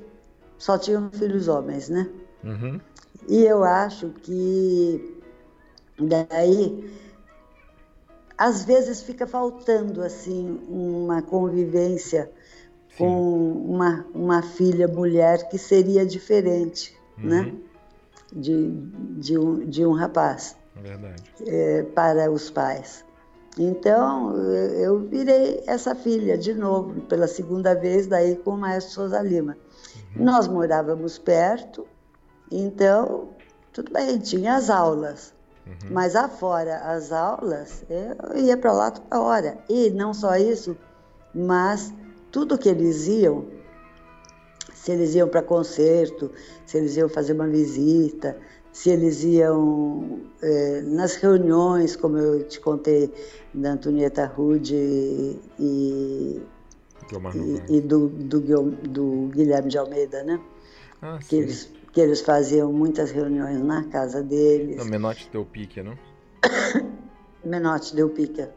só 0.58 0.78
tinham 0.78 1.10
filhos 1.10 1.48
homens, 1.48 1.90
né? 1.90 2.10
Uhum. 2.44 2.80
E 3.28 3.44
eu 3.44 3.64
acho 3.64 4.10
que 4.10 5.22
daí 5.98 6.94
às 8.38 8.66
vezes 8.66 9.02
fica 9.02 9.26
faltando 9.26 10.02
assim 10.02 10.60
uma 10.68 11.22
convivência 11.22 12.30
Sim. 12.90 12.98
com 12.98 13.52
uma, 13.54 14.06
uma 14.14 14.42
filha 14.42 14.88
mulher 14.88 15.48
que 15.48 15.58
seria 15.58 16.06
diferente, 16.06 16.96
né? 17.18 17.40
uhum. 17.40 17.46
né? 17.46 17.54
De, 18.36 18.72
de, 19.18 19.38
um, 19.38 19.66
de 19.66 19.86
um 19.86 19.94
rapaz. 19.94 20.58
Verdade. 20.76 21.24
É, 21.48 21.84
para 21.84 22.30
os 22.30 22.52
pais. 22.52 23.06
Então, 23.58 24.36
eu 24.36 25.00
virei 25.00 25.64
essa 25.66 25.96
filha 25.96 26.38
de 26.38 26.54
novo, 26.54 27.00
pela 27.02 27.26
segunda 27.26 27.74
vez, 27.74 28.06
daí 28.06 28.36
com 28.36 28.52
o 28.52 28.58
maestro 28.58 28.94
Souza 28.94 29.22
Lima. 29.22 29.56
Uhum. 30.16 30.26
Nós 30.26 30.48
morávamos 30.48 31.18
perto, 31.18 31.88
então, 32.52 33.30
tudo 33.72 33.94
bem, 33.94 34.20
tinha 34.20 34.56
as 34.56 34.70
aulas. 34.70 35.34
Uhum. 35.66 35.74
Mas 35.92 36.16
afora 36.16 36.78
as 36.80 37.14
aulas, 37.14 37.86
eu 37.90 38.38
ia 38.38 38.58
para 38.58 38.74
lá 38.74 38.92
toda 38.92 39.22
hora. 39.22 39.58
E 39.70 39.90
não 39.90 40.14
só 40.14 40.36
isso, 40.36 40.78
mas 41.34 41.94
tudo 42.32 42.58
que 42.58 42.68
eles 42.68 43.08
iam, 43.08 43.46
se 44.86 44.92
eles 44.92 45.16
iam 45.16 45.28
para 45.28 45.42
concerto, 45.42 46.32
se 46.64 46.78
eles 46.78 46.96
iam 46.96 47.10
fazer 47.10 47.34
uma 47.34 47.48
visita, 47.48 48.38
se 48.72 48.92
eles 48.92 49.24
iam 49.24 50.22
é, 50.44 50.82
nas 50.82 51.16
reuniões, 51.16 51.96
como 51.96 52.20
eu 52.20 52.48
te 52.48 52.60
contei, 52.60 53.12
da 53.52 53.72
Antonieta 53.72 54.28
Rude 54.28 54.76
e, 54.76 55.42
e, 55.60 56.42
e, 57.68 57.82
do, 57.82 58.10
do, 58.10 58.40
do, 58.40 59.30
Guilherme 59.34 59.70
de 59.70 59.78
Almeida, 59.80 60.24
né? 60.24 60.40
Ah, 61.02 61.18
que, 61.18 61.36
eles, 61.36 61.72
que 61.92 62.00
eles 62.00 62.22
faziam 62.22 62.72
muitas 62.72 63.10
reuniões 63.10 63.60
na 63.64 63.86
casa 63.86 64.22
deles. 64.22 64.78
Não, 64.78 64.86
Menotti 64.86 65.28
deu 65.32 65.44
pique, 65.46 65.82
não? 65.82 65.98
Menotti 67.44 67.96
deu 67.96 68.10
pique. 68.10 68.48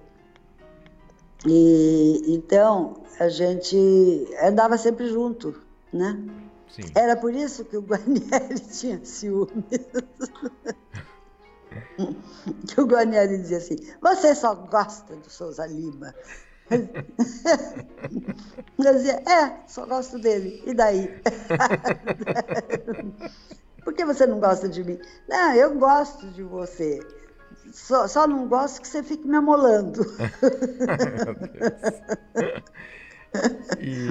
E 1.47 2.23
então 2.27 3.01
a 3.19 3.31
gente 3.31 4.29
andava 4.43 4.77
sempre 4.77 5.09
junto 5.09 5.67
né? 5.93 6.19
Sim. 6.69 6.83
Era 6.95 7.17
por 7.17 7.35
isso 7.35 7.65
que 7.65 7.77
o 7.77 7.83
Guarnieri 7.83 8.61
tinha 8.71 9.05
ciúmes. 9.05 9.65
que 12.69 12.81
o 12.81 12.87
Guarnieri 12.87 13.39
dizia 13.39 13.59
assim: 13.59 13.77
Você 14.01 14.35
só 14.35 14.55
gosta 14.55 15.17
do 15.17 15.29
Souza 15.31 15.67
Lima. 15.67 16.15
Eu 18.79 18.95
dizia: 18.95 19.23
É, 19.27 19.67
só 19.67 19.85
gosto 19.87 20.19
dele. 20.19 20.63
E 20.67 20.75
daí? 20.75 21.09
por 23.83 23.95
que 23.95 24.05
você 24.05 24.27
não 24.27 24.39
gosta 24.39 24.69
de 24.69 24.85
mim? 24.85 25.01
Não, 25.29 25.55
eu 25.55 25.79
gosto 25.79 26.29
de 26.29 26.43
você. 26.43 27.01
Só, 27.73 28.07
só 28.07 28.27
não 28.27 28.47
gosto 28.49 28.83
que 28.83 28.89
você 28.89 29.03
fique 29.03 29.27
me 29.27 29.37
amolando. 29.37 30.05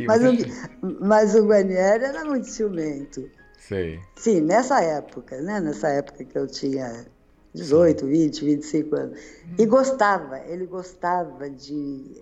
Mas, 0.06 0.22
o, 0.82 1.06
mas 1.06 1.36
o 1.36 1.46
Guarnieri 1.46 2.06
era 2.06 2.26
muito 2.26 2.48
ciumento. 2.48 3.30
Sei. 3.58 4.00
Sim, 4.16 4.42
nessa 4.42 4.82
época, 4.82 5.42
né? 5.42 5.60
Nessa 5.60 5.90
época 5.90 6.24
que 6.24 6.38
eu 6.38 6.48
tinha 6.48 7.06
18, 7.54 8.06
Sim. 8.06 8.12
20, 8.12 8.46
25 8.46 8.96
anos. 8.96 9.20
E 9.58 9.66
gostava, 9.66 10.40
ele 10.40 10.66
gostava 10.66 11.50
de 11.50 12.22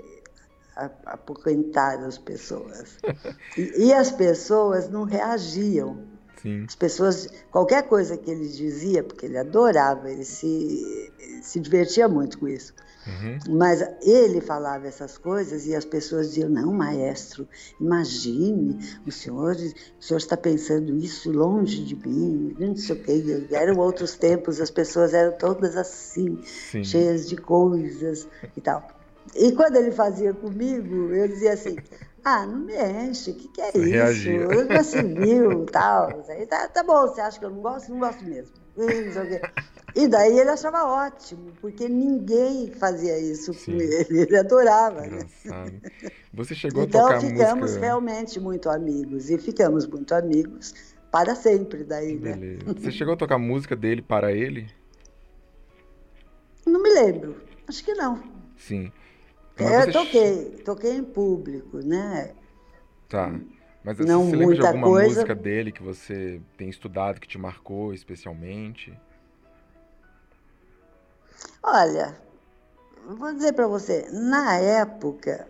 apoquentar 1.06 2.04
as 2.04 2.18
pessoas. 2.18 2.98
E, 3.58 3.86
e, 3.86 3.94
as 3.94 4.12
pessoas 4.12 4.90
não 4.90 5.04
reagiam. 5.06 5.98
Sim. 6.42 6.66
As 6.68 6.76
pessoas, 6.76 7.30
qualquer 7.50 7.84
coisa 7.84 8.18
que 8.18 8.30
ele 8.30 8.50
dizia, 8.50 9.02
porque 9.02 9.26
ele 9.26 9.38
adorava, 9.38 10.12
ele 10.12 10.26
se, 10.26 11.10
se 11.42 11.62
divertia 11.62 12.10
muito 12.10 12.38
com 12.38 12.50
isso. 12.50 12.74
Uhum. 13.08 13.38
Mas 13.58 13.84
ele 14.02 14.42
falava 14.42 14.88
essas 14.88 15.18
coisas 15.18 15.68
e 15.68 15.76
as 15.76 15.86
pessoas 15.86 16.30
diziam: 16.30 16.50
Não, 16.50 16.74
maestro, 16.74 17.48
imagine, 17.80 18.80
o 19.06 19.12
senhor, 19.12 19.56
o 19.56 20.04
senhor 20.04 20.18
está 20.18 20.36
pensando 20.36 20.98
isso 20.98 21.32
longe 21.32 21.84
de 21.84 21.96
mim, 21.96 22.56
não 22.60 22.76
sei 22.76 22.96
o 22.96 23.00
quê. 23.04 23.48
Eram 23.52 23.78
outros 23.78 24.16
tempos, 24.16 24.60
as 24.60 24.72
pessoas 24.72 25.14
eram 25.14 25.38
todas 25.38 25.78
assim, 25.78 26.40
Sim. 26.44 26.84
cheias 26.84 27.30
de 27.30 27.38
coisas 27.38 28.28
e 28.58 28.62
tal. 28.62 28.88
E 29.36 29.52
quando 29.52 29.76
ele 29.76 29.92
fazia 29.92 30.34
comigo, 30.34 31.14
eu 31.14 31.28
dizia 31.28 31.54
assim: 31.54 31.78
Ah, 32.24 32.46
não 32.48 32.60
me 32.60 32.74
enche, 32.76 33.32
o 33.32 33.36
que, 33.36 33.48
que 33.50 33.62
é 33.62 33.72
você 33.72 33.80
isso? 33.80 33.90
Reagia. 33.90 34.68
Já 34.68 34.84
se 34.84 35.04
viu 35.04 35.66
tal. 35.68 36.24
Tá, 36.50 36.68
tá 36.70 36.84
bom, 36.84 37.08
você 37.08 37.22
acha 37.22 37.38
que 37.38 37.46
eu 37.46 37.52
não 37.52 37.62
gosto? 37.62 37.92
Não 37.92 38.00
gosto 38.00 38.24
mesmo. 38.24 38.54
E 39.96 40.10
daí 40.10 40.38
ele 40.38 40.50
achava 40.50 40.84
ótimo, 40.84 41.54
porque 41.62 41.88
ninguém 41.88 42.70
fazia 42.72 43.18
isso 43.18 43.54
Sim. 43.54 43.78
com 43.78 43.82
ele, 43.82 44.22
ele 44.24 44.38
adorava. 44.38 45.02
Né? 45.02 45.26
Você 46.34 46.54
chegou 46.54 46.84
então, 46.84 47.08
a 47.08 47.14
tocar 47.14 47.22
ficamos 47.22 47.62
música... 47.62 47.80
realmente 47.80 48.40
muito 48.40 48.70
amigos, 48.70 49.30
e 49.30 49.38
ficamos 49.38 49.88
muito 49.88 50.14
amigos 50.14 50.74
para 51.10 51.34
sempre 51.34 51.86
daí, 51.86 52.18
né? 52.20 52.34
Beleza. 52.36 52.74
Você 52.74 52.92
chegou 52.92 53.14
a 53.14 53.18
tocar 53.18 53.38
música 53.38 53.74
dele 53.74 54.02
para 54.02 54.34
ele? 54.34 54.68
Não 56.66 56.84
me 56.84 56.90
lembro, 56.90 57.38
acho 57.66 57.82
que 57.82 57.94
não. 57.94 58.22
Sim. 58.58 58.92
Mas 59.58 59.88
eu 59.88 59.94
toquei, 59.94 60.62
toquei 60.66 60.92
em 60.92 61.06
público, 61.06 61.78
né? 61.78 62.34
Tá. 63.08 63.34
Mas 63.82 63.98
não 64.00 64.26
você 64.26 64.36
lembra 64.36 64.56
de 64.56 64.62
alguma 64.66 64.88
coisa... 64.88 65.08
música 65.08 65.36
dele 65.36 65.72
que 65.72 65.82
você 65.82 66.42
tem 66.58 66.68
estudado, 66.68 67.22
que 67.22 67.28
te 67.28 67.38
marcou 67.38 67.94
especialmente? 67.94 68.92
Olha, 71.68 72.16
vou 73.18 73.34
dizer 73.34 73.54
para 73.54 73.66
você, 73.66 74.08
na 74.12 74.56
época, 74.58 75.48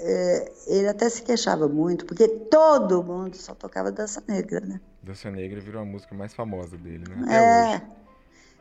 é, 0.00 0.52
ele 0.66 0.88
até 0.88 1.08
se 1.08 1.22
queixava 1.22 1.68
muito, 1.68 2.04
porque 2.04 2.26
todo 2.26 3.04
mundo 3.04 3.36
só 3.36 3.54
tocava 3.54 3.92
dança 3.92 4.20
negra, 4.26 4.58
né? 4.58 4.80
Dança 5.00 5.30
negra 5.30 5.60
virou 5.60 5.80
a 5.80 5.84
música 5.84 6.12
mais 6.12 6.34
famosa 6.34 6.76
dele, 6.76 7.04
né? 7.08 7.22
Até 7.22 7.36
é. 7.36 7.76
Hoje. 7.76 7.82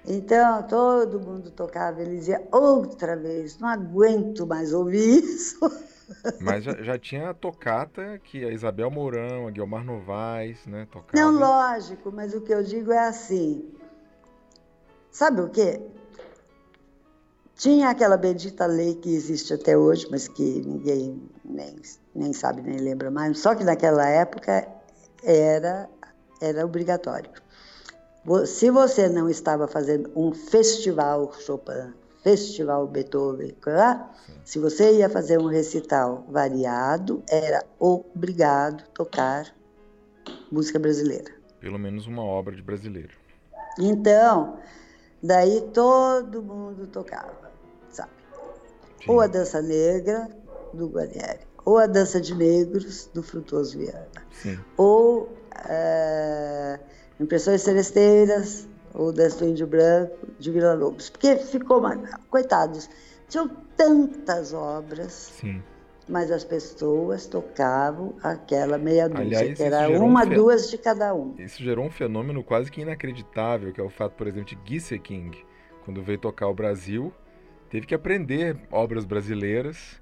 Então, 0.05 0.63
todo 0.63 1.19
mundo 1.19 1.49
tocava, 1.49 1.99
ele 1.99 2.17
dizia, 2.17 2.47
outra 2.51 3.15
vez, 3.15 3.57
não 3.57 3.67
aguento 3.67 4.45
mais 4.45 4.71
ouvir 4.71 5.23
isso. 5.23 5.59
Mas 6.39 6.63
já, 6.63 6.73
já 6.83 6.99
tinha 6.99 7.31
a 7.31 7.33
tocata 7.33 8.19
que 8.23 8.45
a 8.45 8.51
Isabel 8.51 8.91
Mourão, 8.91 9.47
a 9.47 9.51
Guilmar 9.51 9.83
Novaes, 9.83 10.63
né, 10.67 10.87
tocavam. 10.91 11.31
Não, 11.31 11.39
lógico, 11.39 12.11
mas 12.11 12.33
o 12.33 12.41
que 12.41 12.53
eu 12.53 12.63
digo 12.63 12.91
é 12.91 13.07
assim, 13.07 13.71
sabe 15.11 15.41
o 15.41 15.49
quê? 15.49 15.81
Tinha 17.61 17.91
aquela 17.91 18.17
bendita 18.17 18.65
lei 18.65 18.95
que 18.95 19.13
existe 19.13 19.53
até 19.53 19.77
hoje, 19.77 20.07
mas 20.09 20.27
que 20.27 20.63
ninguém 20.65 21.21
nem, 21.45 21.75
nem 22.15 22.33
sabe 22.33 22.63
nem 22.63 22.79
lembra 22.79 23.11
mais. 23.11 23.37
Só 23.37 23.53
que 23.53 23.63
naquela 23.63 24.09
época 24.09 24.67
era, 25.23 25.87
era 26.41 26.65
obrigatório. 26.65 27.29
Se 28.47 28.71
você 28.71 29.07
não 29.07 29.29
estava 29.29 29.67
fazendo 29.67 30.11
um 30.15 30.33
festival 30.33 31.31
Chopin, 31.33 31.93
Festival 32.23 32.87
Beethoven, 32.87 33.55
lá, 33.63 34.11
se 34.43 34.57
você 34.57 34.93
ia 34.93 35.07
fazer 35.07 35.37
um 35.37 35.45
recital 35.45 36.25
variado, 36.29 37.21
era 37.29 37.63
obrigado 37.77 38.87
tocar 38.87 39.55
música 40.51 40.79
brasileira. 40.79 41.31
Pelo 41.59 41.77
menos 41.77 42.07
uma 42.07 42.23
obra 42.23 42.55
de 42.55 42.63
brasileiro. 42.63 43.13
Então, 43.77 44.57
daí 45.21 45.61
todo 45.71 46.41
mundo 46.41 46.87
tocava? 46.87 47.40
Sim. 49.03 49.11
Ou 49.11 49.21
a 49.21 49.27
dança 49.27 49.61
negra 49.61 50.29
do 50.73 50.87
Guarnieri, 50.87 51.41
ou 51.65 51.77
a 51.77 51.87
dança 51.87 52.21
de 52.21 52.35
negros 52.35 53.09
do 53.13 53.21
Frutuoso 53.21 53.77
Viana, 53.77 54.07
Sim. 54.31 54.59
ou 54.77 55.29
é, 55.67 56.79
Impressões 57.19 57.61
Celesteiras, 57.61 58.67
ou 58.93 59.11
dança 59.11 59.39
do 59.39 59.45
Índio 59.47 59.67
Branco 59.67 60.27
de 60.39 60.51
Vila 60.51 60.73
Lobos, 60.73 61.09
porque 61.09 61.35
ficou, 61.37 61.81
coitados, 62.29 62.89
tinham 63.27 63.49
tantas 63.75 64.53
obras. 64.53 65.31
Sim 65.39 65.61
mas 66.11 66.29
as 66.29 66.43
pessoas 66.43 67.25
tocavam 67.25 68.13
aquela 68.21 68.77
meia 68.77 69.07
dúzia, 69.07 69.39
Aliás, 69.39 69.57
que 69.57 69.63
era 69.63 69.89
uma, 69.97 70.23
um 70.23 70.27
fe... 70.27 70.35
duas 70.35 70.69
de 70.69 70.77
cada 70.77 71.13
um. 71.15 71.33
Isso 71.37 71.63
gerou 71.63 71.85
um 71.85 71.89
fenômeno 71.89 72.43
quase 72.43 72.69
que 72.69 72.81
inacreditável, 72.81 73.71
que 73.71 73.79
é 73.79 73.83
o 73.83 73.89
fato, 73.89 74.13
por 74.13 74.27
exemplo, 74.27 74.53
de 74.53 74.59
Gisse 74.65 74.99
King, 74.99 75.37
quando 75.85 76.03
veio 76.03 76.17
tocar 76.19 76.47
o 76.47 76.53
Brasil, 76.53 77.13
teve 77.71 77.87
que 77.87 77.95
aprender 77.95 78.57
obras 78.69 79.05
brasileiras 79.05 79.99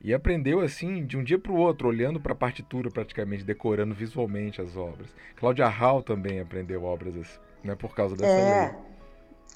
e 0.00 0.14
aprendeu 0.14 0.60
assim 0.60 1.04
de 1.04 1.16
um 1.16 1.24
dia 1.24 1.38
para 1.38 1.50
o 1.50 1.56
outro, 1.56 1.88
olhando 1.88 2.20
para 2.20 2.32
a 2.32 2.36
partitura 2.36 2.90
praticamente, 2.90 3.42
decorando 3.42 3.94
visualmente 3.94 4.60
as 4.60 4.76
obras. 4.76 5.08
Cláudia 5.34 5.66
Hall 5.66 6.02
também 6.02 6.38
aprendeu 6.38 6.84
obras 6.84 7.16
assim, 7.16 7.38
né, 7.64 7.74
por 7.74 7.94
causa 7.94 8.14
dessa 8.14 8.30
é, 8.30 8.76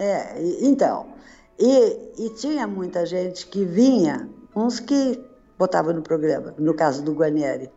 lei. 0.01 0.09
É, 0.09 0.67
então, 0.67 1.13
e, 1.59 2.27
e 2.27 2.31
tinha 2.31 2.67
muita 2.67 3.05
gente 3.07 3.47
que 3.47 3.65
vinha, 3.65 4.29
uns 4.57 4.81
que 4.81 5.23
botava 5.59 5.93
no 5.93 6.03
programa, 6.03 6.55
no 6.59 6.75
caso 6.75 7.05
do 7.05 7.13
Guarnieri. 7.13 7.71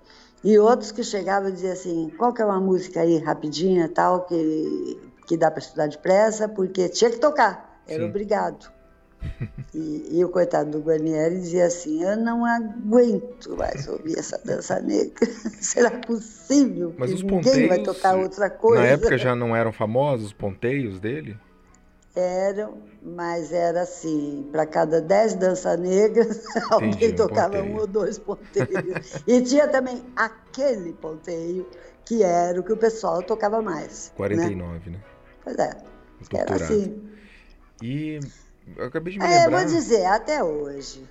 E 0.43 0.57
outros 0.57 0.91
que 0.91 1.03
chegavam 1.03 1.49
e 1.49 1.51
diziam 1.51 1.73
assim, 1.73 2.11
qual 2.17 2.33
que 2.33 2.41
é 2.41 2.45
uma 2.45 2.59
música 2.59 3.01
aí 3.01 3.17
rapidinha, 3.17 3.89
tal, 3.89 4.25
que, 4.25 5.11
que 5.27 5.35
dá 5.35 5.51
para 5.51 5.59
estudar 5.59 5.87
depressa, 5.87 6.47
porque 6.47 6.87
tinha 6.87 7.11
que 7.11 7.17
tocar, 7.17 7.81
era 7.87 8.03
Sim. 8.03 8.09
obrigado. 8.09 8.74
E, 9.73 10.19
e, 10.19 10.23
o 10.23 10.29
coitado 10.29 10.71
do 10.71 10.79
Guarnieri 10.79 11.35
dizia 11.35 11.65
assim, 11.65 12.01
eu 12.01 12.15
não 12.15 12.45
aguento 12.45 13.57
mais 13.57 13.87
ouvir 13.87 14.17
essa 14.17 14.39
dança 14.43 14.79
negra, 14.79 15.25
será 15.59 15.91
possível 15.91 16.93
Mas 16.97 17.09
que 17.09 17.15
os 17.15 17.23
ninguém 17.23 17.43
ponteios, 17.43 17.67
vai 17.69 17.79
tocar 17.79 18.15
outra 18.15 18.49
coisa? 18.49 18.81
Na 18.81 18.89
época 18.89 19.17
já 19.17 19.35
não 19.35 19.55
eram 19.55 19.73
famosos 19.73 20.27
os 20.27 20.33
ponteios 20.33 20.99
dele? 20.99 21.37
eram, 22.15 22.77
mas 23.03 23.51
era 23.51 23.81
assim, 23.81 24.47
para 24.51 24.65
cada 24.65 25.01
dez 25.01 25.35
danças 25.35 25.77
negras, 25.79 26.45
alguém 26.71 27.13
tocava 27.13 27.61
um, 27.61 27.73
um 27.73 27.79
ou 27.79 27.87
dois 27.87 28.17
ponteiros. 28.17 29.21
e 29.27 29.41
tinha 29.41 29.67
também 29.67 30.01
aquele 30.15 30.93
ponteio 30.93 31.67
que 32.05 32.23
era 32.23 32.59
o 32.59 32.63
que 32.63 32.71
o 32.71 32.77
pessoal 32.77 33.21
tocava 33.21 33.61
mais. 33.61 34.11
49, 34.15 34.89
né? 34.89 34.97
né? 34.97 35.03
Pois 35.43 35.57
é. 35.57 35.77
Era 36.33 36.55
assim. 36.55 37.03
E 37.81 38.19
eu 38.75 38.85
acabei 38.85 39.13
de 39.13 39.19
me 39.19 39.25
é, 39.25 39.43
lembrar... 39.43 39.59
vou 39.59 39.67
dizer, 39.67 40.05
até 40.05 40.43
hoje. 40.43 41.07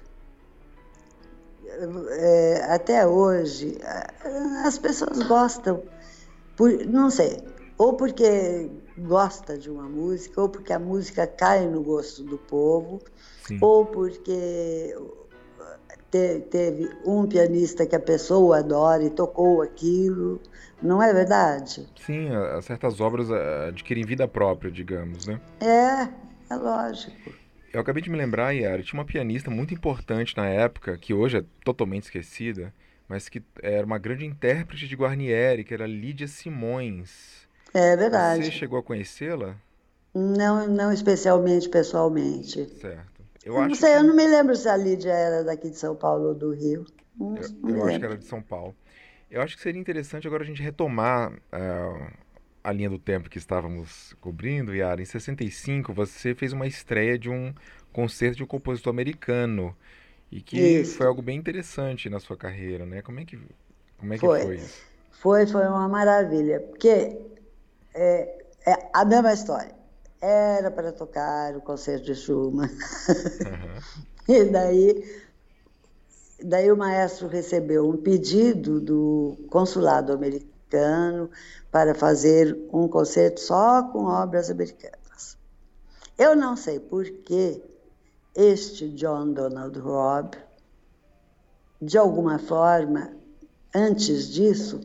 É, 2.11 2.67
até 2.69 3.07
hoje, 3.07 3.79
as 4.65 4.79
pessoas 4.79 5.23
gostam, 5.25 5.83
por, 6.57 6.71
não 6.87 7.11
sei, 7.11 7.43
ou 7.77 7.95
porque 7.95 8.71
gosta 8.99 9.59
de 9.59 9.71
uma 9.71 9.89
música, 9.89 10.41
ou 10.41 10.49
porque 10.49 10.73
a 10.73 10.79
música 10.79 11.27
cai 11.27 11.67
no 11.67 11.83
gosto 11.83 12.23
do 12.23 12.39
povo, 12.39 13.01
Sim. 13.47 13.59
ou 13.61 13.85
porque 13.87 14.97
te, 16.11 16.41
teve 16.49 16.89
um 17.05 17.27
pianista 17.27 17.85
que 17.87 17.97
a 17.97 18.01
pessoa 18.01 18.59
adora 18.59 19.03
e 19.03 19.11
tocou 19.11 19.61
aquilo. 19.63 20.41
Não 20.81 21.03
é 21.03 21.13
verdade? 21.13 21.89
Sim, 21.97 22.29
certas 22.63 23.01
obras 23.01 23.29
adquirem 23.31 24.05
vida 24.05 24.29
própria, 24.29 24.71
digamos, 24.71 25.27
né? 25.27 25.41
É, 25.61 26.09
é 26.51 26.57
lógico. 26.57 27.44
Eu 27.75 27.81
acabei 27.81 28.01
de 28.01 28.09
me 28.09 28.17
lembrar, 28.17 28.53
Yara, 28.53 28.85
tinha 28.85 28.97
uma 29.01 29.05
pianista 29.05 29.51
muito 29.51 29.75
importante 29.75 30.37
na 30.37 30.47
época, 30.47 30.97
que 30.97 31.13
hoje 31.13 31.39
é 31.39 31.45
totalmente 31.65 32.05
esquecida, 32.05 32.73
mas 33.09 33.29
que 33.29 33.43
era 33.61 33.85
uma 33.85 33.99
grande 33.99 34.25
intérprete 34.25 34.87
de 34.87 34.95
Guarnieri, 34.95 35.65
que 35.65 35.75
era 35.75 35.85
Lídia 35.85 36.29
Simões. 36.29 37.49
É 37.75 37.97
verdade. 37.97 38.45
Você 38.45 38.53
chegou 38.53 38.79
a 38.79 38.83
conhecê-la? 38.83 39.57
Não, 40.15 40.69
não 40.69 40.93
especialmente 40.93 41.69
pessoalmente. 41.69 42.65
Certo. 42.79 43.25
Eu, 43.45 43.55
não 43.55 43.75
sei, 43.75 43.91
que... 43.91 43.99
eu 43.99 44.05
não 44.05 44.15
me 44.15 44.25
lembro 44.29 44.55
se 44.55 44.69
a 44.69 44.77
Lídia 44.77 45.11
era 45.11 45.43
daqui 45.43 45.69
de 45.69 45.77
São 45.77 45.97
Paulo 45.97 46.29
ou 46.29 46.35
do 46.35 46.53
Rio. 46.53 46.87
Não, 47.19 47.37
eu, 47.37 47.49
não 47.61 47.71
eu 47.71 47.87
acho 47.87 47.99
que 47.99 48.05
era 48.05 48.17
de 48.17 48.25
São 48.25 48.41
Paulo. 48.41 48.77
Eu 49.29 49.43
acho 49.43 49.57
que 49.57 49.63
seria 49.63 49.81
interessante 49.81 50.29
agora 50.29 50.45
a 50.45 50.47
gente 50.47 50.63
retomar 50.63 51.33
uh, 51.33 52.13
a 52.65 52.73
linha 52.73 52.89
do 52.89 52.99
tempo 52.99 53.29
que 53.29 53.37
estávamos 53.37 54.17
cobrindo, 54.23 54.75
Yara. 54.75 55.03
Em 55.03 55.05
65, 55.05 55.93
você 55.93 56.35
fez 56.35 56.55
uma 56.55 56.67
estreia 56.67 57.19
de 57.19 57.29
um 57.29 57.55
concerto 57.93 58.39
de 58.39 58.43
um 58.43 58.47
compositor 58.47 58.91
americano. 58.91 59.77
E 60.33 60.41
que 60.41 60.59
isso. 60.59 60.97
foi 60.97 61.07
algo 61.07 61.21
bem 61.21 61.39
interessante 61.39 62.09
na 62.09 62.19
sua 62.19 62.39
carreira, 62.39 62.87
né? 62.87 63.03
Como 63.03 63.21
é 63.21 63.25
que, 63.27 63.39
como 63.99 64.15
é 64.15 64.17
que 64.17 64.25
foi. 64.25 64.41
foi 64.41 64.57
isso? 64.57 64.83
Foi, 65.13 65.47
foi 65.47 65.67
uma 65.67 65.87
maravilha. 65.87 66.59
Porque 66.59 67.21
é, 67.93 68.45
é 68.67 68.91
a 68.95 69.05
mesma 69.05 69.35
história. 69.35 69.75
Era 70.21 70.71
para 70.71 70.91
tocar 70.91 71.55
o 71.55 71.61
concerto 71.61 72.07
de 72.07 72.15
Schumann. 72.15 72.71
Uhum. 72.71 73.79
e 74.35 74.45
daí, 74.45 75.23
daí 76.43 76.73
o 76.73 76.77
maestro 76.79 77.29
recebeu 77.29 77.87
um 77.87 77.99
pedido 77.99 78.81
do 78.81 79.37
consulado 79.51 80.15
americano 80.15 80.54
para 81.71 81.95
fazer 81.95 82.57
um 82.73 82.89
concerto 82.89 83.41
só 83.41 83.83
com 83.85 84.05
obras 84.05 84.51
americanas. 84.51 85.37
Eu 86.17 86.37
não 86.37 86.57
sei 86.57 86.79
por 86.79 87.05
que 87.05 87.63
este 88.35 88.89
John 88.91 89.33
Donald 89.33 89.79
Robb, 89.79 90.37
de 91.81 91.99
alguma 91.99 92.39
forma, 92.39 93.13
antes 93.75 94.29
disso, 94.29 94.81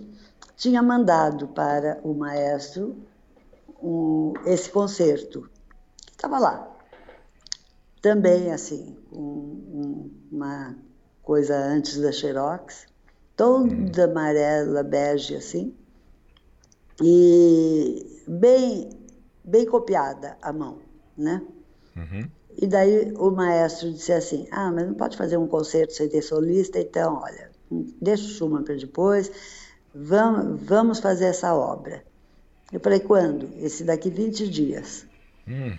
tinha 0.55 0.81
mandado 0.81 1.47
para 1.47 1.99
o 2.03 2.13
maestro 2.13 2.95
um, 3.81 4.33
esse 4.45 4.69
concerto. 4.69 5.49
Estava 6.11 6.37
lá. 6.37 6.67
Também, 8.01 8.51
assim, 8.51 8.97
um, 9.11 10.11
uma 10.31 10.75
coisa 11.21 11.55
antes 11.55 11.99
da 11.99 12.11
Xerox, 12.11 12.87
toda 13.39 14.03
amarela, 14.03 14.83
bege, 14.83 15.33
assim, 15.33 15.73
e 17.01 18.21
bem, 18.27 18.89
bem 19.45 19.65
copiada 19.65 20.37
a 20.41 20.51
mão, 20.51 20.79
né? 21.17 21.41
Uhum. 21.95 22.29
E 22.61 22.67
daí 22.67 23.13
o 23.13 23.31
maestro 23.31 23.93
disse 23.93 24.11
assim, 24.11 24.45
ah, 24.51 24.69
mas 24.69 24.85
não 24.87 24.93
pode 24.93 25.15
fazer 25.15 25.37
um 25.37 25.47
concerto 25.47 25.93
sem 25.93 26.09
ter 26.09 26.21
solista, 26.21 26.79
então, 26.81 27.21
olha, 27.23 27.49
deixa 28.01 28.25
o 28.25 28.27
Schumann 28.27 28.63
para 28.63 28.75
depois, 28.75 29.31
vamos, 29.95 30.61
vamos 30.61 30.99
fazer 30.99 31.27
essa 31.27 31.55
obra. 31.55 32.03
Eu 32.73 32.81
falei, 32.81 32.99
quando? 32.99 33.49
Esse 33.55 33.85
daqui 33.85 34.09
20 34.09 34.49
dias. 34.49 35.05
Hum. 35.47 35.77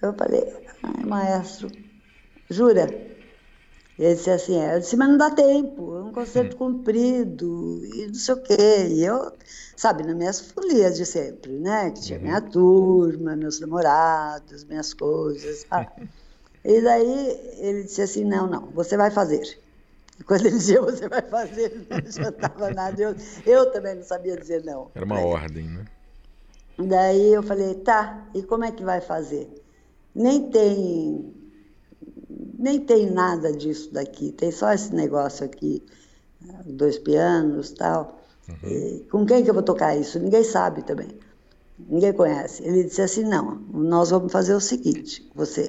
Eu 0.00 0.14
falei, 0.14 0.44
ai, 0.80 1.04
maestro, 1.04 1.72
jura? 2.48 3.09
Ele 4.00 4.14
disse 4.14 4.30
assim, 4.30 4.58
é. 4.58 4.76
eu 4.76 4.80
disse, 4.80 4.96
mas 4.96 5.10
não 5.10 5.18
dá 5.18 5.30
tempo, 5.30 5.94
é 5.94 6.02
um 6.04 6.10
concerto 6.10 6.56
hum. 6.56 6.58
comprido, 6.58 7.82
e 7.84 8.06
não 8.06 8.14
sei 8.14 8.34
o 8.34 8.42
quê. 8.42 8.86
E 8.88 9.04
eu, 9.04 9.30
sabe, 9.76 10.02
nas 10.04 10.16
minhas 10.16 10.40
folias 10.40 10.96
de 10.96 11.04
sempre, 11.04 11.52
né? 11.58 11.90
Que 11.90 12.00
tinha 12.00 12.18
uhum. 12.18 12.24
minha 12.24 12.40
turma, 12.40 13.36
meus 13.36 13.60
namorados, 13.60 14.64
minhas 14.64 14.94
coisas. 14.94 15.66
e 16.64 16.80
daí 16.80 17.54
ele 17.58 17.82
disse 17.82 18.00
assim, 18.00 18.24
não, 18.24 18.46
não, 18.46 18.70
você 18.70 18.96
vai 18.96 19.10
fazer. 19.10 19.42
Quando 20.26 20.46
ele 20.46 20.56
dizia 20.56 20.80
você 20.80 21.06
vai 21.06 21.20
fazer, 21.20 21.84
não 21.90 21.98
adiantava 21.98 22.70
nada. 22.70 23.02
Eu, 23.02 23.14
eu 23.44 23.70
também 23.70 23.96
não 23.96 24.02
sabia 24.02 24.34
dizer 24.34 24.64
não. 24.64 24.90
Era 24.94 25.04
uma 25.04 25.20
ordem, 25.20 25.68
né? 25.68 25.84
Daí 26.78 27.34
eu 27.34 27.42
falei, 27.42 27.74
tá, 27.74 28.26
e 28.34 28.42
como 28.42 28.64
é 28.64 28.72
que 28.72 28.82
vai 28.82 29.02
fazer? 29.02 29.46
Nem 30.14 30.50
tem, 30.50 31.34
nem 32.60 32.80
tem 32.80 33.10
nada 33.10 33.52
disso 33.52 33.92
daqui, 33.92 34.32
tem 34.32 34.50
só 34.50 34.72
esse 34.72 34.94
negócio 34.94 35.44
aqui, 35.44 35.82
dois 36.66 36.98
pianos 36.98 37.70
tal. 37.72 38.18
Uhum. 38.48 39.04
com 39.12 39.24
quem 39.24 39.44
que 39.44 39.50
eu 39.50 39.54
vou 39.54 39.62
tocar 39.62 39.96
isso? 39.96 40.18
Ninguém 40.18 40.42
sabe 40.42 40.82
também. 40.82 41.08
Ninguém 41.78 42.12
conhece. 42.12 42.64
Ele 42.64 42.82
disse 42.82 43.00
assim, 43.00 43.22
não, 43.22 43.54
nós 43.72 44.10
vamos 44.10 44.32
fazer 44.32 44.54
o 44.54 44.60
seguinte, 44.60 45.30
você 45.34 45.68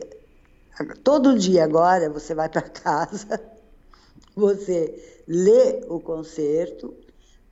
todo 1.04 1.38
dia 1.38 1.64
agora 1.64 2.10
você 2.10 2.34
vai 2.34 2.50
para 2.50 2.62
casa 2.68 3.40
você 4.36 5.24
lê 5.28 5.84
o 5.88 6.00
concerto, 6.00 6.94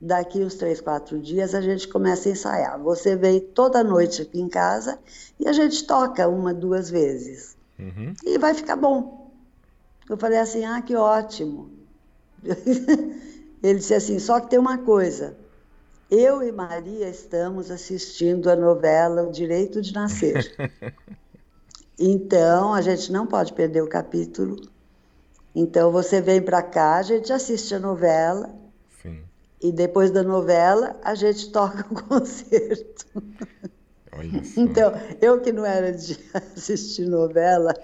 daqui 0.00 0.42
uns 0.42 0.54
três, 0.54 0.80
quatro 0.80 1.18
dias 1.18 1.54
a 1.54 1.60
gente 1.60 1.86
começa 1.88 2.28
a 2.28 2.32
ensaiar. 2.32 2.80
Você 2.80 3.16
vem 3.16 3.40
toda 3.40 3.84
noite 3.84 4.22
aqui 4.22 4.40
em 4.40 4.48
casa 4.48 4.98
e 5.38 5.46
a 5.46 5.52
gente 5.52 5.86
toca 5.86 6.26
uma, 6.28 6.54
duas 6.54 6.90
vezes. 6.90 7.56
Uhum. 7.78 8.14
E 8.24 8.38
vai 8.38 8.54
ficar 8.54 8.76
bom. 8.76 9.19
Eu 10.10 10.16
falei 10.16 10.40
assim: 10.40 10.64
ah, 10.64 10.82
que 10.82 10.96
ótimo. 10.96 11.70
Ele 13.62 13.78
disse 13.78 13.94
assim: 13.94 14.18
só 14.18 14.40
que 14.40 14.50
tem 14.50 14.58
uma 14.58 14.78
coisa. 14.78 15.36
Eu 16.10 16.42
e 16.42 16.50
Maria 16.50 17.08
estamos 17.08 17.70
assistindo 17.70 18.50
a 18.50 18.56
novela 18.56 19.22
O 19.22 19.30
Direito 19.30 19.80
de 19.80 19.94
Nascer. 19.94 20.52
então, 21.96 22.74
a 22.74 22.80
gente 22.80 23.12
não 23.12 23.24
pode 23.24 23.52
perder 23.52 23.82
o 23.82 23.88
capítulo. 23.88 24.56
Então, 25.54 25.92
você 25.92 26.20
vem 26.20 26.42
para 26.42 26.60
cá, 26.60 26.96
a 26.96 27.02
gente 27.02 27.32
assiste 27.32 27.72
a 27.72 27.78
novela. 27.78 28.52
Sim. 29.00 29.22
E 29.62 29.70
depois 29.70 30.10
da 30.10 30.24
novela, 30.24 30.98
a 31.04 31.14
gente 31.14 31.52
toca 31.52 31.86
o 31.88 31.94
concerto. 32.02 33.06
Então, 34.56 34.92
eu 35.20 35.40
que 35.40 35.52
não 35.52 35.64
era 35.66 35.92
de 35.92 36.16
assistir 36.34 37.06
novela, 37.06 37.74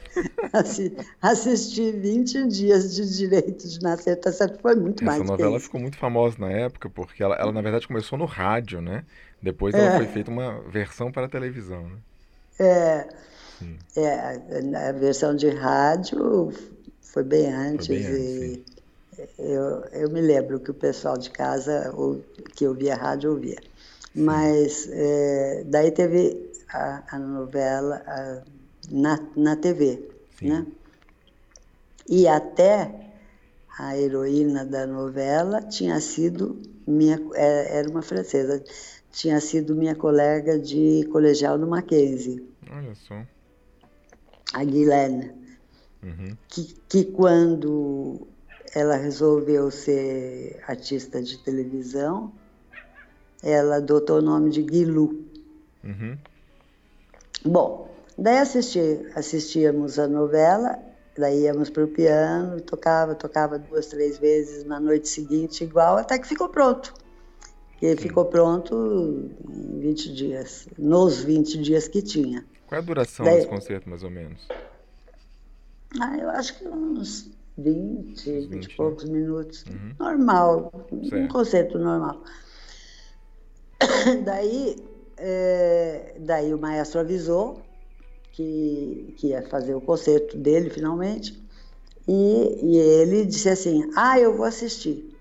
assi- 0.52 0.96
assisti 1.20 1.92
20 1.92 2.46
dias 2.48 2.94
de 2.94 3.06
Direito 3.16 3.68
de 3.68 3.80
Nascer, 3.80 4.20
tá 4.20 4.32
certo? 4.32 4.60
Foi 4.60 4.74
muito 4.76 5.04
mais 5.04 5.20
Essa 5.20 5.24
do 5.24 5.32
que 5.32 5.44
novela 5.44 5.58
ficou 5.60 5.80
muito 5.80 5.96
famosa 5.98 6.38
na 6.38 6.50
época 6.50 6.88
porque 6.90 7.22
ela, 7.22 7.34
ela, 7.36 7.52
na 7.52 7.60
verdade 7.62 7.86
começou 7.86 8.18
no 8.18 8.24
rádio, 8.26 8.80
né? 8.80 9.06
Depois 9.40 9.76
ela 9.78 9.90
É. 9.90 9.90
foi 9.90 10.06
feita 10.06 10.30
uma 10.30 10.60
versão 10.70 11.10
para 11.12 11.26
a 11.26 11.28
televisão, 11.28 11.88
né? 11.88 12.02
É, 12.58 13.08
Sim. 13.58 13.86
é, 13.96 14.86
a 14.88 14.92
versão 14.92 15.34
de 15.36 15.48
rádio 15.50 16.50
foi 17.02 17.24
bem 17.24 17.52
antes. 17.52 17.88
bem 17.88 18.04
antes, 18.06 18.38
e 18.38 18.64
eu, 19.38 19.84
eu 19.92 20.10
me 20.10 20.20
lembro 20.20 20.60
que 20.60 20.70
o 20.70 20.74
pessoal 20.74 21.18
de 21.18 21.30
casa 21.30 21.92
que 22.54 22.66
ouvia 22.66 22.94
rádio 22.96 23.32
ouvia. 23.32 23.58
Mas 24.16 24.88
é, 24.90 25.64
daí 25.66 25.90
teve 25.92 26.50
a, 26.70 27.16
a 27.16 27.18
novela 27.18 28.02
a- 28.06 28.42
na, 28.90 29.18
na 29.36 29.56
TV, 29.56 30.00
Sim. 30.38 30.48
né? 30.48 30.66
E 32.08 32.26
até 32.28 33.10
a 33.78 33.98
heroína 33.98 34.64
da 34.64 34.86
novela 34.86 35.60
tinha 35.62 36.00
sido 36.00 36.60
minha, 36.86 37.20
é, 37.34 37.78
era 37.78 37.90
uma 37.90 38.00
francesa, 38.00 38.62
tinha 39.10 39.40
sido 39.40 39.74
minha 39.74 39.94
colega 39.94 40.58
de 40.58 41.06
colegial 41.12 41.58
no 41.58 41.66
Mackenzie, 41.66 42.46
Olha 42.70 42.94
só. 42.94 43.22
a 44.54 44.64
Guilherme, 44.64 45.32
Uhum. 46.02 46.36
que, 46.48 46.74
que 46.88 47.04
quando 47.06 48.28
ela 48.74 48.96
resolveu 48.96 49.70
ser 49.70 50.62
artista 50.68 51.20
de 51.20 51.38
televisão, 51.38 52.32
ela 53.42 53.76
adotou 53.76 54.18
o 54.18 54.22
nome 54.22 54.50
de 54.50 54.62
Guilu. 54.62 55.24
Uhum. 55.84 56.16
Bom, 57.44 57.88
daí 58.18 58.38
assisti, 58.38 59.06
assistíamos 59.14 59.98
a 59.98 60.08
novela, 60.08 60.78
daí 61.16 61.42
íamos 61.44 61.70
para 61.70 61.84
o 61.84 61.88
piano, 61.88 62.60
tocava, 62.60 63.14
tocava 63.14 63.58
duas, 63.58 63.86
três 63.86 64.18
vezes 64.18 64.64
na 64.64 64.80
noite 64.80 65.08
seguinte, 65.08 65.62
igual, 65.62 65.96
até 65.98 66.18
que 66.18 66.26
ficou 66.26 66.48
pronto. 66.48 66.92
E 67.80 67.94
ficou 67.96 68.24
pronto 68.24 68.74
em 69.48 69.78
20 69.80 70.12
dias, 70.14 70.66
nos 70.78 71.20
20 71.22 71.60
dias 71.60 71.86
que 71.86 72.00
tinha. 72.02 72.44
Qual 72.66 72.78
é 72.78 72.82
a 72.82 72.84
duração 72.86 73.26
Daí- 73.26 73.36
desse 73.36 73.48
concerto, 73.48 73.88
mais 73.88 74.02
ou 74.02 74.10
menos? 74.10 74.48
Ah, 76.00 76.16
eu 76.18 76.28
acho 76.30 76.58
que 76.58 76.66
uns 76.66 77.30
20, 77.56 78.30
20 78.30 78.48
20, 78.48 78.64
e 78.64 78.68
né? 78.68 78.74
poucos 78.76 79.04
minutos. 79.04 79.64
Uhum. 79.68 79.94
Normal, 80.00 80.86
um 80.90 81.08
Certo. 81.08 81.32
concerto 81.32 81.78
normal. 81.78 82.22
Daí, 84.24 84.76
é, 85.18 86.14
daí 86.18 86.52
o 86.52 86.58
maestro 86.58 87.00
avisou 87.00 87.62
que, 88.32 89.14
que 89.16 89.28
ia 89.28 89.42
fazer 89.48 89.74
o 89.74 89.80
concerto 89.80 90.36
dele 90.36 90.70
finalmente. 90.70 91.42
E, 92.06 92.60
e 92.62 92.76
ele 92.76 93.24
disse 93.24 93.48
assim: 93.48 93.90
Ah, 93.96 94.20
eu 94.20 94.36
vou 94.36 94.44
assistir. 94.44 95.16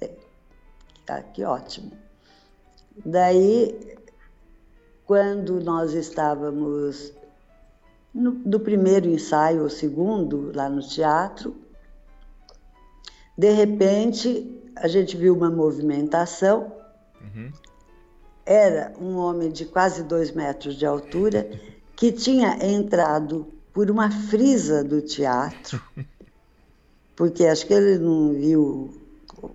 É, 0.00 0.10
tá, 1.06 1.22
que 1.22 1.44
ótimo. 1.44 1.92
Daí, 3.04 3.96
quando 5.06 5.60
nós 5.60 5.92
estávamos 5.92 7.12
no, 8.14 8.32
do 8.32 8.60
primeiro 8.60 9.08
ensaio 9.08 9.62
ou 9.62 9.70
segundo, 9.70 10.52
lá 10.54 10.68
no 10.68 10.80
teatro, 10.80 11.54
de 13.36 13.50
repente 13.50 14.60
a 14.76 14.88
gente 14.88 15.16
viu 15.16 15.34
uma 15.34 15.50
movimentação. 15.50 16.72
Uhum. 17.34 17.50
Era 18.44 18.92
um 19.00 19.16
homem 19.16 19.50
de 19.50 19.64
quase 19.64 20.02
dois 20.02 20.32
metros 20.32 20.74
de 20.74 20.84
altura 20.84 21.48
que 21.94 22.10
tinha 22.10 22.58
entrado 22.64 23.46
por 23.72 23.90
uma 23.90 24.10
frisa 24.10 24.82
do 24.82 25.00
teatro, 25.00 25.80
porque 27.16 27.46
acho 27.46 27.66
que 27.66 27.72
ele 27.72 27.98
não 27.98 28.32
viu 28.32 29.00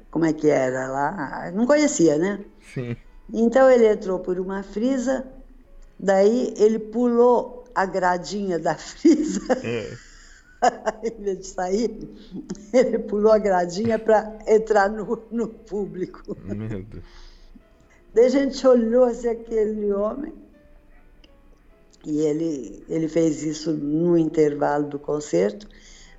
como 0.10 0.26
é 0.26 0.34
que 0.34 0.50
era 0.50 0.88
lá, 0.88 1.52
não 1.54 1.66
conhecia, 1.66 2.18
né? 2.18 2.44
Sim. 2.74 2.96
Então 3.32 3.70
ele 3.70 3.88
entrou 3.88 4.20
por 4.20 4.40
uma 4.40 4.64
frisa, 4.64 5.26
daí 6.00 6.54
ele 6.58 6.80
pulou 6.80 7.66
a 7.76 7.86
gradinha 7.86 8.58
da 8.58 8.76
frisa, 8.76 9.42
É. 9.64 10.08
em 11.04 11.24
vez 11.24 11.40
de 11.40 11.48
sair, 11.48 12.10
ele 12.74 13.00
pulou 13.00 13.32
a 13.32 13.38
gradinha 13.38 14.00
para 14.00 14.40
entrar 14.48 14.90
no, 14.90 15.24
no 15.30 15.48
público. 15.48 16.36
Meu 16.44 16.84
Deus. 16.84 17.04
Daí 18.18 18.26
a 18.26 18.30
gente 18.30 18.66
olhou 18.66 19.04
assim, 19.04 19.28
aquele 19.28 19.94
homem, 19.94 20.34
e 22.04 22.20
ele, 22.22 22.84
ele 22.90 23.08
fez 23.08 23.44
isso 23.44 23.72
no 23.72 24.18
intervalo 24.18 24.88
do 24.88 24.98
concerto, 24.98 25.68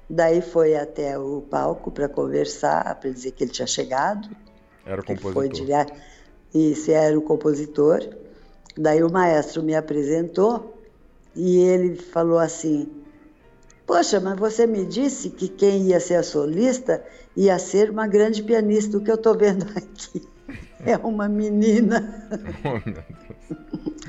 daí 0.09 0.41
foi 0.41 0.77
até 0.77 1.19
o 1.19 1.41
palco 1.41 1.91
para 1.91 2.09
conversar, 2.09 2.95
para 3.01 3.11
dizer 3.11 3.33
que 3.33 3.43
ele 3.43 3.51
tinha 3.51 3.67
chegado, 3.67 4.29
Era 4.87 5.01
o 5.01 5.05
que 5.05 5.17
foi 5.17 5.33
compositor. 5.33 5.67
direto. 5.67 5.93
Isso 6.55 6.89
era 6.93 7.19
o 7.19 7.21
compositor. 7.23 8.09
Daí 8.77 9.03
o 9.03 9.11
maestro 9.11 9.61
me 9.61 9.75
apresentou 9.75 10.81
e 11.35 11.59
ele 11.59 11.97
falou 11.97 12.39
assim: 12.39 12.89
Poxa, 13.85 14.21
mas 14.21 14.39
você 14.39 14.69
me 14.69 14.85
disse 14.85 15.31
que 15.31 15.49
quem 15.49 15.89
ia 15.89 15.99
ser 15.99 16.15
a 16.15 16.23
solista 16.23 17.05
ia 17.37 17.59
ser 17.59 17.91
uma 17.91 18.07
grande 18.07 18.41
pianista. 18.45 18.97
O 18.97 19.01
que 19.01 19.11
eu 19.11 19.17
estou 19.17 19.37
vendo 19.37 19.67
aqui 19.77 20.38
é 20.85 20.97
uma 20.97 21.29
menina. 21.29 22.29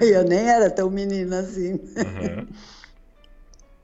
Oh. 0.02 0.04
Eu 0.04 0.24
nem 0.24 0.40
era 0.40 0.70
tão 0.70 0.90
menina 0.90 1.40
assim. 1.40 1.80
Aham. 1.98 2.48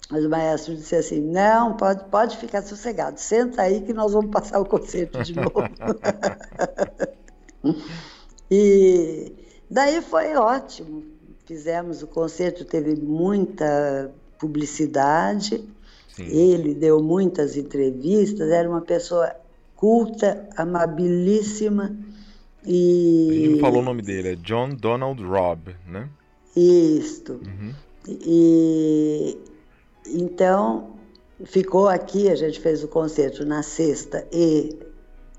Mas 0.09 0.23
o 0.23 0.29
maestro 0.29 0.75
disse 0.75 0.95
assim: 0.95 1.19
Não, 1.19 1.75
pode, 1.75 2.03
pode 2.05 2.37
ficar 2.37 2.61
sossegado, 2.61 3.19
senta 3.19 3.63
aí 3.63 3.81
que 3.81 3.93
nós 3.93 4.13
vamos 4.13 4.31
passar 4.31 4.59
o 4.59 4.65
concerto 4.65 5.21
de 5.23 5.35
novo. 5.35 5.51
e 8.51 9.33
daí 9.69 10.01
foi 10.01 10.35
ótimo. 10.35 11.03
Fizemos 11.45 12.01
o 12.01 12.07
concerto, 12.07 12.65
teve 12.65 12.95
muita 12.95 14.11
publicidade. 14.39 15.63
Sim. 16.15 16.25
Ele 16.25 16.73
deu 16.73 17.01
muitas 17.01 17.57
entrevistas, 17.57 18.49
era 18.49 18.69
uma 18.69 18.81
pessoa 18.81 19.35
culta, 19.75 20.47
amabilíssima 20.55 21.95
A 22.65 22.71
gente 23.33 23.45
e 23.45 23.49
não 23.49 23.59
falou 23.59 23.81
o 23.81 23.85
nome 23.85 24.01
dele, 24.01 24.29
é 24.29 24.35
John 24.35 24.69
Donald 24.69 25.21
Robb, 25.23 25.75
né? 25.87 26.09
isto. 26.55 27.33
Uhum. 27.33 27.73
E 28.07 29.37
então 30.07 30.95
ficou 31.43 31.87
aqui, 31.87 32.29
a 32.29 32.35
gente 32.35 32.59
fez 32.59 32.83
o 32.83 32.87
concerto 32.87 33.45
na 33.45 33.61
sexta 33.61 34.25
e 34.31 34.77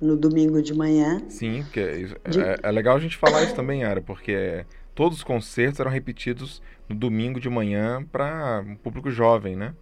no 0.01 0.17
domingo 0.17 0.61
de 0.61 0.75
manhã. 0.75 1.23
Sim, 1.29 1.63
porque 1.63 1.81
é, 1.81 2.31
De- 2.31 2.41
é- 2.41 2.59
é 2.63 2.71
legal 2.71 2.97
a 2.97 3.01
gente 3.01 3.17
falar 3.17 3.43
isso 3.45 3.55
também, 3.55 3.83
Ara, 3.83 4.03
porque 4.03 4.67
todos 4.95 5.19
os 5.19 5.25
concertos 5.25 5.81
eram 5.81 5.91
repetidos 5.91 6.61
no 6.89 6.95
domingo 6.95 7.41
de 7.41 7.49
manhã 7.49 8.05
para 8.05 8.63
um 8.67 8.77
público 8.77 9.11
jovem, 9.11 9.57
né? 9.57 9.75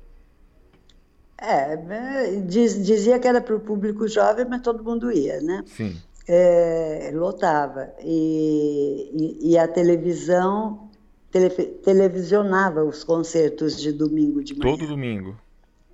É, 1.36 1.76
diz- 2.46 2.82
dizia 2.84 3.18
que 3.18 3.26
era 3.26 3.40
para 3.40 3.56
o 3.56 3.60
público 3.60 4.06
jovem, 4.06 4.46
mas 4.48 4.62
todo 4.62 4.84
mundo 4.84 5.10
ia, 5.10 5.40
né? 5.40 5.62
Sim. 5.66 6.00
É, 6.26 7.10
lotava. 7.14 7.92
E, 8.00 9.10
e- 9.42 9.50
e 9.52 9.58
a 9.58 9.68
televisão 9.68 10.90
tele- 11.30 11.50
televisionava 11.50 12.82
os 12.84 13.04
concertos 13.04 13.78
de 13.80 13.92
domingo 13.92 14.42
de 14.42 14.54
manhã. 14.58 14.76
Todo 14.76 14.86
domingo. 14.86 15.36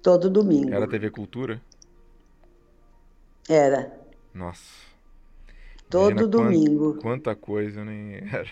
Todo 0.03 0.31
domingo. 0.31 0.73
Era 0.73 0.87
TV 0.89 1.11
Cultura? 1.11 1.61
Era. 3.49 3.93
Nossa. 4.33 4.63
Todo 5.89 6.11
Imagina 6.11 6.29
domingo. 6.29 6.93
Quanta, 6.95 7.03
quanta 7.03 7.35
coisa, 7.35 7.85
nem 7.85 8.15
era. 8.33 8.49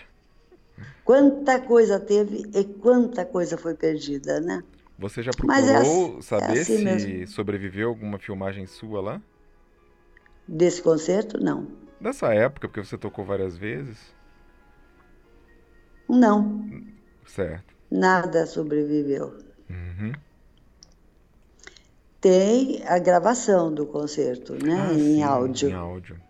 Quanta 1.03 1.59
coisa 1.61 1.99
teve 1.99 2.45
e 2.53 2.63
quanta 2.65 3.25
coisa 3.25 3.57
foi 3.57 3.73
perdida, 3.73 4.39
né? 4.39 4.63
Você 4.97 5.23
já 5.23 5.31
é 5.31 5.33
procurou 5.33 6.17
assim- 6.17 6.21
saber 6.21 6.57
é 6.57 6.61
assim 6.61 6.77
se 6.77 6.83
mesmo. 6.83 7.27
sobreviveu 7.27 7.87
alguma 7.89 8.19
filmagem 8.19 8.65
sua 8.65 9.01
lá? 9.01 9.21
Desse 10.51 10.81
concerto, 10.81 11.39
não. 11.39 11.67
Dessa 12.01 12.33
época, 12.33 12.67
porque 12.67 12.83
você 12.83 12.97
tocou 12.97 13.23
várias 13.23 13.55
vezes? 13.55 13.99
Não, 16.09 16.67
Certo. 17.27 17.75
nada 17.91 18.47
sobreviveu. 18.47 19.37
Uhum. 19.69 20.11
Tem 22.19 22.81
a 22.87 22.97
gravação 22.97 23.71
do 23.71 23.85
concerto, 23.85 24.53
né? 24.53 24.87
Ah, 24.89 24.93
em 24.93 24.97
sim, 24.97 25.21
áudio. 25.23 25.69
Em 25.69 25.73
áudio. 25.73 26.21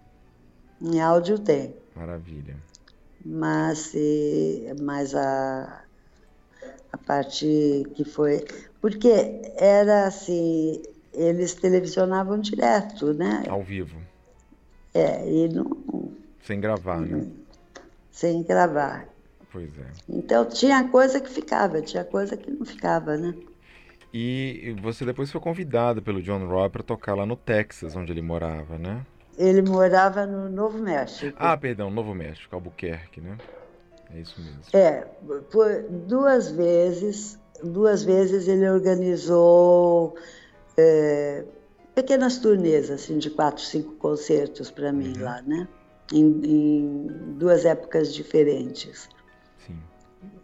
Em 0.81 0.99
áudio 1.01 1.39
tem. 1.39 1.73
Maravilha. 1.95 2.57
Mas, 3.23 3.93
mas 4.81 5.15
a, 5.15 5.81
a 6.91 6.97
parte 6.97 7.83
que 7.95 8.03
foi. 8.03 8.45
Porque 8.81 9.41
era 9.55 10.07
assim, 10.07 10.81
eles 11.13 11.53
televisionavam 11.53 12.37
direto, 12.37 13.13
né? 13.13 13.43
Ao 13.47 13.63
vivo. 13.63 14.08
É, 14.93 15.29
e 15.29 15.49
não, 15.49 16.11
Sem 16.41 16.59
gravar, 16.59 16.99
né? 17.01 17.27
sem 18.11 18.43
gravar. 18.43 19.07
Pois 19.51 19.69
é. 19.79 19.87
Então 20.07 20.45
tinha 20.45 20.87
coisa 20.89 21.19
que 21.19 21.29
ficava, 21.29 21.81
tinha 21.81 22.03
coisa 22.03 22.35
que 22.35 22.51
não 22.51 22.65
ficava, 22.65 23.17
né? 23.17 23.33
E 24.13 24.75
você 24.81 25.05
depois 25.05 25.31
foi 25.31 25.39
convidado 25.39 26.01
pelo 26.01 26.21
John 26.21 26.45
Roy 26.47 26.69
para 26.69 26.83
tocar 26.83 27.15
lá 27.15 27.25
no 27.25 27.35
Texas, 27.35 27.95
onde 27.95 28.11
ele 28.11 28.21
morava, 28.21 28.77
né? 28.77 29.05
Ele 29.37 29.61
morava 29.61 30.25
no 30.25 30.49
Novo 30.49 30.79
México. 30.79 31.35
Ah, 31.39 31.55
perdão, 31.55 31.89
Novo 31.89 32.13
México, 32.13 32.53
Albuquerque, 32.53 33.21
né? 33.21 33.37
É 34.13 34.19
isso 34.19 34.41
mesmo. 34.41 34.61
É, 34.73 35.01
por 35.51 35.83
duas 36.07 36.51
vezes, 36.51 37.39
duas 37.63 38.03
vezes 38.03 38.47
ele 38.47 38.67
organizou 38.67 40.15
é, 40.75 41.45
pequenas 41.99 42.37
turnês, 42.37 42.89
assim, 42.89 43.17
de 43.17 43.29
quatro, 43.29 43.61
cinco 43.61 43.93
concertos 43.95 44.71
para 44.71 44.93
mim 44.93 45.17
Uhum. 45.17 45.23
lá, 45.23 45.41
né? 45.41 45.67
Em, 46.13 46.25
em 46.45 47.07
duas 47.37 47.65
épocas 47.65 48.13
diferentes, 48.13 49.09
Sim. 49.67 49.77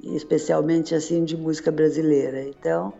especialmente 0.04 0.94
assim 0.94 1.24
de 1.24 1.38
música 1.38 1.72
brasileira. 1.72 2.42
Então, 2.44 2.94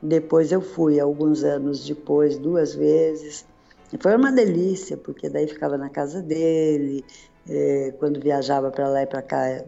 depois 0.00 0.52
eu 0.52 0.60
fui, 0.60 1.00
alguns 1.00 1.42
anos 1.42 1.84
depois, 1.84 2.38
duas 2.38 2.74
vezes. 2.74 3.44
E 3.92 3.98
foi 4.00 4.14
uma 4.14 4.30
delícia, 4.30 4.96
porque 4.96 5.28
daí 5.28 5.48
ficava 5.48 5.76
na 5.76 5.90
casa 5.90 6.22
dele, 6.22 7.04
eh, 7.48 7.92
quando 7.98 8.20
viajava 8.20 8.70
para 8.70 8.88
lá 8.88 9.02
e 9.02 9.06
para 9.06 9.20
cá, 9.20 9.64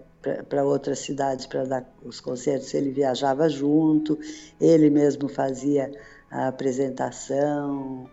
para 0.48 0.64
outras 0.64 1.00
cidades 1.00 1.46
para 1.46 1.64
dar 1.64 1.92
os 2.04 2.20
concertos, 2.20 2.72
ele 2.72 2.92
viajava 2.92 3.48
junto, 3.48 4.16
ele 4.60 4.88
mesmo 4.90 5.28
fazia 5.28 5.90
a 6.33 6.49
apresentação 6.49 8.09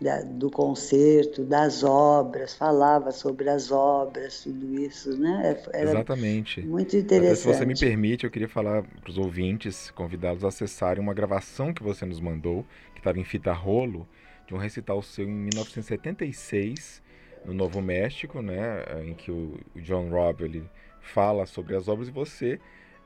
da- 0.00 0.22
do 0.22 0.50
concerto, 0.50 1.44
das 1.44 1.84
obras, 1.84 2.54
falava 2.54 3.12
sobre 3.12 3.48
as 3.48 3.70
obras, 3.70 4.42
tudo 4.42 4.74
isso, 4.80 5.16
né? 5.18 5.56
Era 5.72 5.84
Exatamente. 5.84 6.60
muito 6.62 6.96
Até 6.96 7.34
se 7.36 7.44
você 7.44 7.64
me 7.66 7.74
interessante. 7.74 7.80
permite, 7.80 8.24
eu 8.24 8.30
queria 8.30 8.48
falar 8.48 8.82
para 8.82 9.10
os 9.10 9.18
ouvintes, 9.18 9.90
convidá-los 9.92 10.44
a 10.44 10.48
acessarem 10.48 11.02
uma 11.02 11.14
gravação 11.14 11.72
que 11.72 11.82
você 11.82 12.04
nos 12.04 12.20
mandou, 12.20 12.64
que 12.94 13.00
estava 13.00 13.18
em 13.18 13.24
fita 13.24 13.52
rolo, 13.52 14.08
de 14.46 14.54
um 14.54 14.58
recital 14.58 15.00
seu 15.02 15.24
em 15.24 15.30
1976, 15.30 17.02
no 17.44 17.52
Novo 17.54 17.80
México, 17.80 18.40
né, 18.42 18.84
em 19.04 19.14
que 19.14 19.30
o 19.30 19.58
o 19.74 19.80
John 19.80 20.08
Robb 20.10 20.42
ele 20.44 20.68
fala 21.00 21.46
sobre 21.46 21.76
as 21.76 21.88
obras 21.88 22.08
e 22.08 22.12
você 22.12 22.60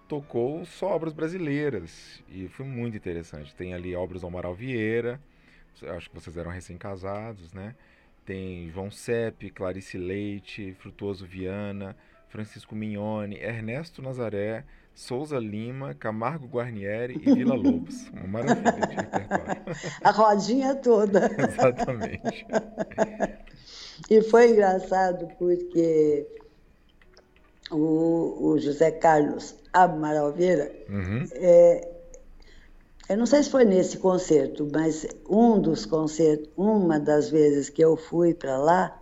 tocou 0.08 0.64
só 0.64 0.88
obras 0.88 1.12
brasileiras 1.12 2.22
e 2.28 2.48
foi 2.48 2.64
muito 2.64 2.96
interessante. 2.96 3.54
Tem 3.54 3.74
ali 3.74 3.94
obras 3.94 4.20
do 4.20 4.26
Amaral 4.26 4.54
Vieira, 4.54 5.20
acho 5.96 6.08
que 6.08 6.14
vocês 6.14 6.36
eram 6.36 6.50
recém-casados, 6.50 7.52
né? 7.52 7.74
Tem 8.24 8.70
João 8.70 8.90
Sepp, 8.90 9.50
Clarice 9.50 9.96
Leite, 9.96 10.74
Frutuoso 10.78 11.24
Viana, 11.24 11.96
Francisco 12.28 12.74
Mignone, 12.74 13.36
Ernesto 13.36 14.02
Nazaré, 14.02 14.64
Souza 14.94 15.38
Lima, 15.38 15.94
Camargo 15.94 16.46
Guarnieri 16.46 17.20
e 17.22 17.34
Vila 17.34 17.54
Lobos. 17.54 18.08
Uma 18.08 18.26
maravilha 18.26 18.86
de 18.86 18.94
repertório. 18.94 19.62
A 20.02 20.10
rodinha 20.10 20.74
toda. 20.76 21.30
Exatamente. 21.38 22.46
E 24.10 24.22
foi 24.22 24.50
engraçado 24.50 25.28
porque 25.38 26.26
o, 27.70 28.48
o 28.50 28.58
José 28.58 28.90
Carlos 28.90 29.54
Amaral 29.72 30.32
Vieira, 30.32 30.70
Uhum. 30.88 31.26
eu 33.08 33.16
não 33.16 33.26
sei 33.26 33.42
se 33.42 33.50
foi 33.50 33.64
nesse 33.64 33.98
concerto, 33.98 34.68
mas 34.72 35.06
um 35.28 35.60
dos 35.60 35.84
concertos, 35.86 36.48
uma 36.56 36.98
das 36.98 37.28
vezes 37.30 37.68
que 37.68 37.82
eu 37.82 37.96
fui 37.96 38.34
para 38.34 38.56
lá, 38.58 39.00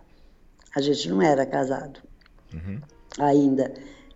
a 0.75 0.81
gente 0.81 1.09
não 1.09 1.21
era 1.21 1.45
casado 1.45 1.99
Uhum. 2.53 2.79
ainda. 3.19 3.73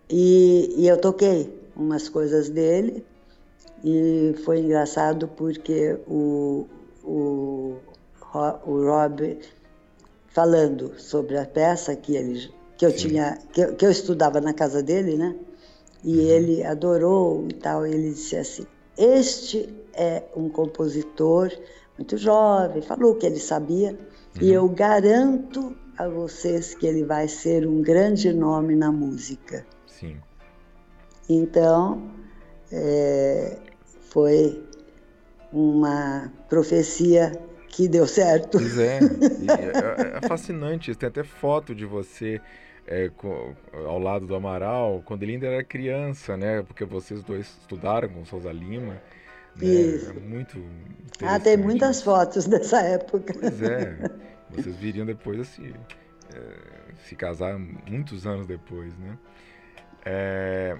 E, 0.08 0.74
e 0.76 0.88
eu 0.88 0.98
toquei 0.98 1.58
umas 1.76 2.08
coisas 2.08 2.48
dele 2.50 3.04
e 3.84 4.34
foi 4.44 4.60
engraçado 4.60 5.28
porque 5.28 5.98
o, 6.06 6.66
o, 7.02 7.76
o 8.34 8.84
Rob 8.84 9.38
falando 10.28 10.98
sobre 10.98 11.38
a 11.38 11.46
peça 11.46 11.94
que 11.96 12.14
ele 12.16 12.52
que 12.80 12.86
eu 12.86 12.90
Sim. 12.92 13.08
tinha 13.08 13.38
que 13.52 13.60
eu, 13.60 13.74
que 13.74 13.84
eu 13.84 13.90
estudava 13.90 14.40
na 14.40 14.54
casa 14.54 14.82
dele, 14.82 15.14
né? 15.14 15.36
E 16.02 16.18
ele 16.18 16.64
adorou 16.64 17.46
e 17.46 17.52
tal. 17.52 17.86
E 17.86 17.92
ele 17.92 18.08
disse 18.08 18.36
assim: 18.36 18.66
este 18.96 19.68
é 19.92 20.22
um 20.34 20.48
compositor 20.48 21.52
muito 21.98 22.16
jovem. 22.16 22.80
Falou 22.80 23.16
que 23.16 23.26
ele 23.26 23.38
sabia 23.38 23.98
e 24.40 24.50
eu 24.50 24.66
garanto 24.66 25.76
a 25.98 26.08
vocês 26.08 26.74
que 26.74 26.86
ele 26.86 27.04
vai 27.04 27.28
ser 27.28 27.66
um 27.66 27.82
grande 27.82 28.32
nome 28.32 28.74
na 28.74 28.90
música. 28.90 29.66
Sim. 29.86 30.16
Então, 31.28 32.10
é, 32.72 33.58
foi 34.08 34.64
uma 35.52 36.32
profecia 36.48 37.32
que 37.68 37.86
deu 37.86 38.06
certo. 38.06 38.56
Pois 38.56 38.78
é. 38.78 39.00
E 39.02 39.50
é, 40.16 40.18
é 40.24 40.26
fascinante. 40.26 40.94
Tem 40.94 41.10
até 41.10 41.22
foto 41.22 41.74
de 41.74 41.84
você 41.84 42.40
é, 42.86 43.08
co- 43.10 43.54
ao 43.72 43.98
lado 43.98 44.26
do 44.26 44.34
Amaral, 44.34 45.02
quando 45.04 45.22
ele 45.22 45.32
ainda 45.32 45.46
era 45.46 45.64
criança, 45.64 46.36
né? 46.36 46.62
Porque 46.62 46.84
vocês 46.84 47.22
dois 47.22 47.46
estudaram 47.60 48.08
com 48.08 48.24
Souza 48.24 48.52
Lima. 48.52 49.00
Né? 49.56 49.66
Isso. 49.66 50.10
É 50.10 50.12
muito 50.20 50.64
Ah, 51.22 51.38
tem 51.38 51.56
muitas 51.56 52.02
fotos 52.02 52.46
dessa 52.46 52.80
época. 52.82 53.34
Pois 53.38 53.62
é. 53.62 53.96
Vocês 54.50 54.74
viriam 54.76 55.06
depois 55.06 55.38
assim, 55.38 55.72
é, 56.34 56.92
se 57.04 57.14
casar 57.14 57.56
muitos 57.56 58.26
anos 58.26 58.48
depois, 58.48 58.92
né? 58.98 59.16
É, 60.04 60.76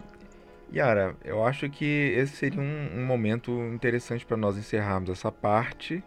Yara, 0.72 1.16
eu 1.24 1.44
acho 1.44 1.68
que 1.70 1.84
esse 2.16 2.36
seria 2.36 2.60
um, 2.60 2.98
um 3.00 3.04
momento 3.06 3.50
interessante 3.72 4.24
para 4.26 4.36
nós 4.36 4.56
encerrarmos 4.56 5.10
essa 5.10 5.30
parte, 5.30 6.02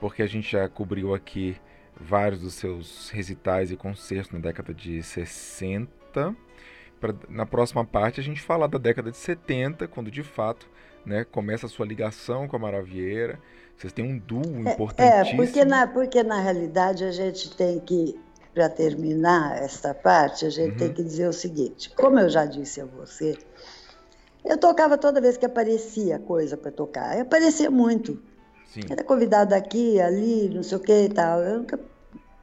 porque 0.00 0.22
a 0.22 0.26
gente 0.26 0.50
já 0.52 0.68
cobriu 0.68 1.14
aqui 1.14 1.56
vários 2.00 2.40
dos 2.40 2.54
seus 2.54 3.10
recitais 3.10 3.70
e 3.70 3.76
concertos 3.76 4.32
na 4.32 4.38
década 4.38 4.74
de 4.74 5.02
60. 5.02 6.34
Pra, 7.00 7.14
na 7.28 7.46
próxima 7.46 7.84
parte 7.84 8.20
a 8.20 8.22
gente 8.22 8.40
falar 8.40 8.66
da 8.68 8.78
década 8.78 9.10
de 9.10 9.16
70, 9.16 9.88
quando 9.88 10.10
de 10.10 10.22
fato 10.22 10.68
né, 11.04 11.24
começa 11.24 11.66
a 11.66 11.68
sua 11.68 11.86
ligação 11.86 12.46
com 12.48 12.56
a 12.56 12.58
Maravieira. 12.58 13.40
Vocês 13.76 13.92
têm 13.92 14.04
um 14.04 14.18
duo 14.18 14.42
É, 14.64 14.72
importantíssimo. 14.72 15.36
porque 15.36 15.64
na, 15.64 15.86
porque 15.86 16.22
na 16.22 16.40
realidade 16.40 17.04
a 17.04 17.10
gente 17.12 17.54
tem 17.56 17.80
que, 17.80 18.18
para 18.54 18.68
terminar 18.68 19.58
esta 19.62 19.94
parte, 19.94 20.44
a 20.46 20.50
gente 20.50 20.72
Uhum. 20.72 20.76
tem 20.76 20.92
que 20.92 21.02
dizer 21.02 21.28
o 21.28 21.32
seguinte: 21.32 21.90
como 21.96 22.18
eu 22.18 22.28
já 22.28 22.44
disse 22.46 22.80
a 22.80 22.84
você, 22.86 23.36
eu 24.44 24.58
tocava 24.58 24.98
toda 24.98 25.20
vez 25.20 25.36
que 25.36 25.46
aparecia 25.46 26.18
coisa 26.18 26.56
para 26.56 26.70
tocar. 26.72 27.18
Aparecia 27.20 27.70
muito. 27.70 28.20
Sim, 28.72 28.90
Era 28.90 29.04
convidado 29.04 29.54
aqui, 29.54 30.00
ali, 30.00 30.48
não 30.50 30.62
sei 30.62 30.78
o 30.78 30.80
que 30.80 30.92
e 31.04 31.08
tal. 31.08 31.42
Eu 31.42 31.58
nunca 31.60 31.78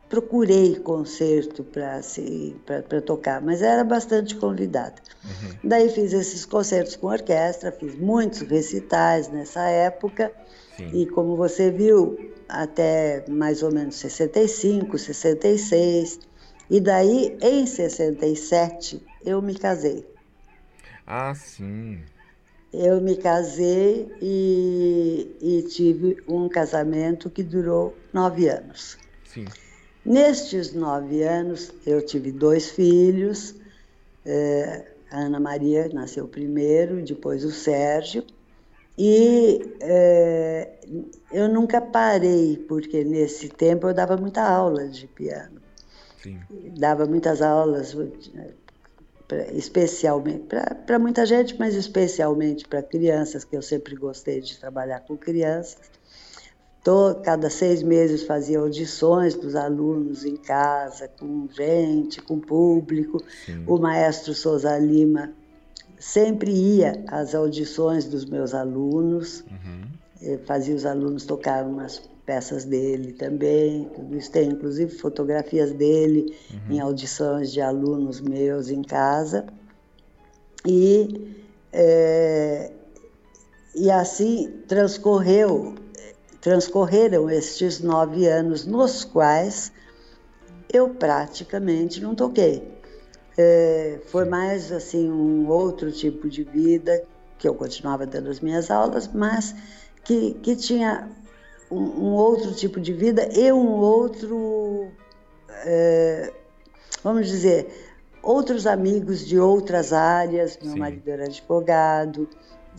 procurei 0.09 0.77
concerto 0.79 1.63
para 1.63 3.01
tocar, 3.01 3.41
mas 3.41 3.61
era 3.61 3.83
bastante 3.83 4.35
convidada. 4.35 5.01
uhum, 5.23 5.59
Daí 5.63 5.89
fiz 5.89 6.13
esses 6.13 6.45
concertos 6.45 6.95
com 6.97 7.07
orquestra, 7.07 7.71
fiz 7.71 7.95
muitos 7.95 8.41
recitais 8.41 9.29
nessa 9.29 9.67
época. 9.69 10.33
sim. 10.75 10.99
E 10.99 11.07
como 11.07 11.37
você 11.37 11.71
viu, 11.71 12.33
até 12.47 13.25
mais 13.29 13.63
ou 13.63 13.71
menos 13.71 13.95
65, 13.97 14.97
66. 14.97 16.19
E 16.69 16.79
daí, 16.81 17.37
em 17.41 17.65
67, 17.65 19.01
eu 19.21 19.41
me 19.41 19.55
casei. 19.55 20.05
Ah, 21.05 21.33
sim. 21.35 22.05
Eu 22.71 23.01
me 23.01 23.15
casei 23.15 24.07
e, 24.21 25.35
e 25.41 25.63
tive 25.63 26.17
um 26.27 26.47
casamento 26.47 27.29
que 27.29 27.41
durou 27.41 27.97
nove 28.13 28.47
anos. 28.47 28.97
Sim. 29.25 29.45
Nestes 30.05 30.73
nove 30.73 31.23
anos, 31.23 31.71
eu 31.85 32.03
tive 32.05 32.31
dois 32.31 32.69
filhos. 32.69 33.55
eh, 34.25 34.85
a 35.11 35.21
Ana 35.21 35.39
Maria 35.39 35.89
nasceu 35.91 36.27
primeiro, 36.27 37.01
depois 37.03 37.43
o 37.43 37.51
Sérgio. 37.51 38.23
E 38.97 39.61
eh, 39.81 40.79
eu 41.31 41.47
nunca 41.47 41.81
parei, 41.81 42.57
porque 42.67 43.03
nesse 43.03 43.49
tempo 43.49 43.87
eu 43.87 43.93
dava 43.93 44.17
muita 44.17 44.43
aula 44.43 44.87
de 44.87 45.07
piano. 45.07 45.61
Sim. 46.21 46.39
Dava 46.77 47.05
muitas 47.05 47.41
aulas, 47.41 47.95
pra- 49.29 49.45
especialmente 49.53 50.47
para 50.85 50.99
muita 50.99 51.25
gente, 51.25 51.55
mas 51.57 51.75
especialmente 51.75 52.67
para 52.67 52.81
crianças, 52.81 53.45
que 53.45 53.55
eu 53.55 53.61
sempre 53.61 53.95
gostei 53.95 54.41
de 54.41 54.57
trabalhar 54.59 54.99
com 55.01 55.15
crianças. 55.15 55.77
cada 57.23 57.49
seis 57.49 57.83
meses 57.83 58.23
fazia 58.23 58.59
audições 58.59 59.35
dos 59.35 59.55
alunos 59.55 60.25
em 60.25 60.35
casa, 60.35 61.07
com 61.07 61.47
gente, 61.51 62.21
com 62.21 62.39
público. 62.39 63.23
Sim. 63.45 63.63
O 63.67 63.77
maestro 63.77 64.33
Souza 64.33 64.77
Lima 64.79 65.31
sempre 65.99 66.51
ia 66.51 67.03
às 67.07 67.35
audições 67.35 68.05
dos 68.05 68.25
meus 68.25 68.53
alunos, 68.53 69.43
uhum. 69.51 70.39
fazia 70.45 70.73
os 70.73 70.85
alunos 70.85 71.25
tocar 71.25 71.63
umas 71.63 72.01
peças 72.29 72.63
dele 72.63 73.11
também, 73.11 73.89
tudo 73.95 74.15
isso 74.15 74.31
tem 74.31 74.49
inclusive 74.49 74.95
fotografias 74.95 75.71
dele 75.71 76.31
uhum. 76.53 76.75
em 76.75 76.79
audições 76.79 77.51
de 77.51 77.59
alunos 77.59 78.21
meus 78.21 78.69
em 78.69 78.83
casa. 78.83 79.47
E, 80.63 81.35
é, 81.73 82.71
e 83.73 83.89
assim 83.89 84.61
transcorreu, 84.67 85.73
transcorreram 86.39 87.31
estes 87.31 87.79
nove 87.79 88.27
anos 88.27 88.63
nos 88.63 89.03
quais 89.03 89.71
eu 90.71 90.89
praticamente 90.89 91.99
não 91.99 92.13
toquei. 92.13 92.63
É, 93.35 94.01
foi 94.05 94.25
mais 94.25 94.71
assim 94.71 95.09
um 95.09 95.49
outro 95.49 95.91
tipo 95.91 96.29
de 96.29 96.43
vida 96.43 97.03
que 97.39 97.47
eu 97.47 97.55
continuava 97.55 98.05
dando 98.05 98.29
as 98.29 98.39
minhas 98.39 98.69
aulas, 98.69 99.09
mas 99.11 99.55
que, 100.03 100.35
que 100.43 100.55
tinha 100.55 101.09
um, 101.69 101.77
um 101.77 102.13
outro 102.13 102.53
tipo 102.53 102.79
de 102.79 102.93
vida 102.93 103.29
e 103.37 103.51
um 103.51 103.79
outro, 103.79 104.87
é, 105.65 106.33
vamos 107.03 107.27
dizer, 107.27 107.67
outros 108.21 108.65
amigos 108.65 109.25
de 109.25 109.39
outras 109.39 109.93
áreas. 109.93 110.57
Meu 110.61 110.73
Sim. 110.73 110.79
marido 110.79 111.07
era 111.09 111.25
advogado 111.25 112.27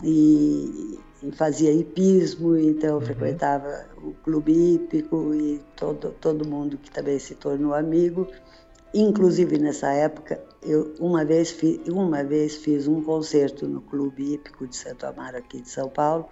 e, 0.03 0.99
e 1.23 1.31
fazia 1.31 1.71
hipismo, 1.71 2.57
então 2.57 2.95
uhum. 2.95 3.01
frequentava 3.01 3.85
o 3.97 4.13
clube 4.23 4.51
hípico 4.51 5.33
e 5.33 5.61
todo, 5.75 6.11
todo 6.19 6.47
mundo 6.47 6.77
que 6.77 6.91
também 6.91 7.19
se 7.19 7.35
tornou 7.35 7.73
amigo. 7.73 8.27
Inclusive 8.93 9.57
nessa 9.57 9.91
época, 9.93 10.41
eu 10.61 10.93
uma 10.99 11.23
vez, 11.23 11.49
fiz, 11.49 11.79
uma 11.87 12.23
vez 12.23 12.57
fiz 12.57 12.87
um 12.87 13.01
concerto 13.01 13.65
no 13.65 13.81
Clube 13.81 14.33
Hípico 14.33 14.67
de 14.67 14.75
Santo 14.75 15.05
Amaro, 15.05 15.37
aqui 15.37 15.61
de 15.61 15.69
São 15.69 15.87
Paulo, 15.87 16.27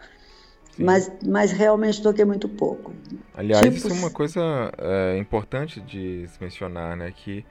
mas, 0.79 1.11
mas 1.25 1.51
realmente 1.51 2.01
toquei 2.01 2.25
muito 2.25 2.47
pouco. 2.47 2.93
Aliás, 3.33 3.75
isso 3.75 3.89
é 3.89 3.93
uma 3.93 4.09
coisa 4.09 4.41
é, 4.77 5.17
importante 5.17 5.81
de 5.81 6.25
se 6.27 6.41
mencionar, 6.41 6.95
né? 6.95 7.13
Que 7.15 7.45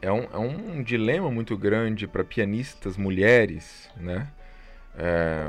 é 0.00 0.12
um, 0.12 0.24
é 0.24 0.38
um 0.38 0.82
dilema 0.82 1.30
muito 1.30 1.56
grande 1.56 2.06
para 2.06 2.22
pianistas 2.22 2.96
mulheres, 2.96 3.88
né? 3.96 4.28
É, 4.96 5.46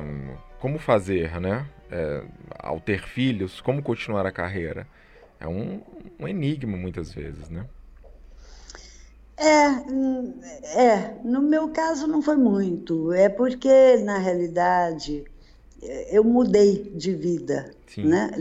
como 0.59 0.79
fazer, 0.79 1.39
né? 1.39 1.65
É, 1.91 2.23
ao 2.57 2.79
ter 2.79 3.01
filhos, 3.01 3.61
como 3.61 3.81
continuar 3.81 4.25
a 4.25 4.31
carreira? 4.31 4.87
É 5.39 5.47
um, 5.47 5.81
um 6.19 6.27
enigma 6.27 6.77
muitas 6.77 7.13
vezes, 7.13 7.49
né? 7.49 7.65
É, 9.37 9.65
é, 10.81 11.15
no 11.23 11.41
meu 11.41 11.69
caso 11.69 12.07
não 12.07 12.21
foi 12.21 12.37
muito. 12.37 13.11
É 13.11 13.27
porque, 13.27 13.97
na 13.97 14.17
realidade, 14.17 15.25
eu 16.09 16.23
mudei 16.23 16.91
de 16.95 17.13
vida. 17.13 17.71
Sim. 17.87 18.05
Né? 18.05 18.31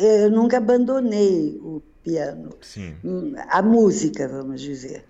Eu 0.00 0.30
nunca 0.30 0.58
abandonei 0.58 1.60
o 1.62 1.82
piano, 2.02 2.50
Sim. 2.60 2.94
a 3.48 3.62
música, 3.62 4.28
vamos 4.28 4.60
dizer. 4.60 5.04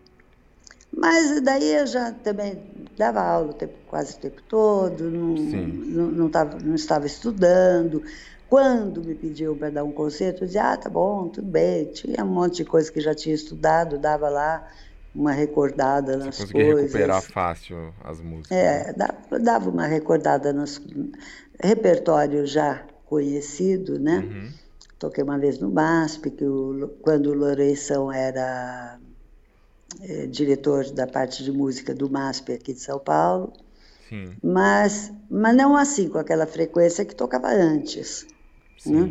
Mas 0.95 1.41
daí 1.41 1.75
eu 1.75 1.87
já 1.87 2.13
também 2.13 2.63
dava 2.99 3.23
aula 3.23 3.51
o 3.51 3.55
tempo, 3.55 3.75
quase 3.87 4.15
o 4.15 4.19
tempo 4.19 4.43
todo, 4.47 5.11
não, 5.11 5.35
não, 5.35 6.11
não, 6.11 6.29
tava, 6.29 6.59
não 6.59 6.75
estava 6.75 7.07
estudando. 7.07 8.03
Quando 8.49 9.03
me 9.03 9.15
pediam 9.15 9.57
para 9.57 9.71
dar 9.71 9.85
um 9.85 9.93
concerto, 9.93 10.43
eu 10.43 10.47
dizia, 10.47 10.73
ah, 10.73 10.77
tá 10.77 10.91
bom, 10.91 11.29
tudo 11.29 11.47
bem. 11.47 11.87
Tinha 11.87 12.23
um 12.23 12.29
monte 12.29 12.57
de 12.57 12.65
coisa 12.67 12.93
que 12.93 13.01
já 13.01 13.15
tinha 13.15 13.35
estudado, 13.35 13.97
dava 13.97 14.29
lá 14.29 14.69
uma 15.15 15.33
recordada 15.33 16.19
nas 16.19 16.37
Você 16.37 16.53
coisas. 16.53 16.75
Você 16.75 16.83
recuperar 16.83 17.23
fácil 17.23 17.95
as 18.05 18.21
músicas. 18.21 18.57
É, 18.57 18.95
né? 18.95 19.39
dava 19.41 19.71
uma 19.71 19.87
recordada 19.87 20.53
nos 20.53 20.79
repertório 21.63 22.47
já 22.47 22.85
conhecido, 23.07 23.99
né? 23.99 24.19
Uhum. 24.19 24.51
Toquei 24.99 25.23
uma 25.23 25.39
vez 25.39 25.59
no 25.59 25.71
MASP, 25.71 26.31
que 26.31 26.45
o, 26.45 26.89
quando 27.03 27.29
o 27.29 27.35
Loureição 27.35 28.13
era 28.13 28.99
é, 30.01 30.27
diretor 30.27 30.91
da 30.91 31.07
parte 31.07 31.43
de 31.43 31.53
música 31.53 31.95
do 31.95 32.09
MASP 32.11 32.53
aqui 32.53 32.73
de 32.73 32.81
São 32.81 32.99
Paulo. 32.99 33.53
Sim. 34.09 34.37
Mas, 34.43 35.13
mas 35.31 35.57
não 35.57 35.77
assim, 35.77 36.09
com 36.09 36.19
aquela 36.19 36.47
frequência 36.47 37.05
que 37.05 37.15
tocava 37.15 37.49
antes. 37.49 38.27
Né? 38.87 39.11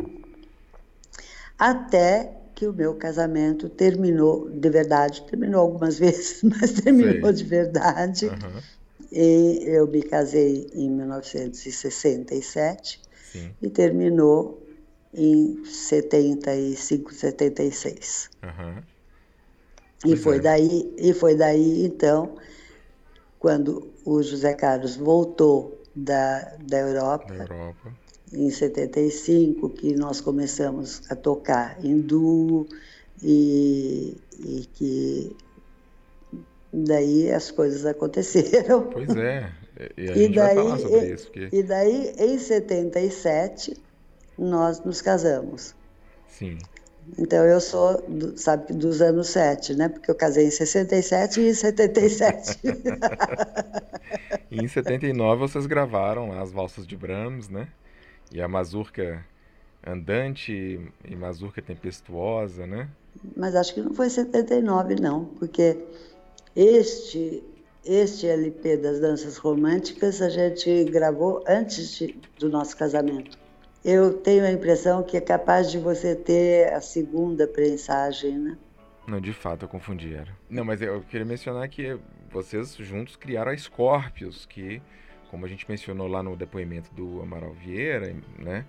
Até 1.58 2.38
que 2.56 2.68
o 2.68 2.74
meu 2.74 2.95
casamento 2.95 3.70
terminou 3.70 4.49
de 4.49 4.70
verdade, 4.70 5.24
terminou 5.24 5.62
algumas 5.62 5.97
vezes, 5.99 6.41
mas 6.43 6.74
terminou 6.74 7.34
Sei. 7.34 7.34
de 7.34 7.43
verdade. 7.43 8.26
Uhum. 8.28 8.62
E 9.12 9.64
eu 9.66 9.88
me 9.88 10.03
casei 10.03 10.70
em 10.74 10.89
1967 10.89 13.01
Sim. 13.32 13.51
e 13.62 13.70
terminou 13.70 14.66
em 15.14 15.66
75, 15.66 17.14
76. 17.14 18.30
Uhum. 18.41 18.82
E 20.05 20.16
foi 20.16 20.38
é. 20.38 20.39
daí, 20.39 20.93
e 20.97 21.14
foi 21.14 21.36
daí 21.36 21.86
então, 21.86 22.38
quando 23.38 23.91
o 24.05 24.24
José 24.24 24.53
Carlos 24.53 24.95
voltou 24.95 25.78
da, 25.95 26.55
da 26.64 26.80
Europa, 26.80 27.34
da 27.34 27.43
Europa, 27.43 27.93
em 28.34 28.49
75, 28.49 29.70
que 29.70 29.93
nós 29.93 30.22
começamos 30.22 31.01
a 31.09 31.16
tocar 31.16 31.78
duo 31.99 32.66
e, 33.22 34.18
e 34.39 34.66
que 34.74 35.36
daí 36.74 37.32
as 37.32 37.51
coisas 37.51 37.86
aconteceram. 37.88 38.84
Pois 38.84 39.15
é, 39.15 39.51
e 39.97 40.09
a 40.09 40.13
e 40.13 40.24
gente 40.24 40.36
daí, 40.36 40.57
e, 40.57 41.13
isso. 41.13 41.26
Porque... 41.28 41.49
E 41.55 41.63
daí, 41.63 42.13
em 42.17 42.38
77, 42.38 43.78
nós 44.38 44.84
nos 44.84 45.01
casamos. 45.01 45.76
Sim. 46.28 46.57
Então 47.17 47.45
eu 47.45 47.59
sou, 47.59 48.01
do, 48.07 48.38
sabe, 48.38 48.74
dos 48.74 49.01
anos 49.01 49.30
7, 49.30 49.76
né? 49.76 49.89
Porque 49.89 50.09
eu 50.09 50.15
casei 50.15 50.47
em 50.47 50.51
67 50.51 51.41
e 51.41 51.49
em 51.49 51.53
77. 51.53 52.59
e 54.49 54.57
em 54.63 54.67
79 54.67 55.39
vocês 55.39 55.65
gravaram 55.65 56.30
lá 56.30 56.41
as 56.41 56.51
valsas 56.51 56.86
de 56.86 56.95
Brahms, 56.95 57.49
né? 57.49 57.67
E 58.32 58.41
a 58.41 58.47
mazurca 58.47 59.26
andante 59.86 60.80
e 61.03 61.15
mazurca 61.15 61.61
tempestuosa, 61.61 62.65
né? 62.65 62.88
Mas 63.36 63.55
acho 63.55 63.74
que 63.74 63.82
não 63.82 63.93
foi 63.93 64.09
79 64.09 64.95
não, 64.95 65.26
porque 65.26 65.78
este 66.56 67.43
este 67.84 68.28
LP 68.28 68.78
das 68.78 68.99
danças 68.99 69.38
românticas 69.38 70.22
a 70.22 70.30
gente 70.30 70.84
gravou 70.86 71.43
antes 71.47 71.97
de, 71.97 72.16
do 72.38 72.47
nosso 72.47 72.78
casamento. 72.78 73.38
Eu 73.84 74.14
tenho 74.14 74.45
a 74.45 74.52
impressão 74.52 75.02
que 75.02 75.18
é 75.18 75.22
capaz 75.22 75.72
de 75.72 75.80
você 75.80 76.16
ter 76.16 76.72
a 76.74 76.80
segunda 76.80 77.47
prensagem, 77.47 78.38
né? 78.38 78.58
Não, 79.08 79.20
de 79.20 79.34
fato, 79.34 79.66
eu 79.66 79.70
confundi, 79.70 80.14
era. 80.14 80.28
Não, 80.47 80.64
mas 80.64 80.80
eu 80.82 81.02
queria 81.02 81.26
mencionar 81.26 81.68
que 81.68 81.97
vocês 82.30 82.76
juntos 82.76 83.16
criaram 83.16 83.52
a 83.52 83.58
Scorpius, 83.58 84.45
que, 84.45 84.80
como 85.32 85.45
a 85.45 85.49
gente 85.49 85.68
mencionou 85.68 86.08
lá 86.08 86.22
no 86.22 86.36
depoimento 86.36 86.93
do 86.93 87.20
Amaral 87.22 87.54
Vieira, 87.54 88.16
né? 88.38 88.66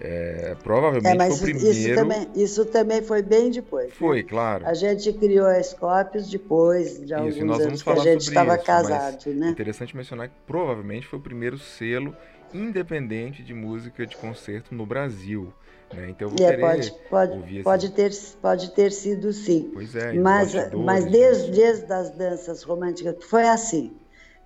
É, 0.00 0.56
provavelmente 0.62 1.22
é, 1.22 1.30
foi 1.30 1.36
o 1.36 1.40
primeiro. 1.40 1.70
Isso 1.70 1.94
também, 1.94 2.28
isso 2.34 2.64
também 2.66 3.02
foi 3.02 3.22
bem 3.22 3.50
depois. 3.50 3.86
Né? 3.86 3.94
Foi, 3.96 4.16
né? 4.18 4.28
claro. 4.28 4.66
A 4.66 4.74
gente 4.74 5.12
criou 5.12 5.46
a 5.46 5.62
Scorpius 5.62 6.28
depois 6.28 7.04
de 7.06 7.14
alguns 7.14 7.36
isso, 7.36 7.44
nós 7.44 7.60
anos 7.60 7.82
que 7.82 7.90
a 7.90 7.96
gente 7.96 8.20
estava 8.22 8.58
casado, 8.58 9.30
né? 9.32 9.48
É 9.48 9.50
interessante 9.50 9.96
mencionar 9.96 10.28
que 10.28 10.34
provavelmente 10.46 11.06
foi 11.06 11.18
o 11.18 11.22
primeiro 11.22 11.58
selo 11.58 12.14
independente 12.52 13.42
de 13.42 13.54
música 13.54 14.06
de 14.06 14.16
concerto 14.16 14.74
no 14.74 14.84
Brasil. 14.84 15.52
Né? 15.92 16.10
Então 16.10 16.28
eu 16.28 16.36
vou 16.36 16.46
é, 16.46 16.56
pode, 16.56 16.94
pode, 17.08 17.62
pode, 17.62 17.90
ter, 17.90 18.12
pode 18.40 18.70
ter 18.72 18.90
sido 18.92 19.32
sim. 19.32 19.70
Pois 19.72 19.94
é, 19.94 20.12
mas, 20.12 20.52
mas 20.72 21.04
desde, 21.04 21.50
desde 21.52 21.92
as 21.92 22.10
danças 22.10 22.62
românticas 22.62 23.16
foi 23.24 23.44
assim. 23.44 23.92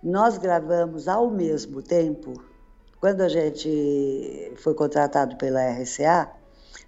Nós 0.02 0.38
gravamos 0.38 1.08
ao 1.08 1.30
mesmo 1.30 1.82
tempo 1.82 2.34
quando 3.00 3.20
a 3.20 3.28
gente 3.28 4.52
foi 4.56 4.74
contratado 4.74 5.36
pela 5.36 5.60
RCA, 5.70 6.30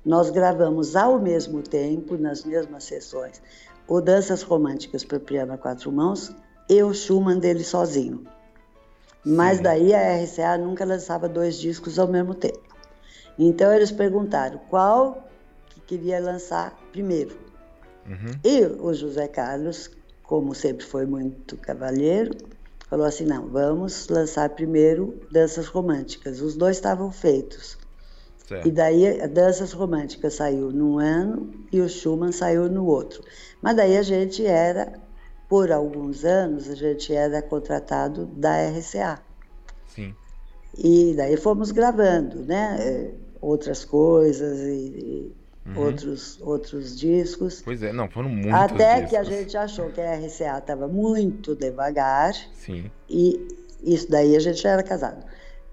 nós 0.05 0.31
gravamos 0.31 0.97
ao 0.97 1.19
mesmo 1.19 1.63
tempo, 1.63 2.17
nas 2.17 2.45
mesmas 2.45 2.85
sessões, 2.85 3.41
o 3.87 4.01
Danças 4.01 4.43
Românticas 4.43 5.05
para 5.05 5.21
Piano 5.21 5.53
a 5.53 5.59
Quatro 5.59 5.91
Mãos 5.93 6.35
e 6.69 6.83
o 6.83 6.95
Schumann 6.95 7.39
dele 7.39 7.65
sozinho. 7.65 8.25
Mas 9.25 9.59
Sim. 9.59 9.63
daí 9.65 9.95
a 9.95 10.23
RCA 10.23 10.57
nunca 10.57 10.85
lançava 10.85 11.29
dois 11.29 11.57
discos 11.57 11.99
ao 11.99 12.09
mesmo 12.09 12.35
tempo. 12.35 12.63
Então 13.39 13.73
eles 13.73 13.91
perguntaram 13.91 14.61
qual 14.69 15.29
que 15.69 15.81
queria 15.81 16.21
lançar 16.21 16.77
primeiro. 16.93 17.37
Uhum. 18.07 18.41
E 18.45 18.65
o 18.65 18.93
José 18.95 19.29
Carlos, 19.29 19.91
como 20.23 20.55
sempre 20.55 20.85
foi 20.85 21.07
muito 21.07 21.57
cavalheiro, 21.57 22.37
falou 22.91 23.07
assim: 23.07 23.25
não, 23.25 23.49
vamos 23.49 24.09
lançar 24.09 24.51
primeiro 24.51 25.19
danças 25.31 25.69
românticas. 25.69 26.41
Os 26.43 26.57
dois 26.57 26.77
estavam 26.77 27.13
feitos. 27.13 27.79
Certo. 28.47 28.67
E 28.67 28.73
daí 28.73 29.21
a 29.21 29.29
Danças 29.29 29.71
Românticas 29.73 30.35
saiu 30.35 30.73
num 30.73 30.99
ano 30.99 31.55
e 31.71 31.81
o 31.81 31.89
Schumann 31.89 32.33
saiu 32.33 32.69
no 32.69 32.85
outro. 32.85 33.23
Mas 33.63 33.77
daí 33.77 33.97
a 33.97 34.03
gente 34.03 34.45
era, 34.45 34.93
por 35.49 35.71
alguns 35.71 36.25
anos, 36.25 36.69
a 36.69 36.75
gente 36.75 37.15
era 37.15 37.41
contratado 37.41 38.27
da 38.27 38.57
RCA. 38.71 39.23
Sim. 39.87 40.13
E 40.77 41.15
daí 41.17 41.37
fomos 41.37 41.71
gravando, 41.71 42.45
né? 42.45 42.77
Eh, 42.81 43.15
outras 43.41 43.85
coisas 43.85 44.59
e, 44.59 44.73
e 44.99 45.40
uhum. 45.67 45.79
outros, 45.79 46.39
outros 46.41 46.99
discos. 46.99 47.63
Pois 47.63 47.83
é, 47.83 47.93
não, 47.93 48.09
foram 48.09 48.29
muitos 48.29 48.53
Até 48.53 48.95
discos. 48.95 49.11
que 49.11 49.17
a 49.17 49.25
gente 49.25 49.57
achou 49.57 49.91
que 49.91 50.01
a 50.01 50.15
RCA 50.15 50.59
estava 50.59 50.89
muito 50.89 51.55
devagar. 51.55 52.35
Sim. 52.55 52.91
E 53.09 53.49
isso 53.83 54.11
daí 54.11 54.37
a 54.37 54.41
gente 54.41 54.61
já 54.61 54.71
era 54.71 54.83
casado. 54.83 55.25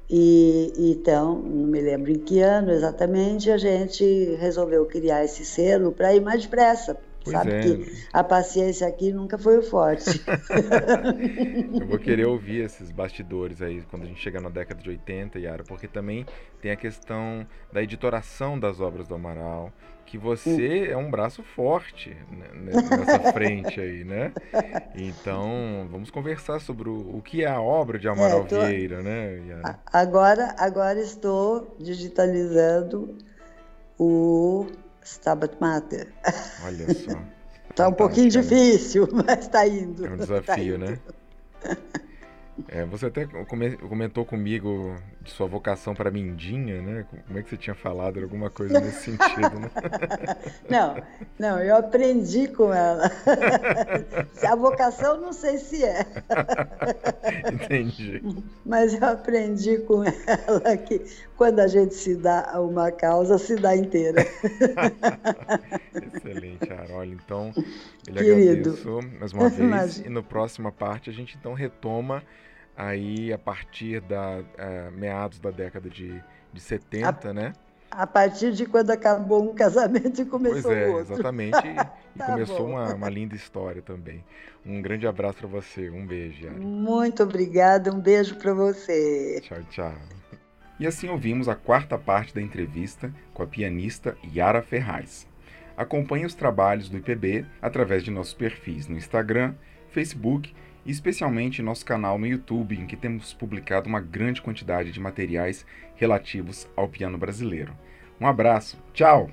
E 0.09 0.71
então, 0.77 1.35
não 1.35 1.67
me 1.67 1.81
lembro 1.81 2.11
em 2.11 2.19
que 2.19 2.39
ano 2.39 2.71
exatamente, 2.71 3.51
a 3.51 3.57
gente 3.57 4.05
resolveu 4.39 4.85
criar 4.85 5.25
esse 5.25 5.43
selo 5.43 5.91
para 5.91 6.15
ir 6.15 6.21
mais 6.21 6.43
depressa. 6.43 6.97
Pois 7.27 7.37
sabe 7.37 7.53
é. 7.53 7.61
que 7.61 8.07
a 8.13 8.23
paciência 8.23 8.87
aqui 8.87 9.11
nunca 9.11 9.37
foi 9.37 9.57
o 9.57 9.61
forte. 9.61 10.21
Eu 11.79 11.87
vou 11.87 11.99
querer 11.99 12.25
ouvir 12.27 12.63
esses 12.63 12.91
bastidores 12.91 13.61
aí 13.61 13.81
quando 13.89 14.03
a 14.03 14.05
gente 14.05 14.19
chegar 14.19 14.41
na 14.41 14.49
década 14.49 14.81
de 14.81 14.89
80, 14.89 15.39
Yara, 15.39 15.63
porque 15.63 15.87
também 15.87 16.25
tem 16.61 16.71
a 16.71 16.75
questão 16.75 17.45
da 17.71 17.81
editoração 17.81 18.59
das 18.59 18.79
obras 18.79 19.07
do 19.07 19.15
Amaral, 19.15 19.71
que 20.05 20.17
você 20.17 20.87
é 20.89 20.95
um 20.95 21.11
braço 21.11 21.43
forte 21.43 22.15
né, 22.31 22.47
nessa 22.53 23.33
frente 23.33 23.79
aí, 23.79 24.03
né? 24.03 24.31
Então, 24.95 25.87
vamos 25.91 26.09
conversar 26.09 26.59
sobre 26.59 26.89
o, 26.89 27.17
o 27.17 27.21
que 27.21 27.43
é 27.43 27.47
a 27.47 27.61
obra 27.61 27.99
de 27.99 28.07
Amaral 28.07 28.41
é, 28.41 28.45
tô... 28.45 28.61
Vieira, 28.61 29.01
né? 29.01 29.39
Yara? 29.47 29.79
Agora, 29.85 30.55
agora 30.57 30.99
estou 30.99 31.75
digitalizando 31.79 33.15
o 33.99 34.65
Stabat 35.07 35.55
Mater. 35.59 36.07
Olha 36.65 36.85
só. 36.93 37.19
Está 37.69 37.87
um 37.87 37.93
pouquinho 37.93 38.29
difícil, 38.29 39.07
mas 39.13 39.39
está 39.39 39.67
indo. 39.67 40.05
É 40.05 40.09
um 40.09 40.17
desafio, 40.17 40.79
tá 40.79 40.85
né? 40.85 40.99
É, 42.69 42.83
você 42.85 43.05
até 43.05 43.27
comentou 43.87 44.25
comigo 44.25 44.95
de 45.21 45.29
sua 45.29 45.45
vocação 45.45 45.93
para 45.93 46.09
Mindinha, 46.09 46.81
né? 46.81 47.05
Como 47.27 47.37
é 47.37 47.43
que 47.43 47.51
você 47.51 47.57
tinha 47.57 47.75
falado? 47.75 48.19
Alguma 48.19 48.49
coisa 48.49 48.79
nesse 48.79 49.11
sentido, 49.11 49.59
né? 49.59 49.69
Não, 50.67 50.95
não, 51.37 51.59
eu 51.59 51.75
aprendi 51.75 52.47
com 52.47 52.73
ela. 52.73 53.11
A 54.43 54.55
vocação 54.55 55.21
não 55.21 55.31
sei 55.31 55.59
se 55.59 55.83
é. 55.83 56.03
Entendi. 57.53 58.23
Mas 58.65 58.93
eu 58.95 59.07
aprendi 59.07 59.77
com 59.79 60.03
ela 60.03 60.77
que 60.77 61.05
quando 61.37 61.59
a 61.59 61.67
gente 61.67 61.93
se 61.93 62.15
dá 62.15 62.49
a 62.51 62.59
uma 62.59 62.91
causa, 62.91 63.37
se 63.37 63.55
dá 63.55 63.75
inteira. 63.75 64.25
Excelente, 66.15 66.73
Arol. 66.73 67.05
Então, 67.05 67.53
ele 68.07 68.19
Querido. 68.19 68.71
agradeço 68.71 68.99
mais 69.19 69.33
uma 69.33 69.49
vez. 69.49 69.59
Imagina. 69.59 70.07
E 70.07 70.09
no 70.09 70.23
próxima 70.23 70.71
parte 70.71 71.09
a 71.11 71.13
gente 71.13 71.37
então 71.37 71.53
retoma 71.53 72.23
aí 72.75 73.31
a 73.31 73.37
partir 73.37 74.01
da 74.01 74.39
uh, 74.39 74.91
meados 74.91 75.39
da 75.39 75.51
década 75.51 75.89
de, 75.89 76.21
de 76.51 76.59
70, 76.59 77.29
a, 77.29 77.33
né? 77.33 77.53
A 77.89 78.07
partir 78.07 78.51
de 78.51 78.65
quando 78.65 78.89
acabou 78.89 79.49
um 79.49 79.53
casamento 79.53 80.21
e 80.21 80.25
começou 80.25 80.63
pois 80.63 80.77
é, 80.77 80.87
o 80.87 80.93
outro. 80.93 81.13
Exatamente. 81.13 81.57
E, 81.57 81.75
tá 82.17 82.25
começou 82.25 82.65
uma, 82.65 82.95
uma, 82.95 83.09
linda 83.09 83.35
história 83.35 83.81
também. 83.83 84.23
Um 84.65 84.81
grande 84.81 85.05
abraço 85.05 85.37
para 85.37 85.47
você. 85.47 85.89
Um 85.89 86.05
beijo, 86.05 86.45
Yara. 86.45 86.57
Muito 86.57 87.21
obrigada. 87.21 87.93
Um 87.93 87.99
beijo 87.99 88.35
para 88.35 88.53
você. 88.53 89.39
Tchau, 89.41 89.63
tchau. 89.69 89.93
E 90.79 90.85
assim 90.85 91.09
ouvimos 91.09 91.49
a 91.49 91.55
quarta 91.55 91.97
parte 91.97 92.33
da 92.33 92.41
entrevista 92.41 93.13
com 93.33 93.41
a 93.41 93.47
pianista 93.47 94.15
Yara 94.35 94.61
Ferraz. 94.61 95.27
Acompanhe 95.75 96.25
os 96.25 96.35
trabalhos 96.35 96.89
do 96.89 96.97
IPB 96.97 97.45
através 97.61 98.03
de 98.03 98.11
nossos 98.11 98.33
perfis 98.33 98.87
no 98.87 98.97
Instagram, 98.97 99.55
Facebook 99.89 100.53
e 100.85 100.91
especialmente 100.91 101.61
nosso 101.61 101.85
canal 101.85 102.17
no 102.17 102.25
YouTube, 102.25 102.75
em 102.75 102.85
que 102.85 102.95
temos 102.95 103.33
publicado 103.33 103.89
uma 103.89 103.99
grande 103.99 104.41
quantidade 104.41 104.91
de 104.91 104.99
materiais 104.99 105.65
relativos 105.95 106.67
ao 106.75 106.87
piano 106.87 107.17
brasileiro. 107.17 107.75
Um 108.19 108.25
abraço, 108.25 108.77
tchau! 108.93 109.29